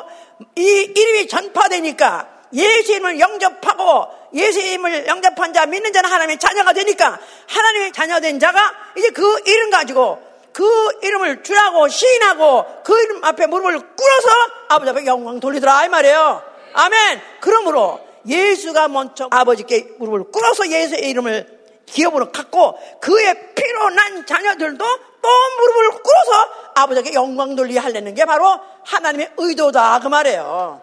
이 0.55 0.61
이름이 0.95 1.27
전파되니까 1.27 2.27
예수 2.53 2.91
이름을 2.93 3.19
영접하고 3.19 4.07
예수 4.35 4.59
이름을 4.59 5.07
영접한 5.07 5.53
자 5.53 5.65
믿는 5.65 5.91
자는 5.91 6.09
하나님의 6.09 6.39
자녀가 6.39 6.73
되니까 6.73 7.19
하나님의 7.47 7.91
자녀된 7.91 8.39
자가 8.39 8.73
이제 8.97 9.09
그 9.09 9.41
이름 9.45 9.69
가지고 9.69 10.21
그 10.53 10.65
이름을 11.01 11.43
주라고 11.43 11.87
시인하고 11.87 12.83
그 12.83 12.99
이름 13.03 13.23
앞에 13.23 13.47
무릎을 13.47 13.79
꿇어서 13.79 14.29
아버지 14.69 14.91
앞에 14.91 15.05
영광 15.05 15.39
돌리더라 15.39 15.85
이 15.85 15.89
말이에요. 15.89 16.43
아멘. 16.73 17.21
그러므로 17.41 17.99
예수가 18.27 18.87
먼저 18.87 19.27
아버지께 19.29 19.95
무릎을 19.99 20.31
꿇어서 20.31 20.69
예수의 20.69 21.09
이름을 21.09 21.62
기업으로 21.85 22.31
갖고 22.31 22.77
그의 22.99 23.53
피로 23.55 23.89
난 23.89 24.25
자녀들도 24.25 24.85
또 24.85 25.29
무릎을 25.59 26.01
꿇어서 26.01 26.49
아버지에게 26.75 27.13
영광 27.13 27.55
돌리게 27.55 27.79
하려는 27.79 28.13
게 28.13 28.25
바로 28.25 28.59
하나님의 28.83 29.33
의도다 29.37 29.99
그 29.99 30.07
말이에요. 30.07 30.81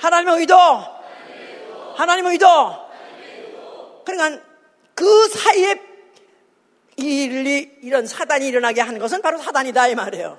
하나님의 0.00 0.40
의도. 0.40 0.56
하나님의 1.96 2.32
의도. 2.32 2.46
그러니까 4.04 4.42
그 4.94 5.28
사이에 5.28 5.80
일이 6.96 7.78
이런 7.82 8.06
사단이 8.06 8.46
일어나게 8.46 8.80
하는 8.80 8.98
것은 8.98 9.22
바로 9.22 9.38
사단이다 9.38 9.88
이 9.88 9.94
말이에요. 9.94 10.38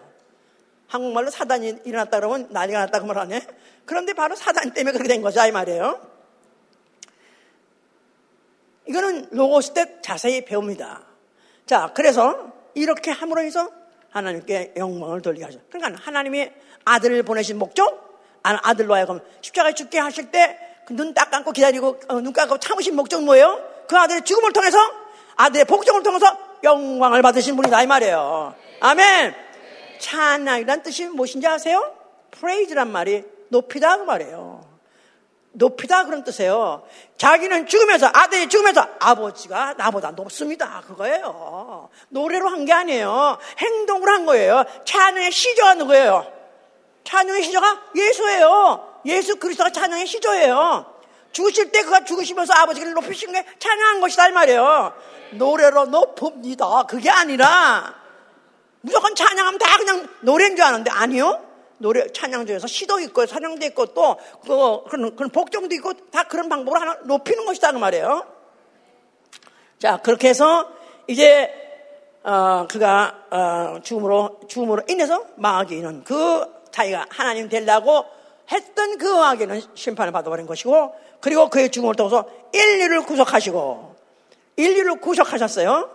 한국말로 0.87 1.29
사단이 1.31 1.79
일어났다 1.85 2.19
그러면 2.19 2.47
난리가 2.51 2.79
났다고 2.79 3.07
말하네. 3.07 3.41
그런데 3.85 4.13
바로 4.13 4.35
사단 4.35 4.73
때문에 4.73 4.93
그렇게 4.93 5.09
된 5.09 5.21
거죠 5.21 5.45
이 5.45 5.51
말이에요. 5.51 6.12
이거는 8.87 9.29
로고스 9.31 9.73
때 9.73 9.97
자세히 10.01 10.45
배웁니다. 10.45 11.01
자, 11.65 11.91
그래서 11.93 12.51
이렇게 12.73 13.11
함으로 13.11 13.41
해서 13.41 13.69
하나님께 14.09 14.73
영광을 14.77 15.21
돌리게 15.21 15.45
하죠. 15.45 15.59
그러니까 15.69 16.01
하나님이 16.03 16.49
아들을 16.85 17.23
보내신 17.23 17.57
목적, 17.57 18.21
아, 18.43 18.59
아들로 18.63 18.93
하여금 18.95 19.19
십자가에 19.41 19.73
죽게 19.73 19.99
하실 19.99 20.31
때 20.31 20.73
눈 20.89 21.13
딱 21.13 21.31
감고 21.31 21.51
기다리고 21.51 21.99
어, 22.09 22.19
눈 22.19 22.33
감고 22.33 22.57
참으신 22.59 22.95
목적은 22.95 23.25
뭐예요? 23.25 23.59
그 23.87 23.97
아들의 23.97 24.23
죽음을 24.23 24.51
통해서 24.51 24.77
아들의 25.35 25.65
복종을 25.65 26.03
통해서 26.03 26.37
영광을 26.63 27.21
받으신 27.21 27.55
분이다 27.55 27.83
이 27.83 27.87
말이에요. 27.87 28.55
아멘. 28.81 29.33
찬양이란 29.99 30.83
뜻이 30.83 31.05
무엇인지 31.07 31.47
아세요? 31.47 31.95
프레이즈란 32.31 32.91
말이 32.91 33.23
높이다 33.49 33.97
그 33.97 34.03
말이에요. 34.03 34.72
높이다 35.53 36.05
그런 36.05 36.23
뜻이에요. 36.23 36.83
자기는 37.17 37.67
죽으면서 37.67 38.09
아들이 38.11 38.49
죽으면서 38.49 38.85
아버지가 38.99 39.75
나보다 39.77 40.11
높습니다. 40.11 40.81
그거예요. 40.87 41.89
노래로 42.09 42.49
한 42.49 42.65
게 42.65 42.73
아니에요. 42.73 43.37
행동으로 43.59 44.11
한 44.11 44.25
거예요. 44.25 44.63
찬양의 44.85 45.31
시조가 45.31 45.75
누구예요? 45.75 46.31
찬양의 47.03 47.43
시조가 47.43 47.81
예수예요. 47.95 49.01
예수 49.05 49.35
그리스도가 49.35 49.69
찬양의 49.71 50.07
시조예요. 50.07 50.85
죽으실 51.33 51.71
때 51.71 51.83
그가 51.83 52.03
죽으시면서 52.05 52.53
아버지를 52.53 52.93
높이신 52.93 53.31
게 53.31 53.45
찬양한 53.59 54.01
것이다 54.01 54.29
이 54.29 54.31
말이에요. 54.31 54.93
노래로 55.31 55.85
높읍니다. 55.85 56.83
그게 56.83 57.09
아니라 57.09 57.95
무조건 58.81 59.13
찬양하면 59.15 59.57
다 59.59 59.77
그냥 59.77 60.07
노래인 60.21 60.55
줄 60.55 60.63
아는데 60.65 60.89
아니요. 60.91 61.52
노래 61.83 62.07
찬양 62.07 62.45
중에서 62.45 62.65
시도 62.65 63.01
있고 63.01 63.25
찬양도 63.25 63.65
있고 63.67 63.87
또 63.87 64.17
그, 64.41 64.83
그런, 64.89 65.15
그런 65.17 65.29
복종도 65.29 65.75
있고 65.75 65.91
다 66.11 66.23
그런 66.23 66.47
방법으로 66.47 66.79
하나 66.79 66.97
높이는 67.03 67.45
것이다 67.45 67.73
그 67.73 67.77
말이에요. 67.77 68.25
자 69.79 69.97
그렇게 69.97 70.29
해서 70.29 70.71
이제 71.07 71.53
어, 72.23 72.67
그가 72.69 73.25
어, 73.29 73.81
죽음으로 73.83 74.39
죽음으로 74.47 74.83
인해서 74.87 75.25
마귀는 75.35 76.05
그 76.05 76.45
자기가 76.71 77.07
하나님 77.09 77.49
되려고 77.49 78.05
했던 78.49 78.97
그 78.97 79.05
마귀는 79.05 79.61
심판을 79.73 80.13
받아버린 80.13 80.47
것이고 80.47 80.95
그리고 81.19 81.49
그의 81.49 81.69
죽음을 81.69 81.95
통해서 81.95 82.25
인류를 82.53 83.01
구속하시고 83.05 83.95
인류를 84.55 85.01
구속하셨어요. 85.01 85.89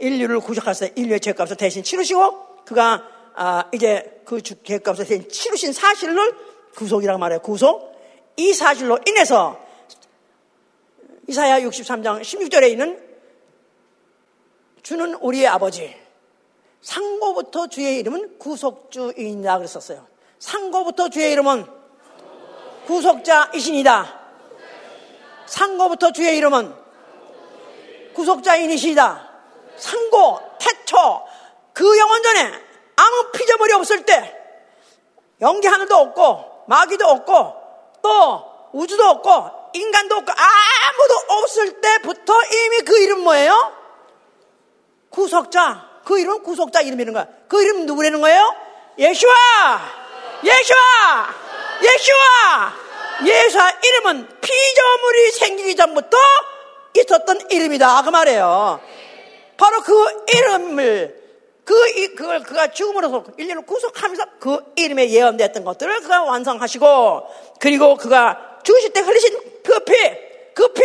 인류를 0.00 0.40
구속하셨어요. 0.40 0.90
인류의 0.96 1.20
죄값을 1.20 1.56
대신 1.56 1.82
치르시고 1.82 2.64
그가 2.66 3.19
아, 3.42 3.64
이제 3.72 4.20
그 4.26 4.42
죄값을 4.42 5.06
대신 5.06 5.26
치르신 5.26 5.72
사실을 5.72 6.36
구속이라고 6.76 7.18
말해요. 7.18 7.40
구속. 7.40 7.98
이 8.36 8.52
사실로 8.52 8.98
인해서 9.06 9.58
이사야 11.26 11.60
63장 11.60 12.20
16절에 12.20 12.70
있는 12.70 13.02
주는 14.82 15.14
우리의 15.14 15.46
아버지. 15.46 15.96
상고부터 16.82 17.68
주의 17.68 17.98
이름은 18.00 18.38
구속주이다 18.38 19.56
그랬었어요. 19.56 20.06
상고부터 20.38 21.08
주의 21.08 21.32
이름은 21.32 21.64
구속자이신이다. 22.86 24.20
상고부터 25.46 26.12
주의 26.12 26.36
이름은 26.36 26.74
구속자이시다. 28.12 29.30
상고, 29.78 30.40
태초, 30.58 31.24
그 31.72 31.98
영원전에 31.98 32.69
아무 33.00 33.30
피조물이 33.32 33.72
없을 33.72 34.04
때 34.04 34.36
연기 35.40 35.66
하늘도 35.66 35.96
없고 35.96 36.64
마귀도 36.68 37.06
없고 37.06 37.54
또 38.02 38.70
우주도 38.72 39.04
없고 39.04 39.70
인간도 39.72 40.16
없고 40.16 40.32
아무도 40.32 41.14
없을 41.28 41.80
때부터 41.80 42.34
이미 42.44 42.80
그 42.82 42.98
이름 42.98 43.20
뭐예요? 43.20 43.72
구속자. 45.08 45.88
그 46.04 46.18
이름 46.18 46.42
구속자 46.42 46.82
이름이는 46.82 47.12
거야. 47.12 47.26
그 47.48 47.62
이름 47.62 47.86
누구라는 47.86 48.20
거예요? 48.20 48.54
예수와! 48.98 49.34
예수와! 50.44 51.34
예수와! 51.82 52.72
예수와 53.24 53.70
이름은 53.82 54.40
피조물이 54.40 55.32
생기기 55.32 55.76
전부터 55.76 56.16
있었던 56.94 57.50
이름이다. 57.50 58.02
그 58.02 58.10
말이에요. 58.10 58.80
바로 59.56 59.82
그 59.82 60.24
이름을 60.34 61.19
그, 61.70 62.14
그걸 62.16 62.42
그가 62.42 62.66
죽음으로써 62.72 63.24
인류를 63.38 63.62
구속하면서 63.62 64.24
그 64.40 64.72
이름에 64.74 65.08
예언됐던 65.08 65.62
것들을 65.62 66.00
그가 66.00 66.24
완성하시고 66.24 67.28
그리고 67.60 67.94
그가 67.94 68.58
죽으실 68.64 68.92
때 68.92 68.98
흘리신 68.98 69.38
그 69.62 69.78
피, 69.84 69.94
그 70.52 70.72
피, 70.72 70.82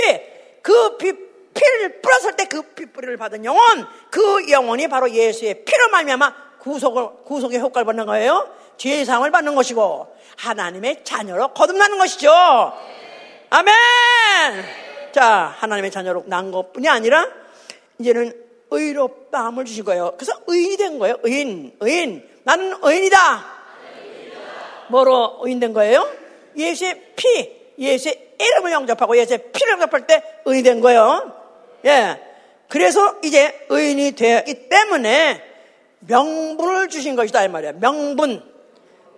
그 0.62 0.98
피, 0.98 1.12
피를 1.56 2.02
뿌렸을 2.02 2.36
때 2.36 2.46
그 2.46 2.62
피뿌리를 2.62 3.18
받은 3.18 3.44
영혼, 3.46 3.64
그 4.12 4.52
영혼이 4.52 4.88
바로 4.88 5.10
예수의 5.10 5.66
피로 5.66 5.90
말미암아 5.90 6.60
구속을 6.60 7.24
구속의 7.26 7.60
효과를 7.62 7.86
받는 7.88 8.06
거예요. 8.06 8.48
죄의 8.78 9.06
상을 9.06 9.30
받는 9.32 9.56
것이고 9.56 10.16
하나님의 10.38 11.04
자녀로 11.04 11.54
거듭나는 11.54 11.98
것이죠. 11.98 12.32
아멘. 13.50 13.74
자, 15.14 15.56
하나님의 15.58 15.90
자녀로 15.90 16.26
난 16.28 16.52
것뿐이 16.52 16.88
아니라 16.88 17.28
이제는 17.98 18.45
의롭다함을 18.72 19.66
주신 19.66 19.84
거예요. 19.86 20.14
그래서 20.18 20.34
의인이 20.48 20.78
된 20.78 21.00
거예요. 21.00 21.18
의인, 21.24 21.76
의인. 21.80 22.28
나는 22.44 22.74
의인이다. 22.82 23.56
뭐로 24.90 25.40
의인된 25.42 25.74
거예요? 25.74 26.08
예수의 26.56 27.14
피, 27.16 27.52
예수의 27.78 28.36
이름을 28.40 28.72
영접하고 28.72 29.18
예수의 29.18 29.52
피를 29.52 29.74
영접할 29.74 30.08
때 30.08 30.24
의인이 30.46 30.64
된 30.64 30.82
거예요. 30.82 31.34
예. 31.86 32.22
그래서 32.68 33.18
이제 33.24 33.66
의인이 33.70 34.14
되었기 34.14 34.70
때문에 34.70 35.42
명분을 36.00 36.90
주신 36.90 37.16
것이다 37.16 37.44
이 37.44 37.48
말이야. 37.48 37.74
명분. 37.74 38.56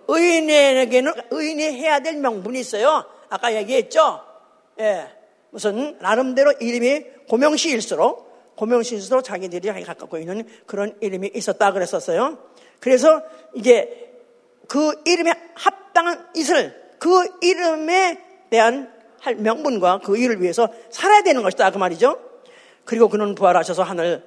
의인에게는 0.08 1.12
의인이 1.30 1.62
해야 1.62 2.00
될 2.00 2.16
명분이 2.16 2.58
있어요. 2.60 3.04
아까 3.28 3.54
얘기했죠. 3.54 4.22
예. 4.80 5.06
무슨 5.50 5.98
나름대로 6.00 6.52
이름이 6.52 7.04
고명시일수록 7.28 8.27
고명시일수록 8.58 9.22
자기들이 9.22 9.84
갖고 9.84 10.18
있는 10.18 10.44
그런 10.66 10.96
이름이 11.00 11.30
있었다 11.32 11.72
그랬었어요. 11.72 12.38
그래서 12.80 13.22
이게 13.54 14.12
그 14.66 15.00
이름에 15.04 15.32
합당한 15.54 16.26
이슬, 16.34 16.74
그 16.98 17.08
이름에 17.40 18.20
대한 18.50 18.92
할 19.20 19.36
명분과 19.36 20.00
그 20.04 20.16
일을 20.16 20.42
위해서 20.42 20.68
살아야 20.90 21.22
되는 21.22 21.42
것이다 21.42 21.70
그 21.70 21.78
말이죠. 21.78 22.18
그리고 22.84 23.08
그는 23.08 23.36
부활하셔서 23.36 23.84
하늘 23.84 24.24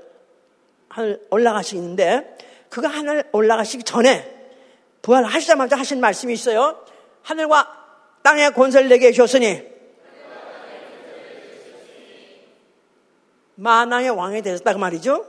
하늘 0.87 1.21
올라가시는데 1.29 2.37
그가 2.69 2.87
하늘 2.87 3.23
올라가시기 3.33 3.83
전에 3.83 4.39
부활하시자마자 5.01 5.75
하신 5.75 5.99
말씀이 5.99 6.33
있어요. 6.33 6.85
하늘과 7.23 7.67
땅의 8.23 8.53
권세를 8.53 8.87
내게 8.87 9.11
주셨으니 9.11 9.70
만왕의 13.61 14.09
왕이 14.09 14.41
되셨다 14.41 14.73
그 14.73 14.79
말이죠. 14.79 15.23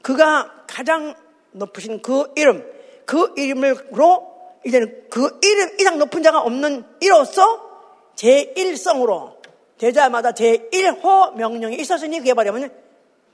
그가 0.00 0.64
가장 0.66 1.14
높으신 1.52 2.00
그 2.00 2.32
이름, 2.34 2.64
그 3.04 3.34
이름으로 3.36 4.26
이제는 4.64 5.08
그 5.10 5.38
이름 5.42 5.76
이상 5.78 5.98
높은 5.98 6.22
자가 6.22 6.40
없는 6.40 6.84
이로써 7.00 7.68
제1성으로 8.16 9.36
되자마자 9.76 10.32
제1호 10.32 11.34
명령이 11.34 11.76
있었으니 11.76 12.18
그게 12.18 12.32
말하면 12.32 12.72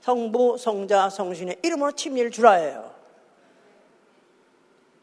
성부, 0.01 0.57
성자, 0.59 1.09
성신의 1.09 1.59
이름으로 1.63 1.93
침례를 1.93 2.29
주라예요. 2.29 2.93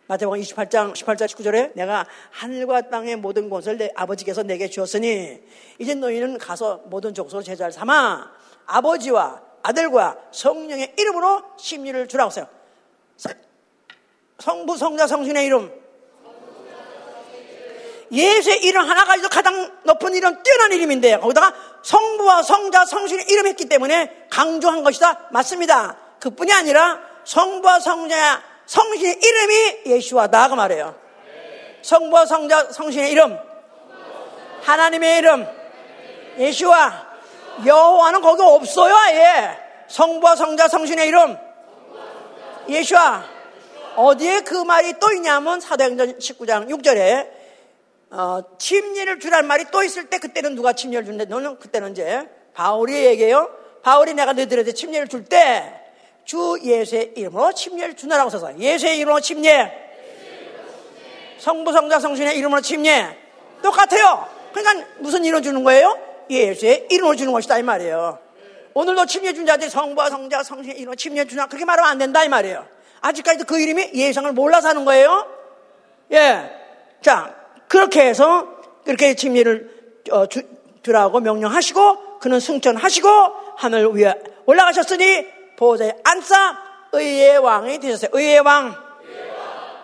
마태복음 0.09 0.41
28장 0.41 0.93
18절 0.93 1.27
19절에 1.27 1.73
내가 1.75 2.07
하늘과 2.33 2.91
땅의 2.91 3.17
모든 3.17 3.49
것을 3.49 3.79
내 3.79 3.91
아버지께서 3.95 4.43
내게 4.43 4.69
주었으니 4.69 5.41
이제 5.79 5.95
너희는 5.95 6.37
가서 6.37 6.83
모든 6.87 7.15
족속을 7.15 7.43
제자를 7.43 7.73
삼아 7.73 8.42
아버지와 8.67 9.41
아들과 9.63 10.17
성령의 10.33 10.95
이름으로 10.99 11.43
심리를 11.57 12.09
주라고 12.09 12.31
했어요. 12.31 12.47
성부, 14.39 14.77
성자, 14.77 15.07
성신의 15.07 15.47
이름. 15.47 15.83
예수의 18.11 18.65
이름 18.65 18.89
하나 18.89 19.05
가지고 19.05 19.29
가장 19.29 19.73
높은 19.85 20.15
이름, 20.15 20.43
뛰어난 20.43 20.73
이름인데 20.73 21.19
거기다가 21.19 21.55
성부와 21.83 22.43
성자, 22.43 22.85
성신의 22.85 23.27
이름 23.29 23.47
했기 23.47 23.67
때문에 23.67 24.27
강조한 24.31 24.83
것이다. 24.83 25.29
맞습니다. 25.31 25.97
그뿐이 26.21 26.53
아니라 26.53 27.01
성부와 27.25 27.81
성자, 27.81 28.43
성신의 28.67 29.19
이름이 29.23 29.81
예수와다 29.87 30.49
그 30.49 30.55
말이에요. 30.55 30.95
성부와 31.83 32.27
성자, 32.27 32.73
성신의 32.73 33.13
이름, 33.13 33.39
하나님의 34.63 35.19
이름, 35.19 35.47
예수와 36.39 37.12
여호와는 37.65 38.21
거기 38.21 38.43
없어요. 38.43 38.95
아예 38.95 39.57
성부와 39.89 40.37
성자, 40.37 40.69
성신의 40.69 41.09
이름, 41.09 41.37
예수와 42.69 43.25
어디에 43.97 44.41
그 44.41 44.55
말이 44.55 44.95
또 44.99 45.13
있냐면 45.13 45.61
사도행전 45.61 46.19
19장 46.19 46.69
6절에 46.71 47.29
어, 48.11 48.43
침례를 48.59 49.21
주란 49.21 49.47
말이 49.47 49.65
또 49.71 49.83
있을 49.83 50.09
때 50.11 50.19
그때는 50.19 50.55
누가 50.55 50.73
침례를 50.73 51.05
준대? 51.05 51.25
너는 51.27 51.59
그때는 51.59 51.93
이제 51.93 52.29
바울이 52.55 53.07
얘기해요. 53.07 53.51
바울이 53.83 54.15
내가 54.15 54.33
너희들한테 54.33 54.73
침례를 54.73 55.09
줄 55.09 55.25
때 55.25 55.83
주 56.25 56.59
예수의 56.63 57.15
이름으로 57.17 57.53
침례를 57.53 57.97
주나라고 57.97 58.31
써서 58.31 58.57
예수의 58.57 58.99
이름으로 58.99 59.21
침례, 59.21 59.73
성부 61.39 61.73
성자 61.73 61.99
성신의 61.99 62.39
이름으로 62.39 62.61
침례 62.61 63.19
똑같아요. 63.61 64.29
그러니까 64.53 64.87
무슨 64.99 65.25
이름 65.25 65.43
주는 65.43 65.65
거예요? 65.65 65.99
예수의 66.31 66.89
이름으로 66.91 67.17
주는 67.17 67.33
것이다 67.33 67.59
이 67.59 67.63
말이에요. 67.63 68.19
오늘도 68.75 69.07
침례 69.07 69.33
준 69.33 69.45
자들이 69.47 69.71
성부와 69.71 70.11
성자 70.11 70.43
성신의 70.43 70.77
이름으로 70.77 70.97
침례 70.97 71.25
주나 71.25 71.47
그렇게 71.47 71.65
말하면 71.65 71.91
안 71.91 71.99
된다 71.99 72.25
이 72.25 72.29
말이에요. 72.29 72.67
아직까지도 73.01 73.45
그 73.45 73.61
이름이 73.61 73.91
예상을 73.95 74.33
몰라서 74.33 74.69
하는 74.69 74.85
거예요. 74.85 75.27
예. 76.13 76.51
자, 77.01 77.35
그렇게 77.69 78.07
해서 78.07 78.49
그렇게 78.85 79.15
침례를 79.15 79.71
어, 80.11 80.27
주, 80.27 80.43
라고 80.85 81.21
명령하시고 81.21 82.19
그는 82.19 82.41
승천하시고 82.41 83.09
하늘 83.57 83.87
위에 83.95 84.15
올라가셨으니 84.47 85.27
보호자의 85.57 85.95
안사 86.03 86.59
의의 86.93 87.39
왕이 87.39 87.79
되셨어요. 87.79 88.11
의의 88.13 88.41
왕. 88.41 88.75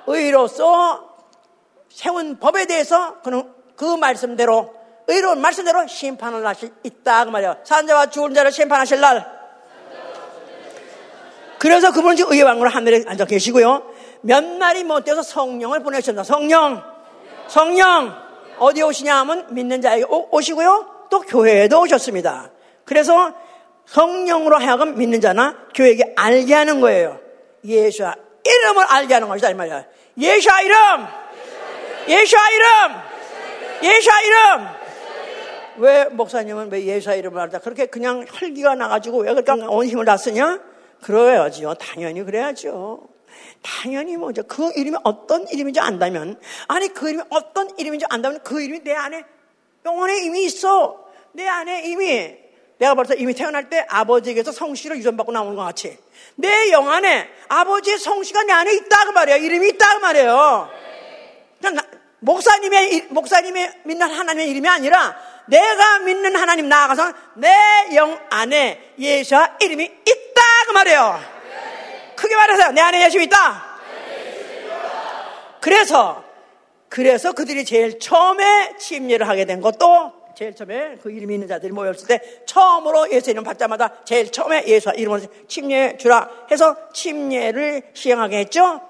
의로서 0.06 1.16
세운 1.88 2.38
법에 2.38 2.66
대해서 2.66 3.20
그는 3.22 3.52
그 3.76 3.84
말씀대로 3.96 4.74
의로운 5.08 5.40
말씀대로 5.40 5.86
심판을 5.86 6.46
하실 6.46 6.70
있다 6.84 7.24
그 7.24 7.30
말이에요. 7.30 7.56
산자와 7.64 8.06
죽은 8.06 8.34
자를 8.34 8.52
심판하실 8.52 9.00
날. 9.00 9.38
그래서 11.58 11.92
그분은 11.92 12.16
지금 12.16 12.32
의의 12.32 12.44
왕으로 12.44 12.68
하늘에 12.70 13.02
앉아 13.06 13.24
계시고요. 13.24 13.82
몇 14.20 14.44
날이 14.44 14.84
못돼서 14.84 15.22
성령을 15.22 15.82
보내셨다. 15.82 16.22
성령. 16.22 16.82
성령 17.48 18.14
어디 18.58 18.82
오시냐 18.82 19.16
하면 19.20 19.46
믿는 19.50 19.80
자에게 19.80 20.04
오시고요. 20.08 21.06
또 21.10 21.20
교회에도 21.20 21.80
오셨습니다. 21.80 22.50
그래서 22.84 23.32
성령으로 23.86 24.58
하여금 24.58 24.96
믿는 24.96 25.20
자나 25.20 25.56
교회에게 25.74 26.12
알게 26.16 26.54
하는 26.54 26.80
거예요. 26.80 27.18
예수와 27.64 28.14
이름을 28.44 28.84
알게 28.84 29.14
하는 29.14 29.28
것이다 29.28 29.50
이 29.50 29.54
말이야. 29.54 29.84
예수와 30.18 30.60
이름, 30.60 31.06
예수와 32.08 32.42
이름, 32.50 33.02
예수와 33.82 34.20
이름. 34.20 34.77
왜 35.78 36.04
목사님은 36.06 36.70
왜 36.70 36.84
예수와 36.84 37.14
이름을 37.16 37.40
알다 37.40 37.58
그렇게 37.60 37.86
그냥 37.86 38.26
혈기가 38.28 38.74
나가지고 38.74 39.20
왜 39.20 39.34
그렇게 39.34 39.52
온 39.52 39.86
힘을 39.86 40.04
다 40.04 40.16
쓰냐? 40.16 40.60
그래야지요. 41.02 41.74
당연히 41.74 42.24
그래야죠. 42.24 43.08
당연히 43.62 44.16
뭐죠. 44.16 44.42
그 44.44 44.72
이름이 44.74 44.96
어떤 45.04 45.46
이름인지 45.48 45.80
안다면, 45.80 46.40
아니 46.66 46.88
그 46.88 47.08
이름이 47.08 47.24
어떤 47.30 47.70
이름인지 47.78 48.06
안다면 48.08 48.40
그 48.42 48.60
이름이 48.60 48.82
내 48.82 48.94
안에 48.94 49.24
영혼에 49.84 50.18
이미 50.24 50.44
있어. 50.44 51.04
내 51.32 51.46
안에 51.46 51.84
이미 51.86 52.36
내가 52.78 52.94
벌써 52.94 53.14
이미 53.14 53.34
태어날 53.34 53.68
때 53.68 53.84
아버지에게서 53.88 54.52
성씨를 54.52 54.96
유전받고 54.98 55.32
나오는 55.32 55.54
것 55.54 55.62
같이 55.62 55.98
내 56.36 56.70
영 56.70 56.88
안에 56.90 57.28
아버지의 57.48 57.98
성씨가 57.98 58.44
내 58.44 58.52
안에 58.52 58.74
있다 58.74 59.04
그 59.06 59.10
말이에요. 59.10 59.38
이름이 59.38 59.68
있다 59.70 59.94
그 59.94 60.00
말이에요. 60.00 60.68
그냥 61.60 61.76
목사님의 62.20 63.06
목사님의 63.10 63.72
믿는 63.84 64.08
하나님의 64.08 64.50
이름이 64.50 64.68
아니라 64.68 65.16
내가 65.48 65.98
믿는 66.00 66.36
하나님 66.36 66.68
나아가서 66.68 67.12
내 67.34 67.48
영 67.94 68.18
안에 68.30 68.92
예수와 68.98 69.56
이름이 69.60 69.84
있다 69.84 70.42
그 70.66 70.72
말이에요. 70.72 71.20
크게 72.16 72.36
말해서 72.36 72.72
내 72.72 72.80
안에 72.80 73.04
예수 73.04 73.18
있다. 73.20 73.64
그래서 75.60 76.24
그래서 76.88 77.32
그들이 77.32 77.64
제일 77.64 77.98
처음에 77.98 78.76
침례를 78.78 79.28
하게 79.28 79.44
된 79.44 79.60
것도 79.60 80.12
제일 80.36 80.54
처음에 80.54 80.96
그 81.02 81.10
이름이 81.10 81.34
있는 81.34 81.48
자들이 81.48 81.72
모였을 81.72 82.06
때 82.06 82.20
처음으로 82.46 83.10
예수 83.10 83.30
이름 83.30 83.42
받자마자 83.44 83.90
제일 84.04 84.30
처음에 84.30 84.64
예수 84.66 84.90
이름으로 84.90 85.22
침례 85.48 85.96
주라 85.96 86.28
해서 86.50 86.76
침례를 86.92 87.90
시행하게 87.92 88.38
했죠. 88.38 88.80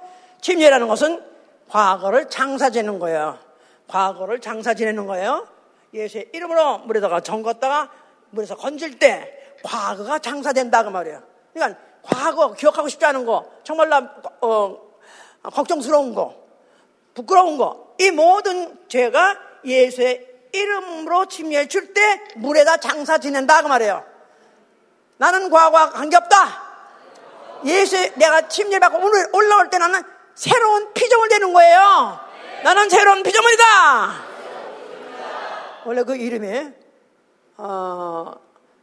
침례라는 0.41 0.89
것은 0.89 1.23
과거를 1.69 2.29
장사 2.29 2.71
지는 2.71 2.99
거예요. 2.99 3.39
과거를 3.89 4.41
장사 4.41 4.75
지내는 4.75 5.07
거예요. 5.07 5.47
예수의 5.95 6.31
이름으로 6.33 6.79
물에다가 6.79 7.21
정걷다가 7.21 7.91
물에서 8.31 8.57
건질 8.57 8.99
때 8.99 9.35
과거가 9.63 10.19
장사된다 10.19 10.85
그 10.85 10.91
말이에요. 10.91 11.23
그러니까 11.53 11.81
과거 12.03 12.53
기억하고 12.53 12.89
싶지 12.89 13.05
않은 13.07 13.25
거, 13.25 13.51
정말 13.65 13.89
나 13.89 14.11
어, 14.41 14.77
걱정스러운 15.43 16.15
거, 16.15 16.35
부끄러운 17.15 17.57
거, 17.57 17.95
이 17.99 18.11
모든 18.11 18.79
죄가 18.89 19.39
예수의 19.65 20.27
이름으로 20.53 21.27
침례 21.27 21.67
줄때 21.67 22.01
물에다 22.37 22.79
장사 22.79 23.19
지낸다 23.19 23.63
그 23.63 23.69
말이에요. 23.69 24.05
나는 25.19 25.51
과거와 25.51 25.91
관계없다. 25.91 26.69
예수 27.65 27.97
내가 28.15 28.49
침례 28.49 28.79
받고 28.79 28.99
오늘 28.99 29.27
올라올 29.33 29.69
때 29.69 29.79
나는 29.79 30.01
새로운 30.35 30.93
피조물 30.95 31.29
되는 31.29 31.53
거예요. 31.53 32.21
나는 32.63 32.89
새로운 32.89 33.23
피조물이다. 33.23 34.28
원래 35.89 36.03
그 36.03 36.15
이름이 36.17 36.71
어, 37.57 38.35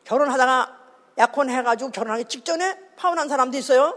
결혼하다가 0.06 0.80
약혼해가지고 1.20 1.92
결혼하기 1.92 2.26
직전에 2.26 2.80
파혼한 2.96 3.30
사람도 3.30 3.56
있어요. 3.60 3.96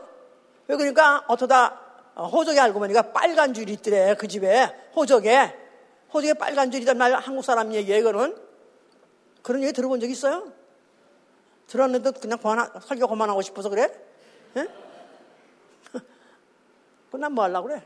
왜 0.67 0.77
그러니까 0.77 1.25
어쩌다 1.27 1.81
호적에 2.15 2.61
알고 2.61 2.79
보니까 2.81 3.13
빨간 3.13 3.55
줄이 3.55 3.73
있더래 3.73 4.15
그 4.15 4.29
집에 4.29 4.67
호적에 4.95 5.57
호적에 6.13 6.35
빨간 6.35 6.71
줄이단 6.71 6.99
말 6.99 7.15
한국 7.15 7.43
사람 7.43 7.73
얘기예요 7.73 8.03
그거는 8.05 8.37
그런 9.43 9.63
얘기 9.63 9.73
들어본 9.73 10.01
적 10.01 10.11
있어요? 10.11 10.53
들었는데 11.67 12.11
그냥 12.11 12.39
그만 12.39 12.69
설교 12.83 13.07
그만하고 13.07 13.41
싶어서 13.41 13.71
그래? 13.71 13.91
예? 14.57 14.69
그럼 17.11 17.33
뭐 17.33 17.45
하려고 17.45 17.69
그래? 17.69 17.83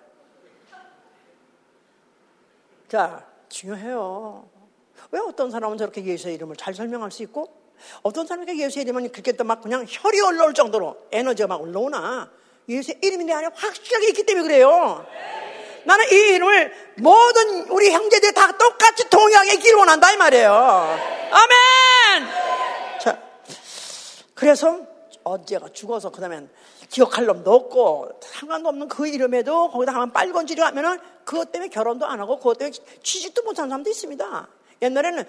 자 2.88 3.24
중요해요 3.48 4.51
왜 5.10 5.20
어떤 5.20 5.50
사람은 5.50 5.78
저렇게 5.78 6.04
예수의 6.04 6.34
이름을 6.36 6.56
잘 6.56 6.74
설명할 6.74 7.10
수 7.10 7.22
있고 7.22 7.52
어떤 8.02 8.26
사람에게 8.26 8.56
예수의 8.58 8.84
이름은 8.84 9.10
그렇게 9.10 9.32
또 9.32 9.44
막 9.44 9.60
그냥 9.60 9.84
혈이 9.88 10.20
올라올 10.20 10.54
정도로 10.54 10.96
에너지가 11.10 11.48
막 11.48 11.60
올라오나 11.60 12.30
예수의 12.68 12.98
이름이 13.02 13.24
내 13.24 13.32
안에 13.32 13.48
확실하게 13.52 14.08
있기 14.08 14.24
때문에 14.24 14.46
그래요. 14.46 15.04
나는 15.84 16.04
이 16.12 16.14
이름을 16.14 16.72
모든 16.98 17.68
우리 17.70 17.90
형제들이 17.90 18.32
다 18.34 18.56
똑같이 18.56 19.10
동의하게 19.10 19.56
기를 19.56 19.78
원한다 19.78 20.12
이 20.12 20.16
말이에요. 20.16 20.52
아멘! 20.52 22.28
자, 23.00 23.20
그래서 24.34 24.80
언제가 25.24 25.68
죽어서 25.72 26.10
그 26.10 26.20
다음엔 26.20 26.48
기억할 26.88 27.24
놈도 27.26 27.52
없고 27.52 28.10
상관도 28.20 28.68
없는 28.68 28.88
그 28.88 29.08
이름에도 29.08 29.70
거기다 29.70 29.92
하면 29.94 30.12
빨간지를 30.12 30.64
하면은 30.66 30.98
그것 31.24 31.50
때문에 31.50 31.68
결혼도 31.68 32.06
안 32.06 32.20
하고 32.20 32.36
그것 32.38 32.58
때문에 32.58 32.76
취직도 33.02 33.42
못하는 33.42 33.70
사람도 33.70 33.90
있습니다. 33.90 34.48
옛날에는 34.82 35.24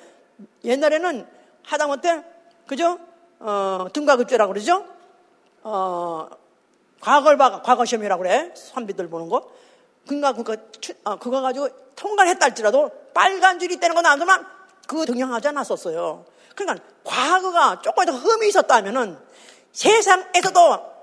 옛날에는 0.64 1.28
하다못해 1.64 2.24
그죠? 2.68 3.00
어, 3.40 3.88
등가급제라고 3.94 4.54
그러죠? 4.54 4.86
어, 5.62 6.28
과거를 7.00 7.38
봐, 7.38 7.62
과거 7.62 7.86
시험이라고 7.86 8.24
그래. 8.24 8.52
선비들 8.56 9.10
보는 9.10 9.30
거. 9.30 9.50
그니까, 10.08 10.34
그거, 10.34 10.58
어, 11.04 11.18
그거 11.18 11.42
가지고 11.42 11.70
통과를 11.96 12.32
했다 12.32 12.46
할지라도 12.46 12.90
빨간 13.14 13.60
줄이 13.60 13.80
떼는 13.80 13.96
거 13.96 14.02
나오면 14.02 14.46
그 14.88 15.06
등용하지 15.06 15.50
않았었어요. 15.50 16.26
그러니까 16.56 16.86
과거가 17.04 17.82
조금 17.82 18.06
더 18.06 18.12
흠이 18.14 18.48
있었다면은 18.50 19.18
세상에서도 19.72 20.94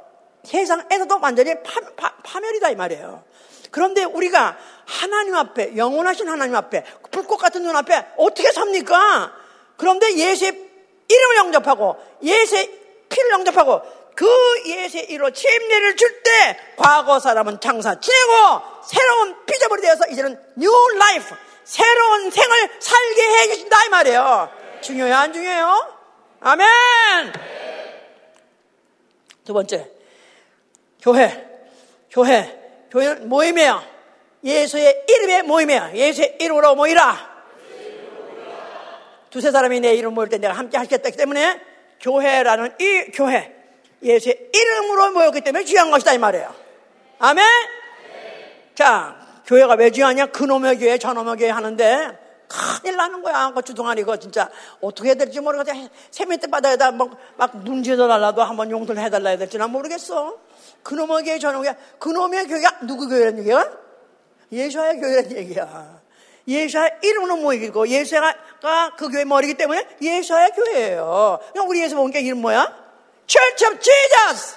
세상에서도 0.45 1.19
완전히 1.21 1.55
파, 1.63 1.81
파, 1.97 2.15
파멸이다 2.23 2.71
이 2.71 2.77
말이에요. 2.77 3.23
그런데 3.71 4.05
우리가 4.05 4.57
하나님 4.85 5.35
앞에 5.37 5.77
영원하신 5.77 6.29
하나님 6.29 6.57
앞에 6.57 6.85
불꽃 7.11 7.37
같은 7.37 7.63
눈 7.63 7.77
앞에 7.77 8.07
어떻게 8.17 8.51
삽니까? 8.53 9.33
그런데 9.77 10.15
예수의 10.17 10.71
이름을 11.09 11.37
영접하고 11.37 11.97
예수의 12.23 12.81
피를 13.09 13.31
영접하고 13.31 13.83
그 14.15 14.27
예수의 14.67 15.11
이로 15.11 15.31
침례를 15.31 15.97
줄 15.97 16.23
때 16.23 16.59
과거 16.77 17.19
사람은 17.19 17.61
장사 17.61 17.99
지내고 17.99 18.33
새로운 18.85 19.35
피조물이 19.47 19.83
되어서 19.83 20.07
이제는 20.09 20.41
new 20.57 20.71
life 20.99 21.35
새로운 21.65 22.31
생을 22.31 22.71
살게 22.79 23.23
해 23.23 23.49
주신다 23.49 23.85
이 23.85 23.89
말이에요. 23.89 24.51
중요해요 24.83 25.15
안 25.15 25.33
중요해요? 25.33 25.95
아멘. 26.41 27.33
두 29.45 29.53
번째 29.53 29.91
교회 31.03 31.47
교회 32.11 32.60
교회는 32.91 33.29
모임이에요. 33.29 33.83
예수의 34.45 35.05
이름의 35.09 35.43
모임이에요. 35.45 35.91
예수의 35.95 36.37
이름으로 36.41 36.75
모이라. 36.75 37.31
두세 39.31 39.51
사람이 39.51 39.81
내 39.81 39.95
이름 39.95 40.15
모일 40.15 40.29
때 40.29 40.39
내가 40.39 40.55
함께 40.55 40.77
하겠다 40.77 41.11
때문에 41.11 41.61
교회라는 42.01 42.75
이 42.81 43.13
교회 43.13 43.55
예수의 44.03 44.51
이름으로 44.53 45.13
모였기 45.13 45.41
때문에 45.43 45.65
귀한 45.65 45.91
것이다 45.91 46.15
이 46.15 46.19
말이에요. 46.19 46.53
아멘. 47.19 47.45
자, 48.75 49.17
교회가 49.47 49.75
왜 49.75 49.91
중요하냐? 49.91 50.27
그놈의 50.27 50.79
교회, 50.79 50.99
저놈의 50.99 51.37
교회 51.37 51.51
하는데 51.51 52.19
큰일 52.49 52.97
나는 52.97 53.23
거야. 53.23 53.53
그 53.55 53.63
주동안 53.63 53.99
이거 53.99 54.17
진짜 54.17 54.51
어떻게 54.81 55.11
해야 55.11 55.15
될지 55.15 55.39
모르겠어. 55.39 55.89
세면대 56.11 56.49
바닥에다 56.49 56.91
막, 56.93 57.11
막 57.37 57.57
문지어 57.59 57.97
달라도 57.97 58.43
한번 58.43 58.71
용돈 58.71 58.99
해달라 58.99 59.31
해야 59.31 59.39
될지 59.39 59.59
난 59.59 59.71
모르겠어. 59.71 60.37
그놈의 60.83 61.25
교회, 61.25 61.39
저놈의 61.39 61.73
교회. 61.73 61.77
그놈의 61.99 62.47
교회가 62.47 62.81
누구 62.87 63.09
교회라는 63.09 63.41
얘기야? 63.41 63.71
예수의 64.53 65.01
교회라는 65.01 65.37
얘기야. 65.37 66.01
예수의 66.49 66.99
이름으로 67.03 67.37
모이고 67.37 67.87
예수가 67.89 68.97
그 68.97 69.09
교회 69.11 69.25
머리기 69.25 69.55
때문에 69.55 69.87
예수의 70.01 70.51
교회예요. 70.51 71.39
그럼 71.53 71.69
우리 71.69 71.83
예수 71.83 71.95
보니까 71.97 72.19
이름 72.19 72.39
뭐야? 72.39 72.91
Church! 73.27 74.57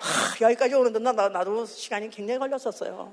하, 0.00 0.34
여기까지 0.40 0.74
오는데 0.74 0.98
나, 0.98 1.12
나도 1.12 1.66
시간이 1.66 2.10
굉장히 2.10 2.38
걸렸었어요. 2.38 3.12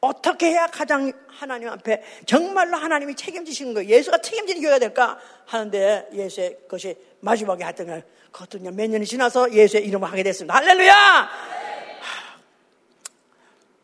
어떻게 0.00 0.50
해야 0.50 0.66
가장 0.68 1.12
하나님 1.26 1.68
앞에 1.68 2.02
정말로 2.26 2.76
하나님이 2.76 3.16
책임지시는 3.16 3.74
거예요? 3.74 3.88
예수가 3.88 4.18
책임지는 4.18 4.62
교회가 4.62 4.78
될까? 4.78 5.18
하는데 5.46 6.08
예수의 6.12 6.58
것이 6.68 6.96
마지막에 7.20 7.64
하여튼 7.64 8.02
그것도 8.30 8.58
몇 8.60 8.88
년이 8.88 9.04
지나서 9.06 9.52
예수의 9.52 9.84
이름을 9.86 10.10
하게 10.10 10.22
됐습니다. 10.22 10.54
할렐루야! 10.54 11.57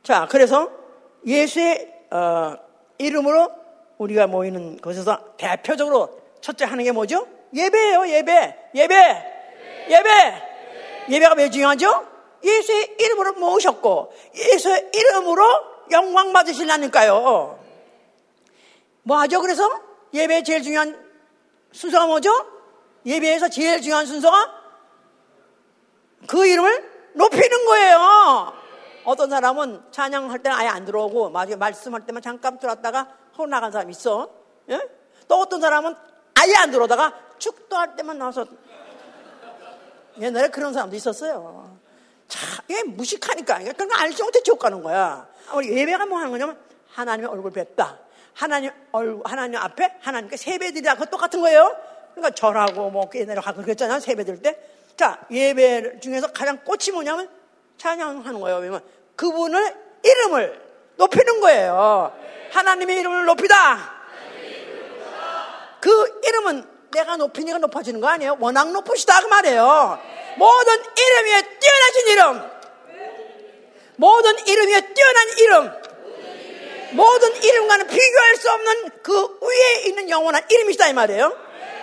자, 0.04 0.28
그래서 0.30 0.70
예수의 1.26 1.90
어, 2.10 2.56
이름으로 2.98 3.50
우리가 3.96 4.26
모이는 4.26 4.76
곳에서 4.76 5.34
대표적으로 5.38 6.20
첫째 6.42 6.66
하는 6.66 6.84
게 6.84 6.92
뭐죠? 6.92 7.26
예배예요, 7.54 8.06
예배. 8.08 8.70
예배. 8.74 9.32
예배. 9.88 10.42
예배가 11.08 11.34
왜 11.36 11.48
중요하죠? 11.48 12.06
예수의 12.44 12.96
이름으로 13.00 13.32
모으셨고 13.34 14.12
예수의 14.34 14.90
이름으로 14.92 15.42
영광 15.90 16.34
받으시려니까요. 16.34 17.58
뭐 19.04 19.16
하죠? 19.20 19.40
그래서 19.40 19.80
예배의 20.12 20.44
제일 20.44 20.62
중요한 20.62 21.02
순서가 21.72 22.06
뭐죠? 22.06 22.30
예배에서 23.06 23.48
제일 23.48 23.80
중요한 23.80 24.04
순서가 24.04 24.52
그 26.26 26.46
이름을 26.46 26.90
높이는 27.14 27.64
거예요. 27.64 28.63
어떤 29.04 29.30
사람은 29.30 29.82
찬양할 29.90 30.42
때는 30.42 30.56
아예 30.56 30.68
안 30.68 30.84
들어오고 30.84 31.30
마지막에 31.30 31.56
말씀할 31.56 32.06
때만 32.06 32.22
잠깐 32.22 32.58
들어왔다가 32.58 33.08
호 33.36 33.46
나간 33.46 33.70
사람 33.70 33.90
있어. 33.90 34.30
예? 34.70 34.80
또 35.28 35.36
어떤 35.36 35.60
사람은 35.60 35.94
아예 36.34 36.54
안 36.56 36.70
들어오다가 36.70 37.12
축도할 37.38 37.96
때만 37.96 38.18
나와서 38.18 38.46
옛날에 40.18 40.48
그런 40.48 40.72
사람도 40.72 40.96
있었어요. 40.96 41.78
자, 42.28 42.62
이게 42.68 42.82
무식하니까. 42.84 43.58
그러니까 43.58 44.00
알지 44.00 44.22
못해 44.22 44.42
지옥 44.42 44.58
가는 44.58 44.82
거야. 44.82 45.28
우리 45.54 45.76
예배가 45.76 46.06
뭐 46.06 46.18
하는 46.18 46.30
거냐면 46.30 46.58
하나님의 46.92 47.30
얼굴 47.30 47.52
뵙다. 47.52 47.98
하나님 48.32 48.70
얼굴, 48.92 49.22
하나님 49.24 49.58
앞에 49.58 49.98
하나님께 50.00 50.36
세배드리다. 50.36 50.94
그거 50.94 51.06
똑같은 51.06 51.40
거예요. 51.40 51.76
그러니까 52.14 52.34
절하고 52.34 52.90
뭐 52.90 53.10
옛날에 53.14 53.40
가끔 53.40 53.62
그랬잖아. 53.62 54.00
세배 54.00 54.24
드릴 54.24 54.40
때. 54.40 54.58
자, 54.96 55.20
예배 55.30 56.00
중에서 56.00 56.28
가장 56.28 56.58
꽃이 56.64 56.92
뭐냐면 56.92 57.28
찬양하는 57.78 58.40
거예요. 58.40 58.58
왜냐면 58.58 58.80
그분을 59.16 59.74
이름을 60.02 60.60
높이는 60.96 61.40
거예요. 61.40 62.12
하나님의 62.52 62.96
이름을 62.98 63.24
높이다. 63.26 63.94
그 65.80 66.20
이름은 66.26 66.66
내가 66.92 67.16
높이니까 67.16 67.58
높아지는 67.58 68.00
거 68.00 68.08
아니에요? 68.08 68.36
워낙 68.40 68.70
높으시다 68.70 69.20
그 69.20 69.26
말이에요. 69.26 69.98
모든 70.36 70.74
이름 70.74 71.24
위에 71.24 71.42
뛰어나신 71.58 72.08
이름. 72.08 72.50
모든 73.96 74.46
이름 74.46 74.68
위에 74.68 74.80
뛰어난 74.94 75.28
이름. 75.38 75.84
모든 76.92 77.34
이름과는 77.42 77.86
비교할 77.88 78.36
수 78.36 78.50
없는 78.50 78.90
그 79.02 79.38
위에 79.42 79.82
있는 79.86 80.08
영원한 80.08 80.42
이름이시다 80.48 80.88
이 80.88 80.92
말이에요. 80.92 81.36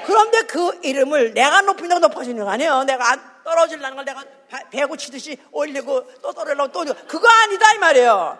그런데 0.06 0.42
그 0.44 0.80
이름을 0.82 1.34
내가 1.34 1.62
높인다고 1.62 2.00
높아지는 2.00 2.44
거 2.44 2.50
아니에요. 2.50 2.84
내가 2.86 3.12
안 3.12 3.22
떨어질라는 3.44 3.96
걸 3.98 4.06
내가 4.06 4.24
배고 4.72 4.98
치듯이 4.98 5.38
올리고 5.52 6.12
또 6.22 6.34
떨어려고 6.34 6.72
또 6.72 6.80
올리고 6.82 6.98
그거 7.08 7.28
아니다 7.28 7.74
이 7.74 7.78
말이에요. 7.78 8.38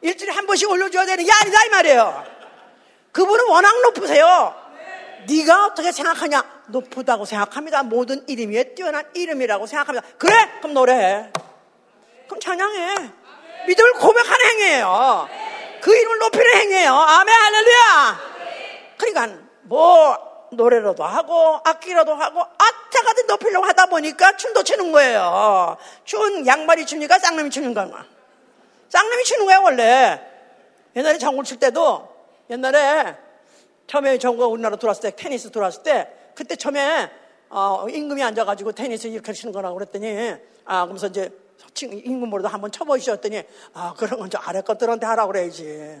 일주일에 0.00 0.32
한 0.32 0.46
번씩 0.46 0.68
올려줘야 0.68 1.06
되는 1.06 1.24
게 1.24 1.30
아니다 1.32 1.64
이 1.64 1.68
말이에요. 1.68 2.24
그분은 3.12 3.48
워낙 3.48 3.80
높으세요. 3.82 4.54
네가 5.28 5.66
어떻게 5.66 5.92
생각하냐? 5.92 6.62
높다고 6.68 7.24
생각합니다. 7.24 7.82
모든 7.82 8.24
이름 8.28 8.50
위에 8.50 8.74
뛰어난 8.74 9.04
이름이라고 9.14 9.66
생각합니다. 9.66 10.06
그래? 10.18 10.34
그럼 10.58 10.74
노래해. 10.74 11.30
그럼 12.26 12.40
찬양해. 12.40 12.94
믿음을 13.68 13.92
고백하는 13.94 14.46
행위예요. 14.46 15.28
그 15.80 15.96
이름을 15.96 16.18
높이는 16.18 16.56
행위예요. 16.56 16.92
아멘 16.92 17.34
할렐루야. 17.34 18.20
그러니까 18.96 19.42
뭐 19.62 20.31
노래로도 20.56 21.04
하고 21.04 21.60
악기로도 21.64 22.14
하고 22.14 22.40
아차가든 22.40 23.26
높이려고 23.26 23.66
하다 23.66 23.86
보니까 23.86 24.36
춤도 24.36 24.62
추는 24.62 24.92
거예요. 24.92 25.76
춘 26.04 26.46
양말이 26.46 26.86
춥니까? 26.86 27.18
쌍놈이 27.18 27.50
추는 27.50 27.74
건가? 27.74 28.04
쌍놈이 28.88 29.24
추는 29.24 29.46
거야 29.46 29.58
원래. 29.60 30.20
옛날에 30.94 31.18
장구를 31.18 31.44
칠 31.44 31.58
때도 31.58 32.08
옛날에 32.50 33.16
처음에 33.86 34.18
정부가 34.18 34.46
우리나라 34.48 34.76
들어왔을 34.76 35.02
때 35.02 35.16
테니스 35.16 35.50
들어왔을 35.50 35.82
때 35.82 36.08
그때 36.34 36.56
처음에 36.56 37.10
어, 37.48 37.86
임금이 37.88 38.22
앉아가지고 38.22 38.72
테니스 38.72 39.08
이렇게 39.08 39.32
치는 39.32 39.52
거라고 39.52 39.74
그랬더니 39.76 40.34
아 40.64 40.82
그러면서 40.84 41.08
이제 41.08 41.30
임금으로도 41.74 42.48
한번 42.48 42.70
쳐보시었더니 42.70 43.42
아 43.74 43.94
그런 43.96 44.18
건 44.18 44.30
저 44.30 44.38
아래 44.38 44.60
것들한테 44.60 45.06
하라고 45.06 45.32
그래야지 45.32 46.00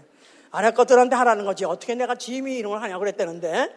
아래 0.50 0.70
것들한테 0.70 1.16
하라는 1.16 1.44
거지 1.44 1.64
어떻게 1.64 1.94
내가 1.94 2.14
짐이 2.14 2.56
이런 2.56 2.72
걸 2.72 2.82
하냐고 2.82 3.00
그랬다는데 3.00 3.68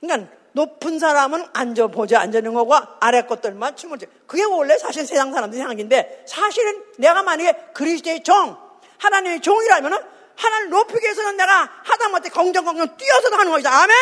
그러니까 0.00 0.30
높은 0.52 0.98
사람은 0.98 1.46
앉아보자 1.52 2.20
앉아있는 2.20 2.54
거고 2.54 2.74
아래 3.00 3.22
것들만 3.22 3.76
춤을 3.76 3.98
춰. 3.98 4.06
그게 4.26 4.44
원래 4.44 4.78
사실 4.78 5.06
세상 5.06 5.32
사람들이 5.32 5.58
생각인데 5.58 6.24
사실은 6.26 6.82
내가 6.98 7.22
만약에 7.22 7.72
그리스도의 7.74 8.22
정 8.22 8.56
하나님의 8.98 9.40
종이라면은 9.42 9.98
하나님 10.36 10.70
높이기 10.70 11.04
위해서는 11.04 11.36
내가 11.36 11.70
하다못해 11.84 12.30
공정공정 12.30 12.96
뛰어서도 12.96 13.36
하는 13.36 13.52
거죠. 13.52 13.68
아멘! 13.68 13.96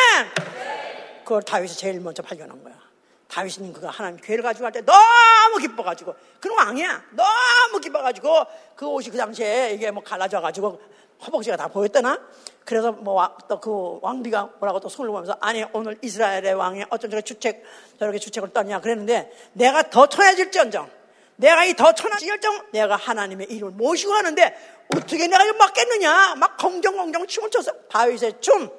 그걸 1.23 1.41
다윗이 1.43 1.73
제일 1.73 1.99
먼저 1.99 2.21
발견한 2.21 2.63
거야. 2.63 2.75
다윗은 3.27 3.73
그가 3.73 3.89
하나님 3.89 4.17
교회를 4.17 4.43
가지고 4.43 4.65
할 4.65 4.71
때 4.71 4.81
너무 4.81 5.57
기뻐가지고 5.59 6.15
그런 6.39 6.57
왕이야. 6.57 7.03
너무 7.11 7.79
기뻐가지고 7.81 8.45
그 8.75 8.85
옷이 8.87 9.09
그 9.09 9.17
당시에 9.17 9.71
이게 9.73 9.91
뭐 9.91 10.03
갈라져가지고 10.03 10.81
허벅지가 11.25 11.57
다 11.57 11.67
보였더나? 11.67 12.19
그래서 12.65 12.91
뭐 12.91 13.37
또 13.47 13.59
그 13.61 13.99
왕비가 14.01 14.49
뭐라고 14.59 14.79
또 14.79 14.89
손을 14.89 15.11
보면서 15.11 15.37
아니 15.39 15.63
오늘 15.71 15.97
이스라엘의 16.01 16.53
왕이 16.55 16.85
어쩜 16.89 17.09
저렇게 17.11 17.23
주책 17.23 17.63
저렇게 17.99 18.17
주책을 18.19 18.51
떠냐 18.53 18.81
그랬는데 18.81 19.31
내가 19.53 19.89
더 19.89 20.07
천해질지언정 20.07 20.89
내가 21.37 21.63
이 21.65 21.73
더 21.75 21.93
천해질정 21.93 22.67
내가 22.71 22.95
하나님의 22.95 23.47
이름을 23.51 23.73
모시고 23.73 24.13
하는데 24.13 24.57
어떻게 24.95 25.27
내가 25.27 25.43
이거 25.43 25.57
맞겠느냐? 25.57 26.35
막 26.35 26.57
공정공정 26.57 27.27
춤을 27.27 27.49
춰서 27.51 27.71
다윗의 27.89 28.41
춤 28.41 28.69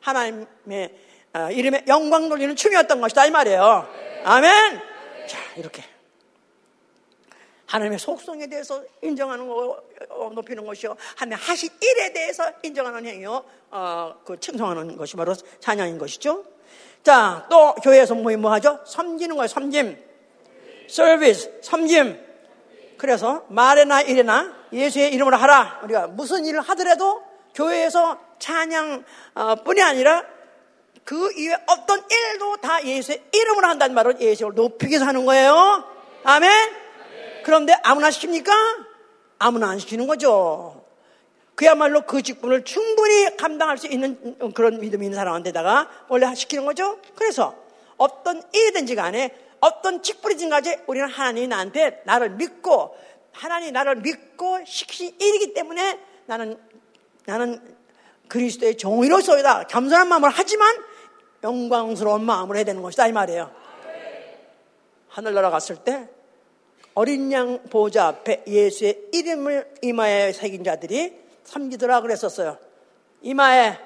하나님의 0.00 0.94
어, 1.34 1.48
이름에 1.50 1.84
영광 1.88 2.28
돌리는 2.28 2.54
춤이었던 2.54 3.00
것이다 3.00 3.26
이 3.26 3.30
말이에요. 3.30 3.88
아멘. 4.24 4.80
자 5.26 5.38
이렇게 5.56 5.82
하나님의 7.74 7.98
속성에 7.98 8.46
대해서 8.46 8.84
인정하는 9.02 9.48
거 9.48 9.82
어, 10.10 10.30
높이는 10.32 10.64
것이요. 10.64 10.96
하나님 11.16 11.44
하신 11.44 11.68
일에 11.80 12.12
대해서 12.12 12.48
인정하는 12.62 13.04
행위요. 13.04 13.44
어, 13.72 14.14
그 14.24 14.38
칭송하는 14.38 14.96
것이 14.96 15.16
바로 15.16 15.34
찬양인 15.58 15.98
것이죠. 15.98 16.44
자, 17.02 17.46
또 17.50 17.74
교회에서 17.74 18.14
뭐, 18.14 18.34
뭐 18.36 18.52
하죠? 18.52 18.78
섬기는 18.86 19.34
거예요, 19.34 19.48
섬김. 19.48 19.98
서비스, 20.88 21.50
섬김. 21.62 22.24
그래서 22.96 23.44
말이나 23.48 24.02
일이나 24.02 24.54
예수의 24.72 25.12
이름으로 25.12 25.36
하라. 25.36 25.80
우리가 25.82 26.06
무슨 26.06 26.46
일을 26.46 26.60
하더라도 26.60 27.22
교회에서 27.56 28.20
찬양 28.38 29.04
어, 29.34 29.54
뿐이 29.64 29.82
아니라 29.82 30.24
그 31.02 31.32
이외 31.32 31.56
어떤 31.66 32.04
일도 32.08 32.56
다 32.58 32.84
예수의 32.84 33.24
이름으로 33.32 33.66
한다는 33.66 33.96
말은 33.96 34.20
예수를 34.20 34.54
높이기 34.54 34.92
위해서 34.92 35.06
하는 35.06 35.26
거예요. 35.26 35.84
아멘? 36.22 36.83
그런데 37.44 37.74
아무나 37.82 38.08
시킵니까? 38.08 38.50
아무나 39.38 39.68
안 39.70 39.78
시키는 39.78 40.06
거죠. 40.06 40.84
그야말로 41.54 42.02
그 42.02 42.22
직분을 42.22 42.64
충분히 42.64 43.36
감당할 43.36 43.78
수 43.78 43.86
있는 43.86 44.52
그런 44.54 44.80
믿음이 44.80 45.06
있는 45.06 45.16
사람한테다가 45.16 45.88
원래 46.08 46.34
시키는 46.34 46.64
거죠. 46.64 46.98
그래서 47.14 47.54
어떤 47.96 48.42
일이든지 48.52 48.96
간에 48.96 49.36
어떤 49.60 50.02
직분이든 50.02 50.50
간에 50.50 50.82
우리는 50.86 51.08
하나님이 51.08 51.46
나한테 51.46 52.02
나를 52.04 52.30
믿고 52.30 52.96
하나님이 53.32 53.72
나를 53.72 53.96
믿고 53.96 54.64
시키신 54.64 55.16
일이기 55.20 55.54
때문에 55.54 56.00
나는 56.26 56.58
나는 57.26 57.60
그리스도의 58.28 58.76
종이로서이다. 58.76 59.68
겸손한 59.68 60.08
마음을 60.08 60.30
하지만 60.32 60.76
영광스러운 61.42 62.24
마음을 62.24 62.56
해야 62.56 62.64
되는 62.64 62.82
것이다 62.82 63.06
이 63.06 63.12
말이에요. 63.12 63.50
하늘나라 65.08 65.50
갔을 65.50 65.76
때 65.76 66.08
어린 66.94 67.32
양 67.32 67.58
보좌 67.70 68.06
앞에 68.06 68.44
예수의 68.46 69.08
이름을 69.12 69.74
이마에 69.82 70.32
새긴 70.32 70.62
자들이 70.62 71.12
섬기더라 71.44 72.00
그랬었어요. 72.00 72.56
이마에 73.22 73.78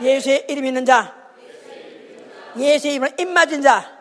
예수의 0.00 0.46
이름 0.48 0.64
있는 0.64 0.84
자, 0.84 1.14
예수의 2.56 2.94
이름을 2.94 3.14
입맞은 3.18 3.62
자, 3.62 3.98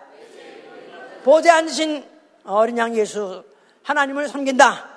보좌에 1.24 1.52
앉으신 1.52 2.06
어린 2.46 2.78
양 2.78 2.96
예수 2.96 3.44
하나님을 3.82 4.28
섬긴다. 4.28 4.90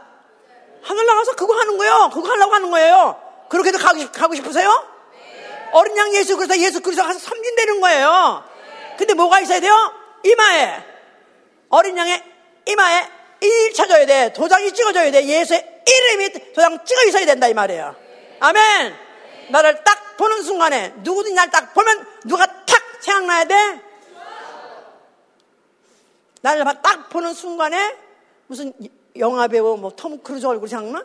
하늘 0.83 1.07
나가서 1.07 1.35
그거 1.35 1.55
하는 1.55 1.79
거예요. 1.79 2.11
그거 2.13 2.29
하려고 2.29 2.55
하는 2.55 2.71
거예요. 2.71 3.21
그렇게도 3.49 3.79
가고, 3.79 3.99
싶, 3.99 4.13
가고 4.13 4.35
싶으세요? 4.35 4.71
어린 5.73 5.97
양 5.97 6.15
예수 6.15 6.37
그래서 6.37 6.57
예수 6.59 6.81
그리스도 6.81 7.07
가서 7.07 7.19
섬긴다는 7.19 7.81
거예요. 7.81 8.45
근데 8.99 9.15
뭐가 9.15 9.41
있어야 9.41 9.61
돼요? 9.61 9.75
이마에 10.25 10.85
어린 11.71 11.97
양의 11.97 12.23
이마에 12.67 13.18
인 13.41 13.73
쳐줘야 13.73 14.05
돼. 14.07 14.33
도장이 14.33 14.73
찍어줘야 14.73 15.11
돼. 15.11 15.25
예수의 15.25 15.83
이름이 15.87 16.53
도장 16.53 16.85
찍어 16.85 17.05
있어야 17.05 17.25
된다 17.27 17.47
이 17.49 17.55
말이에요. 17.55 17.95
아멘. 18.41 18.95
나를 19.51 19.83
딱 19.85 20.17
보는 20.17 20.43
순간에 20.43 20.93
누구든지 20.99 21.35
날 21.35 21.51
딱 21.51 21.73
보면 21.75 22.07
누가 22.27 22.45
탁 22.47 22.83
생각나야 23.01 23.45
돼. 23.45 23.55
나를 26.43 26.65
딱 26.83 27.09
보는 27.11 27.35
순간에 27.35 27.97
무슨 28.47 28.73
영화 29.19 29.49
배우 29.49 29.77
뭐 29.77 30.03
톰 30.03 30.23
크루즈 30.23 30.47
얼굴 30.47 30.69
생각나? 30.69 31.05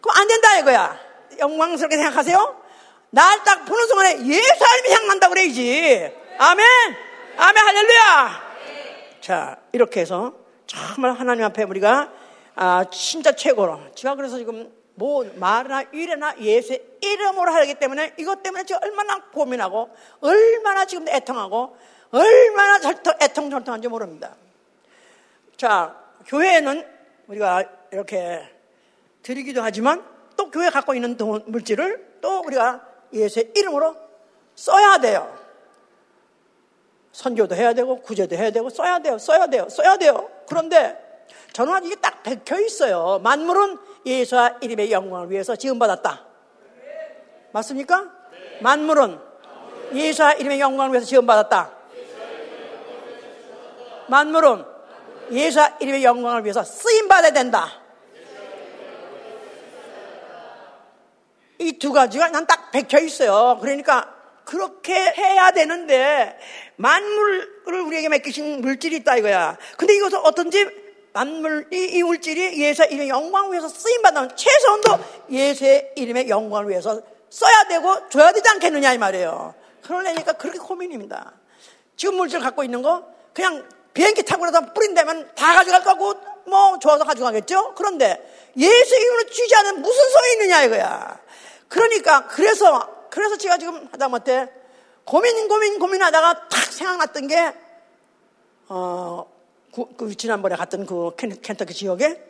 그럼 0.00 0.16
안 0.16 0.28
된다 0.28 0.58
이거야. 0.58 0.98
영광스럽게 1.38 1.96
생각하세요? 1.96 2.62
날 3.10 3.42
딱 3.44 3.64
보는 3.64 3.86
순간에 3.86 4.26
예수 4.26 4.64
하나님이 4.64 4.88
생각난다 4.88 5.28
그래야지. 5.28 6.12
아멘. 6.38 6.66
아멘 7.38 7.56
할렐루야. 7.66 8.48
자 9.20 9.56
이렇게 9.72 10.00
해서 10.00 10.34
정말 10.68 11.12
하나님 11.12 11.44
앞에 11.46 11.64
우리가 11.64 12.12
아, 12.54 12.84
진짜 12.90 13.32
최고로. 13.32 13.94
제가 13.94 14.14
그래서 14.14 14.36
지금 14.36 14.70
뭐 14.94 15.24
말이나 15.36 15.82
일이나 15.92 16.36
예수의 16.38 16.84
이름으로 17.00 17.50
하기 17.52 17.74
때문에 17.76 18.12
이것 18.18 18.42
때문에 18.42 18.64
지금 18.64 18.80
얼마나 18.82 19.24
고민하고 19.30 19.88
얼마나 20.20 20.84
지금 20.84 21.08
애통하고 21.08 21.76
얼마나 22.10 22.80
애통절통한지 23.22 23.88
모릅니다. 23.88 24.34
자, 25.56 25.96
교회에는 26.26 26.86
우리가 27.28 27.64
이렇게 27.90 28.46
드리기도 29.22 29.62
하지만 29.62 30.04
또 30.36 30.50
교회 30.50 30.68
갖고 30.68 30.94
있는 30.94 31.16
돈, 31.16 31.42
물질을 31.46 32.18
또 32.20 32.40
우리가 32.40 32.86
예수의 33.12 33.52
이름으로 33.56 33.96
써야 34.54 34.98
돼요. 34.98 35.34
선교도 37.12 37.54
해야 37.54 37.72
되고 37.72 38.02
구제도 38.02 38.36
해야 38.36 38.50
되고 38.50 38.68
써야 38.68 38.98
돼요. 38.98 39.16
써야 39.16 39.46
돼요. 39.46 39.66
써야 39.70 39.96
돼요. 39.96 40.37
그런데 40.48 41.24
저는 41.52 41.84
이게 41.84 41.96
딱 41.96 42.22
백혀 42.22 42.60
있어요. 42.60 43.20
만물은 43.22 43.78
예수와 44.06 44.58
이름의 44.60 44.90
영광을 44.92 45.30
위해서 45.30 45.56
지음받았다. 45.56 46.24
맞습니까? 47.52 48.10
만물은 48.60 49.18
예수와 49.94 50.34
이름의 50.34 50.60
영광을 50.60 50.92
위해서 50.92 51.06
지음받았다. 51.06 51.70
만물은 54.08 54.64
예수와 55.32 55.76
이름의 55.80 56.04
영광을 56.04 56.44
위해서 56.44 56.62
쓰임받아야 56.62 57.32
된다. 57.32 57.82
이 61.60 61.72
두 61.78 61.92
가지가 61.92 62.28
난딱 62.28 62.70
백혀 62.70 63.00
있어요. 63.00 63.58
그러니까 63.60 64.14
그렇게 64.48 64.94
해야 64.94 65.50
되는데 65.50 66.38
만물을 66.76 67.80
우리에게 67.86 68.08
맡기신 68.08 68.62
물질이 68.62 68.96
있다 68.96 69.16
이거야. 69.18 69.58
근데 69.76 69.94
이것은 69.94 70.20
어떤지 70.20 70.66
만물 71.12 71.68
이, 71.70 71.76
이 71.76 72.02
물질이 72.02 72.58
예수의 72.58 72.88
이름의 72.92 73.10
영광을 73.10 73.52
위해서 73.52 73.68
쓰임 73.68 74.00
받는 74.00 74.30
최소한도 74.34 74.98
예수의 75.30 75.92
이름의 75.96 76.30
영광을 76.30 76.70
위해서 76.70 77.02
써야 77.28 77.64
되고 77.68 78.08
줘야 78.08 78.32
되지 78.32 78.48
않겠느냐 78.48 78.94
이 78.94 78.98
말이에요. 78.98 79.54
그러려니까 79.82 80.32
그렇게 80.32 80.58
고민입니다. 80.58 81.34
지금 81.98 82.14
물질 82.14 82.40
갖고 82.40 82.64
있는 82.64 82.80
거 82.80 83.06
그냥 83.34 83.68
비행기 83.92 84.22
타고라도 84.22 84.72
뿌린다면 84.72 85.32
다 85.34 85.56
가져갈 85.56 85.84
거고 85.84 86.14
뭐 86.46 86.78
좋아서 86.78 87.04
가져가겠죠. 87.04 87.74
그런데 87.74 88.18
예수 88.56 88.96
이름으로 88.96 89.26
주지 89.26 89.54
않으면 89.56 89.82
무슨 89.82 90.08
소용이 90.08 90.32
있느냐 90.32 90.62
이거야. 90.62 91.20
그러니까 91.68 92.26
그래서 92.28 92.97
그래서 93.10 93.36
제가 93.36 93.58
지금 93.58 93.88
하다못해 93.92 94.48
고민 95.04 95.48
고민 95.48 95.78
고민하다가 95.78 96.48
탁 96.48 96.72
생각났던 96.72 97.28
게 97.28 97.52
어, 98.68 99.26
그, 99.74 99.84
그 99.96 100.14
지난번에 100.14 100.56
갔던 100.56 100.86
그 100.86 101.12
켄 101.16 101.56
터키 101.56 101.74
지역에 101.74 102.20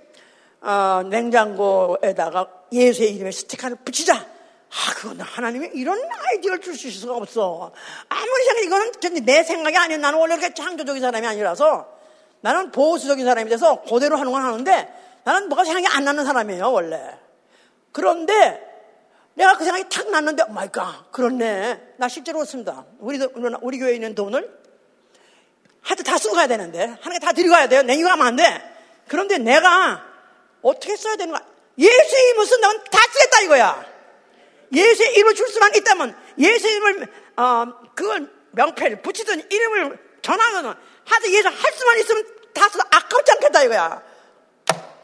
어, 0.61 1.03
냉장고에다가 1.09 2.49
예수의 2.73 3.15
이름에 3.15 3.31
스티커를 3.31 3.77
붙이자. 3.85 4.15
아, 4.17 4.95
그건 4.97 5.21
하나님이 5.21 5.71
이런 5.75 5.99
아이디어를 6.11 6.61
줄 6.61 6.77
수 6.77 6.89
있을 6.89 7.01
수가 7.01 7.15
없어. 7.17 7.73
아무리 8.09 8.45
생각해, 8.45 8.67
이거는 8.67 9.25
내 9.25 9.43
생각이 9.43 9.77
아니야. 9.77 9.97
나는 9.99 10.19
원래 10.19 10.37
그렇게 10.37 10.53
창조적인 10.53 11.01
사람이 11.01 11.27
아니라서 11.27 11.89
나는 12.41 12.71
보수적인 12.71 13.25
사람이 13.25 13.49
돼서 13.49 13.83
그대로 13.83 14.17
하는 14.19 14.31
건 14.31 14.43
하는데 14.43 15.21
나는 15.25 15.49
뭐가 15.49 15.65
생각이 15.65 15.87
안 15.87 16.05
나는 16.05 16.25
사람이에요, 16.25 16.71
원래. 16.71 17.01
그런데 17.93 18.68
내가 19.39 19.57
그 19.57 19.65
생각이 19.65 19.89
탁 19.89 20.11
났는데, 20.11 20.47
my 20.49 20.69
God, 20.69 21.13
그렇네. 21.13 21.95
나 21.97 22.09
실제로 22.09 22.39
그렇습니다. 22.39 22.85
우리, 22.99 23.25
우리 23.63 23.79
교회에 23.79 23.95
있는 23.95 24.17
돈을 24.17 24.59
하여튼 25.81 26.05
다 26.05 26.19
쓰고 26.19 26.35
가야 26.35 26.49
되는데, 26.49 26.81
하나님께 26.81 27.19
다 27.21 27.33
드리고 27.33 27.55
가야 27.55 27.69
돼요. 27.69 27.83
내가 27.83 28.11
가면 28.11 28.27
안 28.27 28.35
돼. 28.35 28.45
그런데 29.07 29.39
내가 29.39 30.05
어떻게 30.61 30.97
써야 30.97 31.15
되는 31.15 31.33
거야? 31.33 31.47
예수의 31.79 32.29
이름을 32.31 32.47
쓴다면 32.47 32.85
다 32.91 32.99
쓰겠다 33.13 33.41
이거야. 33.43 33.87
예수의 34.75 35.15
이름을 35.15 35.35
줄 35.37 35.47
수만 35.47 35.73
있다면, 35.73 36.17
예수의 36.37 36.73
이름을, 36.75 37.09
어, 37.37 37.67
그걸 37.95 38.29
명패를 38.51 39.03
붙이든 39.03 39.53
이름을 39.53 39.99
전하거든. 40.21 40.75
하여튼 41.05 41.33
예수 41.33 41.47
할 41.47 41.73
수만 41.75 41.99
있으면 42.01 42.27
다 42.53 42.69
써도 42.69 42.83
아깝지 42.91 43.33
않겠다 43.33 43.63
이거야. 43.63 44.03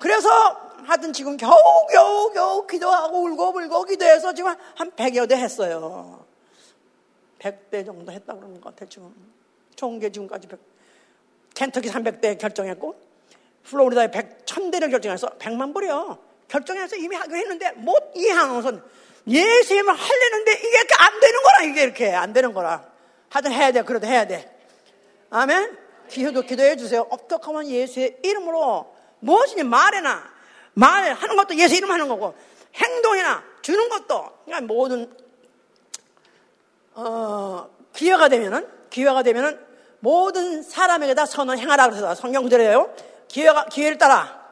그래서 0.00 0.63
하여튼 0.84 1.12
지금 1.12 1.36
겨우 1.36 1.52
겨우 1.90 2.32
겨우 2.32 2.66
기도하고 2.66 3.24
울고 3.24 3.52
불고 3.52 3.84
기도해서 3.84 4.32
지금 4.34 4.54
한 4.74 4.90
100여 4.92 5.28
대 5.28 5.36
했어요. 5.36 6.24
100대 7.38 7.84
정도 7.84 8.12
했다 8.12 8.34
그러는 8.34 8.60
것 8.60 8.74
같아 8.74 8.88
지금. 8.88 9.14
총계 9.76 10.10
지금까지 10.10 10.48
100. 10.48 10.58
켄터키 11.54 11.88
300대 11.88 12.38
결정했고 12.38 13.00
플로리다에 13.64 14.10
100, 14.10 14.44
1000대를 14.44 14.90
결정해서 14.90 15.28
100만 15.38 15.72
불이요. 15.72 16.18
결정해서 16.48 16.96
이미 16.96 17.16
하기로 17.16 17.36
했는데 17.36 17.72
못 17.72 18.12
이해하면서 18.14 18.80
예수님을 19.26 19.94
하려는데 19.94 20.52
이게 20.52 20.78
안 20.98 21.20
되는 21.20 21.42
거라 21.42 21.62
이게 21.64 21.82
이렇게 21.82 22.12
안 22.12 22.32
되는 22.32 22.52
거라. 22.52 22.84
하여튼 23.30 23.52
해야 23.52 23.72
돼. 23.72 23.82
그래도 23.82 24.06
해야 24.06 24.26
돼. 24.26 24.50
아멘. 25.30 25.78
기도도 26.08 26.42
기도해 26.42 26.76
주세요. 26.76 27.06
어떻게 27.10 27.44
하면 27.46 27.66
예수의 27.66 28.18
이름으로 28.22 28.94
무엇이니 29.20 29.62
말해나 29.62 30.33
말하는 30.74 31.36
것도 31.36 31.56
예수 31.56 31.76
이름 31.76 31.90
하는 31.90 32.08
거고 32.08 32.34
행동이나 32.74 33.42
주는 33.62 33.88
것도 33.88 34.30
그러니까 34.44 34.72
모든 34.72 35.10
어, 36.94 37.68
기회가 37.92 38.28
되면은 38.28 38.68
기회가 38.90 39.22
되면은 39.22 39.58
모든 40.00 40.62
사람에게 40.62 41.14
다 41.14 41.26
선을 41.26 41.58
행하라 41.58 41.88
그래서 41.88 42.14
성경 42.14 42.42
구절이에요. 42.42 42.94
기회가 43.28 43.64
기회를 43.66 43.98
따라 43.98 44.44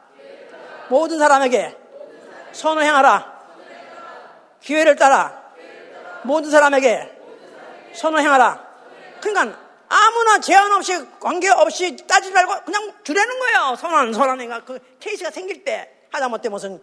모든 0.89 1.19
사람에게 1.19 1.77
선을 2.53 2.83
행하라. 2.83 3.33
기회를 4.61 4.95
따라 4.95 5.43
모든 6.23 6.49
사람에게 6.49 7.11
선을 7.93 8.21
행하라. 8.21 8.65
그러니까 9.21 9.57
아무나 9.87 10.39
제한 10.39 10.71
없이 10.71 10.93
관계 11.19 11.49
없이 11.49 11.95
따지지 12.07 12.33
말고 12.33 12.65
그냥 12.65 12.93
주라는 13.03 13.39
거예요. 13.39 13.75
선한 13.75 14.13
선한애가 14.13 14.63
그 14.63 14.79
케이스가 14.99 15.29
생길 15.29 15.63
때 15.63 15.92
하다못해 16.13 16.49
무슨 16.49 16.79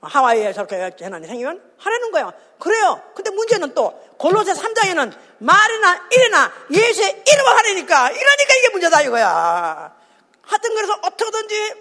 하와이에 0.00 0.52
저렇게 0.52 0.90
재난이 0.96 1.26
생기면 1.26 1.62
하라는 1.78 2.10
거예요. 2.10 2.32
그래요. 2.58 3.00
근데 3.14 3.30
문제는 3.30 3.74
또 3.74 3.92
골로새 4.18 4.52
3장에는 4.52 5.12
말이나 5.38 6.08
일이나 6.10 6.52
예수의 6.70 7.22
이름을 7.26 7.56
하라니까 7.58 8.10
이러니까 8.10 8.54
이게 8.58 8.68
문제다 8.70 9.02
이거야. 9.02 9.94
하여튼 10.42 10.74
그래서 10.74 10.92
어떻게든지 11.02 11.74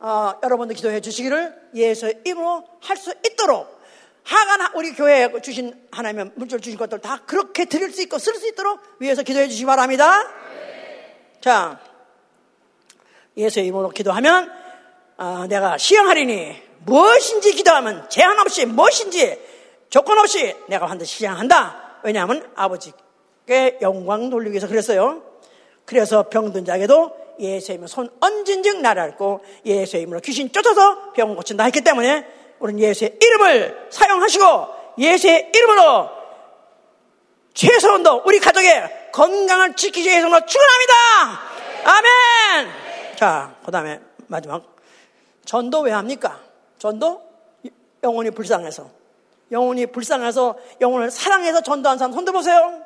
어, 0.00 0.32
여러분들 0.42 0.76
기도해 0.76 1.00
주시기를 1.00 1.70
예수의 1.74 2.20
이름으로 2.24 2.64
할 2.82 2.96
수 2.96 3.12
있도록 3.26 3.80
하간 4.24 4.74
우리 4.74 4.92
교회에 4.92 5.28
주신 5.40 5.88
하나님의 5.90 6.32
물질 6.34 6.60
주신 6.60 6.78
것들 6.78 7.00
다 7.00 7.22
그렇게 7.26 7.64
드릴 7.64 7.92
수 7.92 8.02
있고 8.02 8.18
쓸 8.18 8.34
수 8.36 8.46
있도록 8.48 8.78
위해서 8.98 9.22
기도해 9.22 9.48
주시기 9.48 9.66
바랍니다. 9.66 10.30
자, 11.40 11.80
예수의 13.36 13.66
이름으로 13.66 13.88
기도하면 13.90 14.59
어, 15.20 15.46
내가 15.46 15.76
시행하리니 15.76 16.56
무엇인지 16.86 17.52
기도하면 17.52 18.08
제한 18.08 18.38
없이 18.38 18.64
무엇인지 18.64 19.38
조건 19.90 20.18
없이 20.18 20.56
내가 20.66 20.86
반드시 20.86 21.18
시행한다. 21.18 21.98
왜냐하면 22.02 22.50
아버지께 22.54 23.80
영광 23.82 24.30
돌리기 24.30 24.52
위해서 24.52 24.66
그랬어요. 24.66 25.22
그래서 25.84 26.30
병든 26.30 26.64
자에게도 26.64 27.34
예수의 27.38 27.74
이름으로 27.74 27.86
손 27.86 28.08
얹은 28.18 28.62
즉 28.62 28.80
나를 28.80 29.02
앓고 29.02 29.44
예수의 29.66 30.02
이름으로 30.02 30.20
귀신 30.20 30.50
쫓아서 30.50 31.12
병 31.12 31.36
고친다 31.36 31.64
했기 31.64 31.82
때문에 31.82 32.26
우리는 32.58 32.80
예수의 32.80 33.18
이름을 33.20 33.88
사용하시고 33.90 34.68
예수의 34.96 35.50
이름으로 35.54 36.08
최소한도 37.52 38.22
우리 38.24 38.38
가족의 38.38 39.10
건강을 39.12 39.76
지키기 39.76 40.08
위해서 40.08 40.28
축원합니다. 40.46 40.94
아멘. 41.84 42.70
자, 43.16 43.54
그 43.66 43.70
다음에 43.70 44.00
마지막 44.28 44.69
전도 45.50 45.80
왜 45.80 45.90
합니까? 45.90 46.40
전도 46.78 47.20
영혼이 48.04 48.30
불쌍해서 48.30 48.88
영혼이 49.50 49.86
불쌍해서 49.86 50.56
영혼을 50.80 51.10
사랑해서 51.10 51.60
전도한 51.60 51.98
사람 51.98 52.12
손 52.12 52.24
들어보세요. 52.24 52.84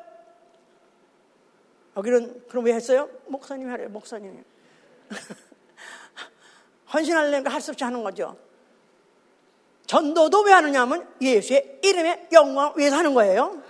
여기는 1.95 2.45
그럼 2.47 2.65
왜 2.65 2.73
했어요? 2.73 3.07
목사님이 3.27 3.69
하래요. 3.69 3.89
목사님이. 3.89 4.39
헌신하려니까 6.91 7.51
할 7.51 7.61
수 7.61 7.69
없이 7.69 7.83
하는 7.83 8.01
거죠. 8.01 8.35
전도도 9.85 10.41
왜 10.41 10.53
하느냐면 10.53 11.07
예수의 11.21 11.81
이름의 11.83 12.29
영광을 12.31 12.71
위해서 12.77 12.95
하는 12.95 13.13
거예요. 13.13 13.61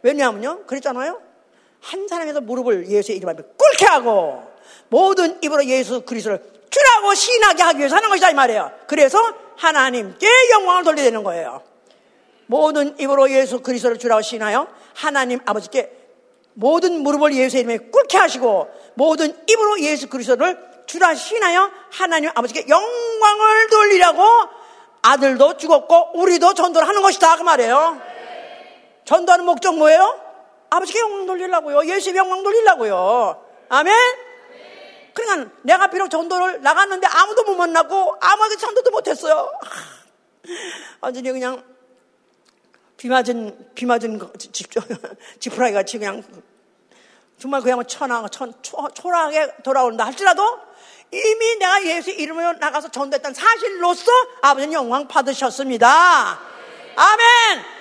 왜냐하면요. 0.00 0.64
그랬잖아요. 0.64 1.20
한 1.80 2.08
사람에서 2.08 2.40
무릎을 2.40 2.88
예수의 2.88 3.18
이름 3.18 3.28
앞에 3.28 3.42
꿇게 3.42 3.84
하고 3.84 4.50
모든 4.88 5.42
입으로 5.42 5.66
예수 5.66 6.00
그리스도를 6.06 6.57
주라고 6.98 7.14
신하게 7.14 7.62
하기 7.62 7.78
위해서 7.78 7.96
하는 7.96 8.08
것이다 8.08 8.30
이 8.30 8.34
말이에요. 8.34 8.70
그래서 8.86 9.18
하나님께 9.56 10.28
영광을 10.50 10.84
돌려야 10.84 11.10
는 11.10 11.22
거예요. 11.22 11.62
모든 12.46 12.98
입으로 12.98 13.30
예수 13.30 13.60
그리스도를 13.60 13.98
주라고 13.98 14.22
신하여 14.22 14.66
하나님 14.94 15.40
아버지께 15.44 15.92
모든 16.54 17.02
무릎을 17.02 17.34
예수의 17.34 17.62
이름에 17.62 17.78
꿇게 17.90 18.18
하시고 18.18 18.68
모든 18.94 19.36
입으로 19.48 19.80
예수 19.80 20.08
그리스도를 20.08 20.58
주라 20.86 21.14
신하여 21.14 21.70
하나님 21.90 22.30
아버지께 22.34 22.66
영광을 22.68 23.68
돌리라고 23.70 24.22
아들도 25.02 25.56
죽었고 25.56 26.18
우리도 26.18 26.54
전도를 26.54 26.88
하는 26.88 27.02
것이다 27.02 27.36
그 27.36 27.42
말이에요. 27.42 28.00
전도하는 29.04 29.44
목적 29.44 29.76
뭐예요? 29.76 30.20
아버지께 30.70 31.00
영광 31.00 31.26
돌리려고요. 31.26 31.86
예수의 31.86 32.16
영광 32.16 32.42
돌리려고요. 32.42 33.44
아멘. 33.68 34.27
그러니까 35.18 35.50
내가 35.62 35.88
비록 35.88 36.08
전도를 36.08 36.62
나갔는데 36.62 37.06
아무도 37.06 37.44
못 37.44 37.56
만나고 37.56 38.16
아무에게 38.20 38.56
전도도 38.56 38.90
못했어요. 38.90 39.50
완전히 41.00 41.32
그냥 41.32 41.62
비 42.96 43.08
맞은 43.08 43.70
비 43.74 43.86
맞은 43.86 44.20
집 44.38 44.70
지푸라기 45.40 45.74
같이 45.74 45.98
그냥 45.98 46.22
정말 47.38 47.60
그야말로 47.62 47.86
천하 47.86 48.26
천 48.28 48.52
초, 48.62 48.88
초라하게 48.94 49.56
돌아온다 49.62 50.06
할지라도 50.06 50.42
이미 51.12 51.56
내가 51.58 51.84
예수 51.84 52.10
이름으로 52.10 52.54
나가서 52.54 52.90
전도했던 52.90 53.34
사실로서 53.34 54.10
아버지는 54.42 54.74
영광 54.74 55.06
받으셨습니다. 55.08 56.40
아멘! 56.96 57.77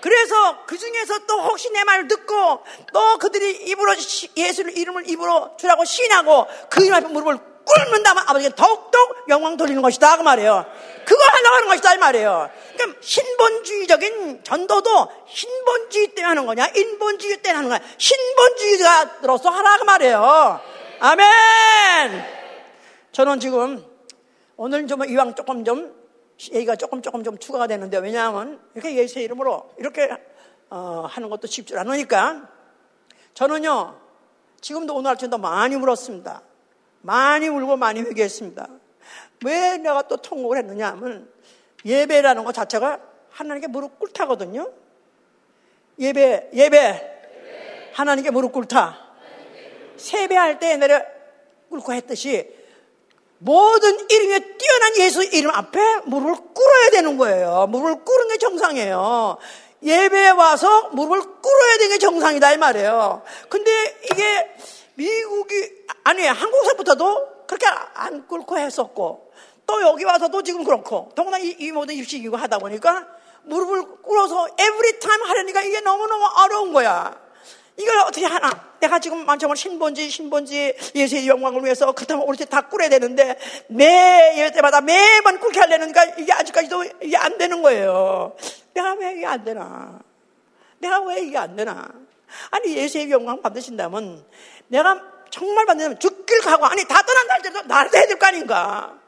그래서 0.00 0.64
그 0.66 0.78
중에서 0.78 1.20
또 1.26 1.42
혹시 1.42 1.70
내 1.70 1.84
말을 1.84 2.08
듣고 2.08 2.64
또 2.92 3.18
그들이 3.18 3.64
입으로 3.66 3.94
예수를 4.36 4.76
이름을 4.76 5.08
입으로 5.10 5.56
주라고 5.58 5.84
신하고 5.84 6.46
그 6.70 6.84
이름 6.84 6.94
앞에 6.94 7.08
무릎을 7.08 7.38
꿇는다면 7.64 8.24
아버지가 8.26 8.54
더욱더 8.54 8.98
영광 9.28 9.56
돌리는 9.56 9.82
것이다 9.82 10.16
그 10.16 10.22
말이에요. 10.22 10.64
그거 11.04 11.24
하려고 11.24 11.54
하는 11.56 11.68
것이다 11.68 11.94
이 11.94 11.98
말이에요. 11.98 12.50
그러니까 12.74 13.00
신본주의적인 13.02 14.44
전도도 14.44 15.08
신본주의 15.28 16.08
때문에 16.14 16.28
하는 16.28 16.46
거냐 16.46 16.68
인본주의 16.74 17.42
때문에 17.42 17.56
하는 17.56 17.70
거냐 17.70 17.94
신본주의자로서 17.98 19.50
하라 19.50 19.78
그 19.78 19.84
말이에요. 19.84 20.60
아멘. 21.00 22.24
저는 23.12 23.40
지금 23.40 23.84
오늘 24.56 24.86
좀 24.86 25.04
이왕 25.04 25.34
조금 25.34 25.64
좀 25.64 25.97
얘기가 26.52 26.76
조금 26.76 27.02
조금 27.02 27.24
좀 27.24 27.38
추가가 27.38 27.66
되는데 27.66 27.98
왜냐하면 27.98 28.60
이렇게 28.74 28.94
예수의 28.96 29.24
이름으로 29.24 29.70
이렇게 29.78 30.08
어, 30.70 31.06
하는 31.08 31.28
것도 31.28 31.46
쉽지 31.46 31.76
않으니까 31.76 32.48
저는요 33.34 33.98
지금도 34.60 34.94
오늘 34.94 35.12
아침도 35.12 35.38
많이 35.38 35.74
울었습니다. 35.74 36.42
많이 37.00 37.48
울고 37.48 37.76
많이 37.76 38.00
회개했습니다. 38.00 38.68
왜 39.44 39.78
내가 39.78 40.02
또 40.02 40.16
통곡을 40.16 40.58
했느냐 40.58 40.88
하면 40.88 41.30
예배라는 41.84 42.44
것 42.44 42.52
자체가 42.52 43.00
하나님께 43.30 43.68
무릎 43.68 43.98
꿇다거든요. 43.98 44.70
예배, 45.98 46.50
예배. 46.52 47.18
하나님께 47.94 48.30
무릎 48.30 48.52
꿇다. 48.52 49.08
세배할 49.96 50.58
때 50.58 50.76
내려 50.76 51.02
꿇고 51.70 51.92
했듯이 51.92 52.57
모든 53.38 54.10
이름에 54.10 54.40
뛰어난 54.58 54.96
예수 54.98 55.22
이름 55.24 55.50
앞에 55.50 55.80
무릎을 56.04 56.34
꿇어야 56.54 56.90
되는 56.90 57.16
거예요. 57.16 57.66
무릎을 57.70 58.04
꿇는 58.04 58.28
게 58.28 58.38
정상이에요. 58.38 59.38
예배에 59.82 60.30
와서 60.30 60.88
무릎을 60.92 61.20
꿇어야 61.40 61.78
되는 61.78 61.92
게 61.92 61.98
정상이다 61.98 62.52
이 62.52 62.56
말이에요. 62.56 63.22
근데 63.48 63.70
이게 64.10 64.50
미국이 64.94 65.54
아니 66.04 66.26
한국에서부터도 66.26 67.46
그렇게 67.46 67.66
안 67.94 68.26
꿇고 68.26 68.58
했었고 68.58 69.32
또 69.66 69.82
여기 69.82 70.04
와서도 70.04 70.42
지금 70.42 70.64
그렇고 70.64 71.10
더구나 71.14 71.38
이, 71.38 71.54
이 71.58 71.70
모든 71.70 71.94
입시기구 71.94 72.36
하다 72.36 72.58
보니까 72.58 73.06
무릎을 73.44 74.02
꿇어서 74.02 74.48
에브리 74.58 74.98
타임 74.98 75.22
하려니까 75.22 75.62
이게 75.62 75.80
너무너무 75.80 76.24
어려운 76.24 76.72
거야. 76.72 77.27
이걸 77.78 77.98
어떻게 78.00 78.26
하나? 78.26 78.50
내가 78.80 78.98
지금 78.98 79.24
만점을 79.24 79.56
신본지, 79.56 80.10
신본지 80.10 80.74
예수의 80.96 81.28
영광을 81.28 81.62
위해서 81.64 81.92
그렇다면 81.92 82.26
우리 82.26 82.36
다 82.44 82.62
꿇어야 82.62 82.88
되는데 82.88 83.38
매 83.68 84.34
예배 84.36 84.52
때마다 84.52 84.80
매번 84.80 85.38
꿇게 85.38 85.60
하려니까 85.60 86.04
이게 86.18 86.32
아직까지도 86.32 86.84
이게 87.02 87.16
안 87.16 87.38
되는 87.38 87.62
거예요. 87.62 88.36
내가 88.74 88.94
왜 88.94 89.12
이게 89.14 89.26
안 89.26 89.44
되나? 89.44 90.00
내가 90.78 91.00
왜 91.02 91.20
이게 91.22 91.38
안 91.38 91.54
되나? 91.54 91.88
아니 92.50 92.76
예수의 92.76 93.10
영광 93.10 93.40
받으신다면 93.40 94.26
내가 94.66 95.00
정말 95.30 95.64
받는다면 95.66 96.00
죽길 96.00 96.40
가고 96.40 96.66
아니 96.66 96.84
다 96.84 97.00
떠난 97.02 97.26
날짜도 97.28 97.62
나를 97.62 97.94
해야 97.94 98.06
될 98.06 98.18
거 98.18 98.26
아닌가? 98.26 98.98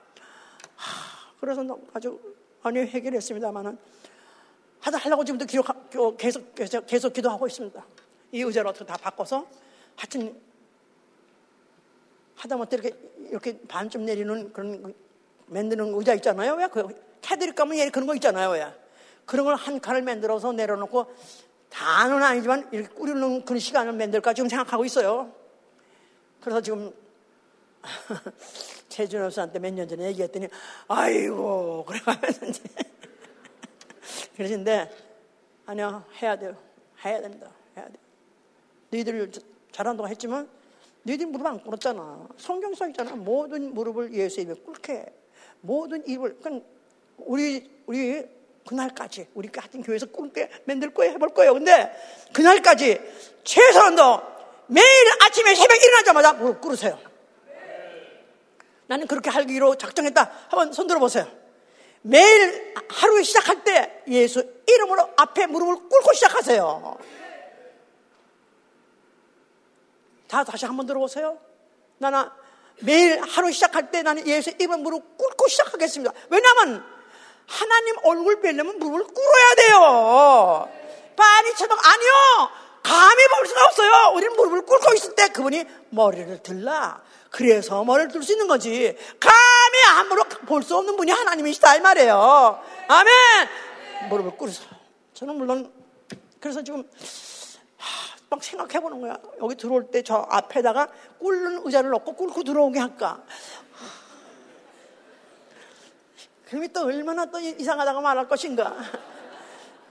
그래서 1.41 1.65
아주 1.93 2.21
아니 2.63 2.81
해결했습니다만은 2.81 3.79
하다 4.81 4.97
하려고 4.99 5.25
지금도 5.25 5.45
기록, 5.45 5.67
계속, 6.17 6.55
계속, 6.55 6.87
계속 6.87 7.13
기도하고 7.13 7.47
있습니다. 7.47 7.85
이 8.33 8.43
의자를 8.43 8.69
어떻게 8.71 8.85
다 8.85 8.97
바꿔서 8.97 9.47
하여튼 9.97 10.41
하다못해 12.37 12.77
이렇게 12.77 12.97
이렇게 13.31 13.59
반쯤 13.69 14.05
내리는 14.07 14.53
그런 14.53 14.95
만드는 15.47 15.95
의자 15.95 16.15
있잖아요. 16.15 16.55
왜? 16.55 16.69
그 16.69 16.87
캐드릭 17.21 17.55
가면 17.55 17.79
얘 17.79 17.91
그런 17.91 18.07
거 18.07 18.15
있잖아요. 18.15 18.51
왜? 18.51 18.67
그런 19.27 19.45
걸 19.45 19.55
한 19.57 19.81
칸을 19.81 20.03
만들어서 20.03 20.53
내려놓고 20.53 21.15
다는 21.69 22.23
아니지만 22.23 22.69
이렇게 22.73 22.89
꾸리는 22.95 23.45
그런 23.45 23.59
시간을 23.59 23.93
만들까 23.93 24.33
지금 24.33 24.49
생각하고 24.49 24.85
있어요. 24.85 25.33
그래서 26.41 26.61
지금 26.61 26.93
최준호 28.89 29.31
씨한테 29.31 29.59
몇 29.59 29.75
년 29.75 29.87
전에 29.89 30.07
얘기했더니 30.07 30.49
아이고 30.89 31.85
그래가면서 31.85 32.47
이제 32.47 32.63
그러신데 34.37 34.91
아니요 35.67 36.05
해야 36.21 36.37
돼요 36.37 36.57
해야 37.05 37.21
된다 37.21 37.51
해야 37.77 37.87
돼 37.87 37.95
너희들 38.91 39.31
잘한다고 39.73 40.09
했지만 40.09 40.49
너희들 41.03 41.27
무릎 41.27 41.47
안 41.47 41.61
꿇었잖아. 41.63 42.29
성경 42.37 42.75
써 42.75 42.87
있잖아. 42.89 43.13
모든 43.15 43.73
무릎을 43.73 44.13
예수의 44.13 44.47
입에 44.47 44.55
꿇게. 44.55 45.07
모든 45.63 46.07
일을 46.07 46.37
그러니까 46.41 46.67
우리 47.19 47.71
우리 47.87 48.25
그날까지 48.67 49.29
우리 49.35 49.49
같은 49.49 49.83
교회에서 49.83 50.07
꿈게 50.07 50.51
만들 50.65 50.93
거예요 50.93 51.13
해볼 51.13 51.31
거예요. 51.31 51.55
근데 51.55 51.91
그날까지 52.33 53.01
최소한 53.45 53.97
도 53.97 54.21
매일 54.67 54.87
아침에 55.23 55.55
새벽 55.55 55.83
일어나자마자 55.83 56.33
무릎 56.35 56.61
꿇으세요. 56.61 56.99
나는 58.87 59.07
그렇게 59.07 59.31
하기로 59.31 59.77
작정했다. 59.77 60.31
한번 60.49 60.73
손 60.73 60.87
들어보세요. 60.87 61.27
매일 62.03 62.75
하루에 62.89 63.23
시작할 63.23 63.63
때 63.63 64.03
예수 64.09 64.43
이름으로 64.67 65.11
앞에 65.17 65.47
무릎을 65.47 65.89
꿇고 65.89 66.13
시작하세요. 66.15 66.99
다 70.31 70.45
다시 70.45 70.65
한번 70.65 70.87
들어보세요. 70.87 71.39
나는 71.99 72.25
매일 72.83 73.21
하루 73.21 73.51
시작할 73.51 73.91
때 73.91 74.03
나는 74.03 74.27
예수 74.29 74.51
이름으로 74.51 74.79
무릎 74.79 75.19
꿇고 75.19 75.49
시작하겠습니다. 75.49 76.13
왜냐하면 76.31 76.85
하나님 77.47 77.97
얼굴 78.05 78.41
뵈려면 78.41 78.79
무릎을 78.79 79.05
꿇어야 79.05 79.55
돼요. 79.57 80.71
파리처럼 81.17 81.77
아니요. 81.79 82.51
감히 82.83 83.29
볼 83.37 83.47
수가 83.47 83.65
없어요. 83.67 84.13
우리는 84.15 84.35
무릎을 84.37 84.63
꿇고 84.65 84.95
있을 84.95 85.15
때 85.17 85.29
그분이 85.29 85.65
머리를 85.91 86.43
들라. 86.45 87.03
그래서 87.31 87.83
머리를 87.85 88.13
들 88.13 88.23
수 88.23 88.33
있는 88.33 88.47
거지. 88.47 88.97
감히 89.19 89.99
아무로 89.99 90.25
볼 90.47 90.63
수 90.63 90.77
없는 90.77 90.97
분이 90.97 91.11
하나님이시다 91.11 91.77
이 91.77 91.81
말이에요. 91.81 92.63
아멘. 92.89 93.13
무릎을 94.11 94.37
꿇으세요. 94.37 94.69
저는 95.15 95.35
물론 95.37 95.73
그래서 96.41 96.63
지금 96.63 96.89
막 98.31 98.43
생각해 98.45 98.81
보는 98.81 99.01
거야. 99.01 99.19
여기 99.43 99.57
들어올 99.57 99.91
때 99.91 100.03
저 100.03 100.27
앞에다가 100.31 100.89
꿇는 101.19 101.63
의자를 101.67 101.91
놓고 101.91 102.15
꿇고 102.15 102.45
들어오게 102.45 102.79
할까. 102.79 103.23
그럼이 106.47 106.69
또 106.69 106.85
얼마나 106.85 107.27
또 107.27 107.39
이상하다고 107.41 108.01
말할 108.01 108.29
것인가. 108.29 108.77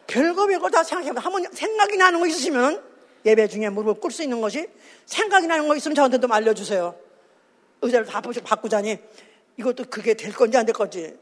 별거 0.07 0.47
별거 0.47 0.69
다 0.69 0.83
생각해보면 0.83 1.23
한번 1.23 1.51
생각이 1.51 1.97
나는 1.97 2.19
거 2.19 2.27
있으시면 2.27 2.83
예배 3.25 3.47
중에 3.47 3.69
무릎을 3.69 3.99
꿇을 4.01 4.11
수 4.11 4.23
있는 4.23 4.41
것이 4.41 4.67
생각이 5.05 5.45
나는 5.45 5.67
거 5.67 5.75
있으면 5.75 5.95
저한테 5.95 6.19
좀 6.19 6.31
알려주세요. 6.31 6.95
의자를 7.81 8.07
다 8.07 8.21
바꾸자니 8.21 8.97
이것도 9.57 9.85
그게 9.89 10.13
될 10.13 10.33
건지 10.33 10.57
안 10.57 10.65
될 10.65 10.73
건지 10.73 11.17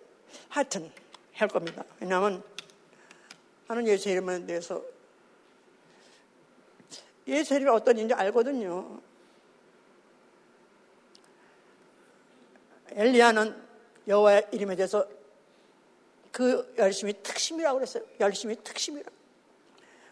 하여튼 0.49 0.91
할 1.33 1.47
겁니다. 1.47 1.83
왜냐하면 1.99 2.43
나는 3.67 3.87
예수 3.87 4.09
이름에 4.09 4.45
대해서 4.45 4.81
예수 7.27 7.55
이름이 7.55 7.69
어떤 7.69 7.97
인지 7.97 8.13
알거든요. 8.13 9.01
엘리야는 12.91 13.67
여호와의 14.07 14.47
이름에 14.51 14.75
대해서 14.75 15.07
그 16.31 16.73
열심히 16.77 17.13
특심이라고 17.21 17.79
그랬어요. 17.79 18.03
열심히 18.19 18.55
특심이라. 18.63 19.09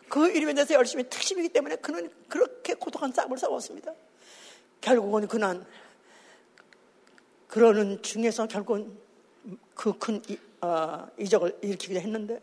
그 0.09 0.29
이름에 0.29 0.53
대해서 0.53 0.73
열심히 0.73 1.09
특심이기 1.09 1.49
때문에 1.49 1.77
그는 1.77 2.11
그렇게 2.27 2.73
고독한 2.73 3.11
싸움을 3.11 3.37
싸웠습니다. 3.37 3.93
결국은 4.81 5.27
그는 5.27 5.65
그러는 7.47 8.01
중에서 8.01 8.47
결국은 8.47 8.97
그큰 9.73 10.21
어, 10.61 11.07
이적을 11.17 11.57
일으키기도 11.61 11.99
했는데 11.99 12.41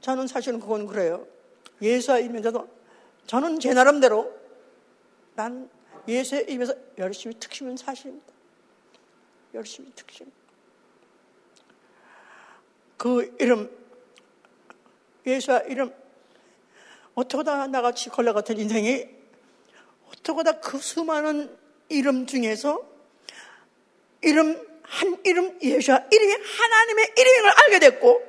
저는 0.00 0.26
사실은 0.26 0.60
그건 0.60 0.86
그래요. 0.86 1.26
예수와 1.80 2.18
이면서도 2.20 2.77
저는 3.28 3.60
제 3.60 3.74
나름대로 3.74 4.34
난 5.34 5.68
예수의 6.08 6.46
입에서 6.48 6.74
열심히 6.96 7.38
특심은 7.38 7.76
사실입니다. 7.76 8.26
열심히 9.52 9.92
특심. 9.94 10.32
그 12.96 13.36
이름, 13.38 13.70
예수와 15.26 15.58
이름, 15.60 15.94
어떻게 17.14 17.44
다 17.44 17.66
나같이 17.66 18.08
걸레 18.08 18.32
같은 18.32 18.58
인생이 18.58 19.06
어떻게 20.08 20.42
다 20.42 20.52
그 20.60 20.78
수많은 20.78 21.54
이름 21.90 22.26
중에서 22.26 22.82
이름, 24.22 24.80
한 24.82 25.20
이름, 25.24 25.58
예수와 25.62 26.06
이름이 26.10 26.32
하나님의 26.32 27.12
이름인 27.14 27.42
걸 27.42 27.52
알게 27.58 27.78
됐고, 27.78 28.22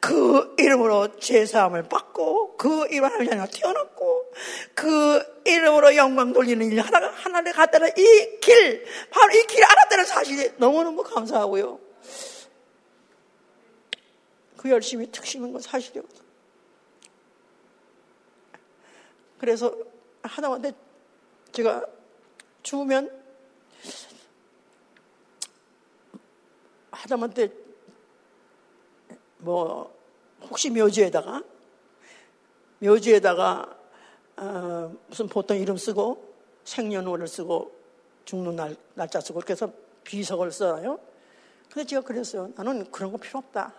그 0.00 0.54
이름으로 0.58 1.16
제사함을 1.18 1.84
받고, 1.84 2.56
그 2.56 2.86
이름 2.88 3.04
하나님 3.04 3.44
태어났고, 3.52 4.32
그 4.74 5.42
이름으로 5.44 5.96
영광 5.96 6.32
돌리는 6.32 6.70
일 6.70 6.80
하다가 6.80 7.10
하나를 7.10 7.52
갔다는 7.52 7.90
이 7.96 8.40
길, 8.40 8.84
바로 9.10 9.32
이 9.32 9.46
길을 9.46 9.64
알았다는 9.64 10.04
사실이 10.04 10.52
너무너무 10.58 11.02
감사하고요. 11.02 11.80
그 14.56 14.70
열심히 14.70 15.10
특심인 15.10 15.52
건 15.52 15.60
사실이었어. 15.60 16.24
그래서 19.38 19.76
하다못해 20.22 20.72
제가 21.52 21.84
죽으면 22.62 23.10
하다못해 26.90 27.63
뭐 29.44 29.94
혹시 30.42 30.70
묘지에다가 30.70 31.42
묘지에다가 32.78 33.78
어, 34.36 34.92
무슨 35.06 35.28
보통 35.28 35.56
이름 35.58 35.76
쓰고 35.76 36.34
생년월을 36.64 37.28
쓰고 37.28 37.72
죽는 38.24 38.56
날, 38.56 38.76
날짜 38.94 39.20
쓰고 39.20 39.34
그렇게 39.34 39.52
해서 39.52 39.70
비석을 40.02 40.50
써요. 40.50 40.98
근데 41.70 41.86
제가 41.86 42.02
그랬어요. 42.02 42.50
나는 42.56 42.90
그런 42.90 43.12
거 43.12 43.18
필요 43.18 43.38
없다. 43.38 43.72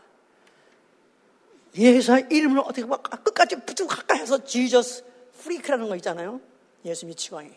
예수 1.77 2.17
이름을 2.29 2.59
어떻게 2.59 2.85
막 2.85 3.03
끝까지 3.03 3.57
붙이고 3.65 3.89
가까이 3.89 4.19
해서 4.19 4.41
지저스 4.43 5.03
프리크라는 5.41 5.89
거 5.89 5.95
있잖아요. 5.97 6.39
예수 6.85 7.05
미치광이. 7.05 7.51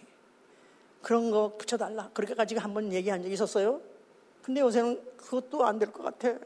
그런 1.03 1.31
거 1.31 1.55
붙여달라. 1.57 2.11
그렇게까지 2.13 2.57
한번 2.57 2.93
얘기한 2.93 3.23
적이 3.23 3.35
있었어요. 3.35 3.81
근데 4.43 4.61
요새는 4.61 5.01
그것도 5.17 5.65
안 5.65 5.79
될 5.79 5.93
것 5.93 6.03
같아. 6.03 6.39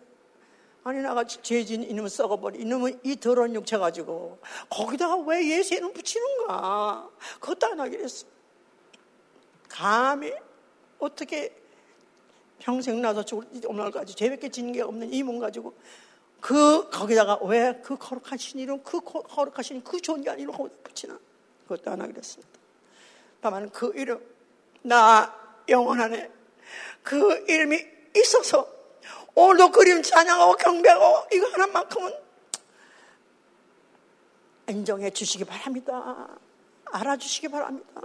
아니 0.84 1.00
나같이 1.00 1.40
죄진 1.42 1.82
이놈을 1.84 2.10
썩어버리 2.10 2.60
이놈은 2.60 3.00
이 3.04 3.16
더러운 3.16 3.54
육체 3.54 3.78
가지고 3.78 4.38
거기다가 4.68 5.16
왜 5.18 5.48
예수 5.48 5.74
이름 5.74 5.92
붙이는가 5.92 7.08
그것도 7.40 7.66
안 7.68 7.80
하기로 7.80 8.02
했어 8.02 8.26
감히 9.68 10.32
어떻게 10.98 11.54
평생 12.58 13.00
나서 13.00 13.24
죽을 13.24 13.46
오늘까지 13.66 14.14
죄밖에 14.14 14.48
게 14.48 14.82
없는 14.82 15.12
이 15.12 15.22
몸 15.22 15.38
가지고 15.38 15.74
그 16.40 16.90
거기다가 16.90 17.38
왜 17.44 17.80
그 17.82 17.96
거룩하신 17.96 18.58
이름, 18.60 18.82
그 18.82 19.00
거룩하신 19.00 19.82
그 19.84 20.00
존귀한 20.00 20.40
이름 20.40 20.52
거기다 20.52 20.76
붙이나? 20.82 21.18
그것도 21.68 21.90
안 21.92 22.00
하기로 22.00 22.18
했습니다. 22.18 22.52
다만 23.40 23.70
그 23.70 23.92
이름, 23.94 24.20
나 24.82 25.32
영원하네. 25.68 26.30
그 27.02 27.44
이름이 27.48 27.78
있어서 28.16 28.68
오늘도 29.34 29.70
그림 29.70 30.02
찬양하고 30.02 30.56
경배하고 30.56 31.28
이거 31.32 31.46
하나만큼은 31.48 32.12
인정해 34.68 35.10
주시기 35.10 35.44
바랍니다. 35.44 36.28
알아주시기 36.84 37.48
바랍니다. 37.48 38.00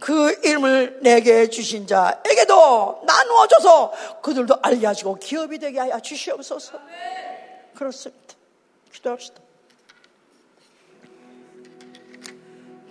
그 0.00 0.32
이름을 0.44 1.00
내게 1.02 1.48
주신 1.48 1.86
자에게도 1.86 3.04
나누어줘서 3.06 4.20
그들도 4.22 4.58
알게 4.62 4.86
하시고 4.86 5.16
기업이 5.16 5.58
되게 5.58 5.78
하여 5.80 5.98
주시옵소서. 6.00 6.78
그렇습니다. 7.74 8.34
기도합시다. 8.92 9.40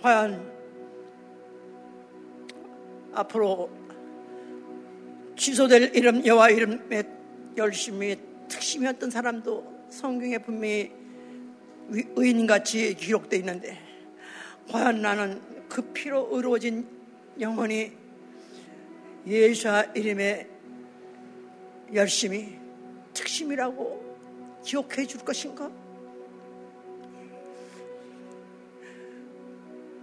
과연 0.02 0.52
앞으로 3.14 3.70
취소될 5.36 5.94
이름 5.94 6.24
여호와 6.24 6.50
이름에 6.50 7.15
열심히 7.56 8.16
특심이었던 8.48 9.10
사람도 9.10 9.86
성경에 9.90 10.38
분명히 10.38 10.92
의인같이 11.88 12.94
기록되어 12.94 13.38
있는데 13.40 13.78
과연 14.68 15.00
나는 15.00 15.40
그 15.68 15.82
피로 15.92 16.28
의로워진 16.32 16.86
영혼이 17.40 17.92
예수와 19.26 19.82
이름에 19.94 20.48
열심히 21.94 22.58
특심이라고 23.14 24.60
기억해 24.64 25.06
줄 25.06 25.20
것인가? 25.20 25.70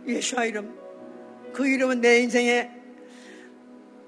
예수와 0.05 0.45
이름, 0.45 0.77
그 1.53 1.67
이름은 1.67 2.01
내 2.01 2.19
인생에 2.19 2.82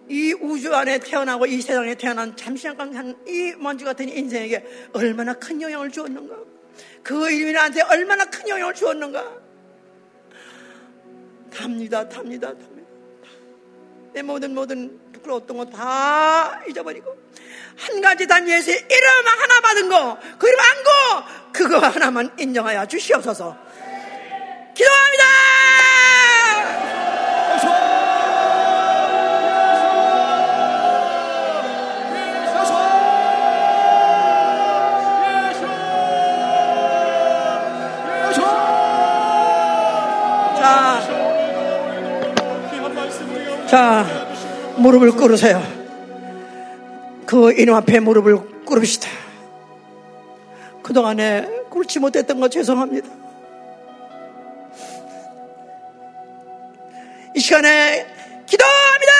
이 0.07 0.33
우주 0.33 0.73
안에 0.73 0.99
태어나고 0.99 1.45
이 1.47 1.61
세상에 1.61 1.95
태어난 1.95 2.35
잠시 2.35 2.63
잠깐 2.63 2.93
한이 2.93 3.55
먼지 3.57 3.83
같은 3.83 4.07
인생에게 4.07 4.89
얼마나 4.93 5.33
큰 5.33 5.61
영향을 5.61 5.91
주었는가? 5.91 6.35
그 7.03 7.31
이름이 7.31 7.53
나한테 7.53 7.81
얼마나 7.81 8.25
큰 8.25 8.47
영향을 8.47 8.73
주었는가? 8.73 9.45
답니다, 11.51 12.07
답니다, 12.07 12.49
답니다. 12.49 12.75
내 14.13 14.21
모든 14.21 14.53
모든 14.53 14.99
부끄러웠던 15.11 15.57
거 15.57 15.65
다 15.65 16.61
잊어버리고 16.67 17.17
한 17.77 18.01
가지 18.01 18.25
단위에서 18.27 18.71
이름 18.71 19.27
하나 19.27 19.61
받은 19.61 19.89
거, 19.89 20.17
그 20.37 20.47
이름 20.47 20.59
안고 20.59 21.51
그거 21.51 21.79
하나만 21.79 22.31
인정하여 22.39 22.85
주시옵소서. 22.85 23.57
기도합니다! 24.73 25.54
자, 43.75 44.05
무릎을 44.77 45.11
꿇으세요. 45.11 45.61
그 47.25 47.51
이름 47.51 47.75
앞에 47.75 47.99
무릎을 47.99 48.63
꿇읍시다. 48.63 49.09
그동안에 50.81 51.45
꿇지 51.69 51.99
못했던 51.99 52.39
거 52.39 52.47
죄송합니다. 52.47 53.09
이 57.35 57.39
시간에 57.41 58.07
기도합니다! 58.45 59.14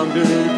Always 0.00 0.48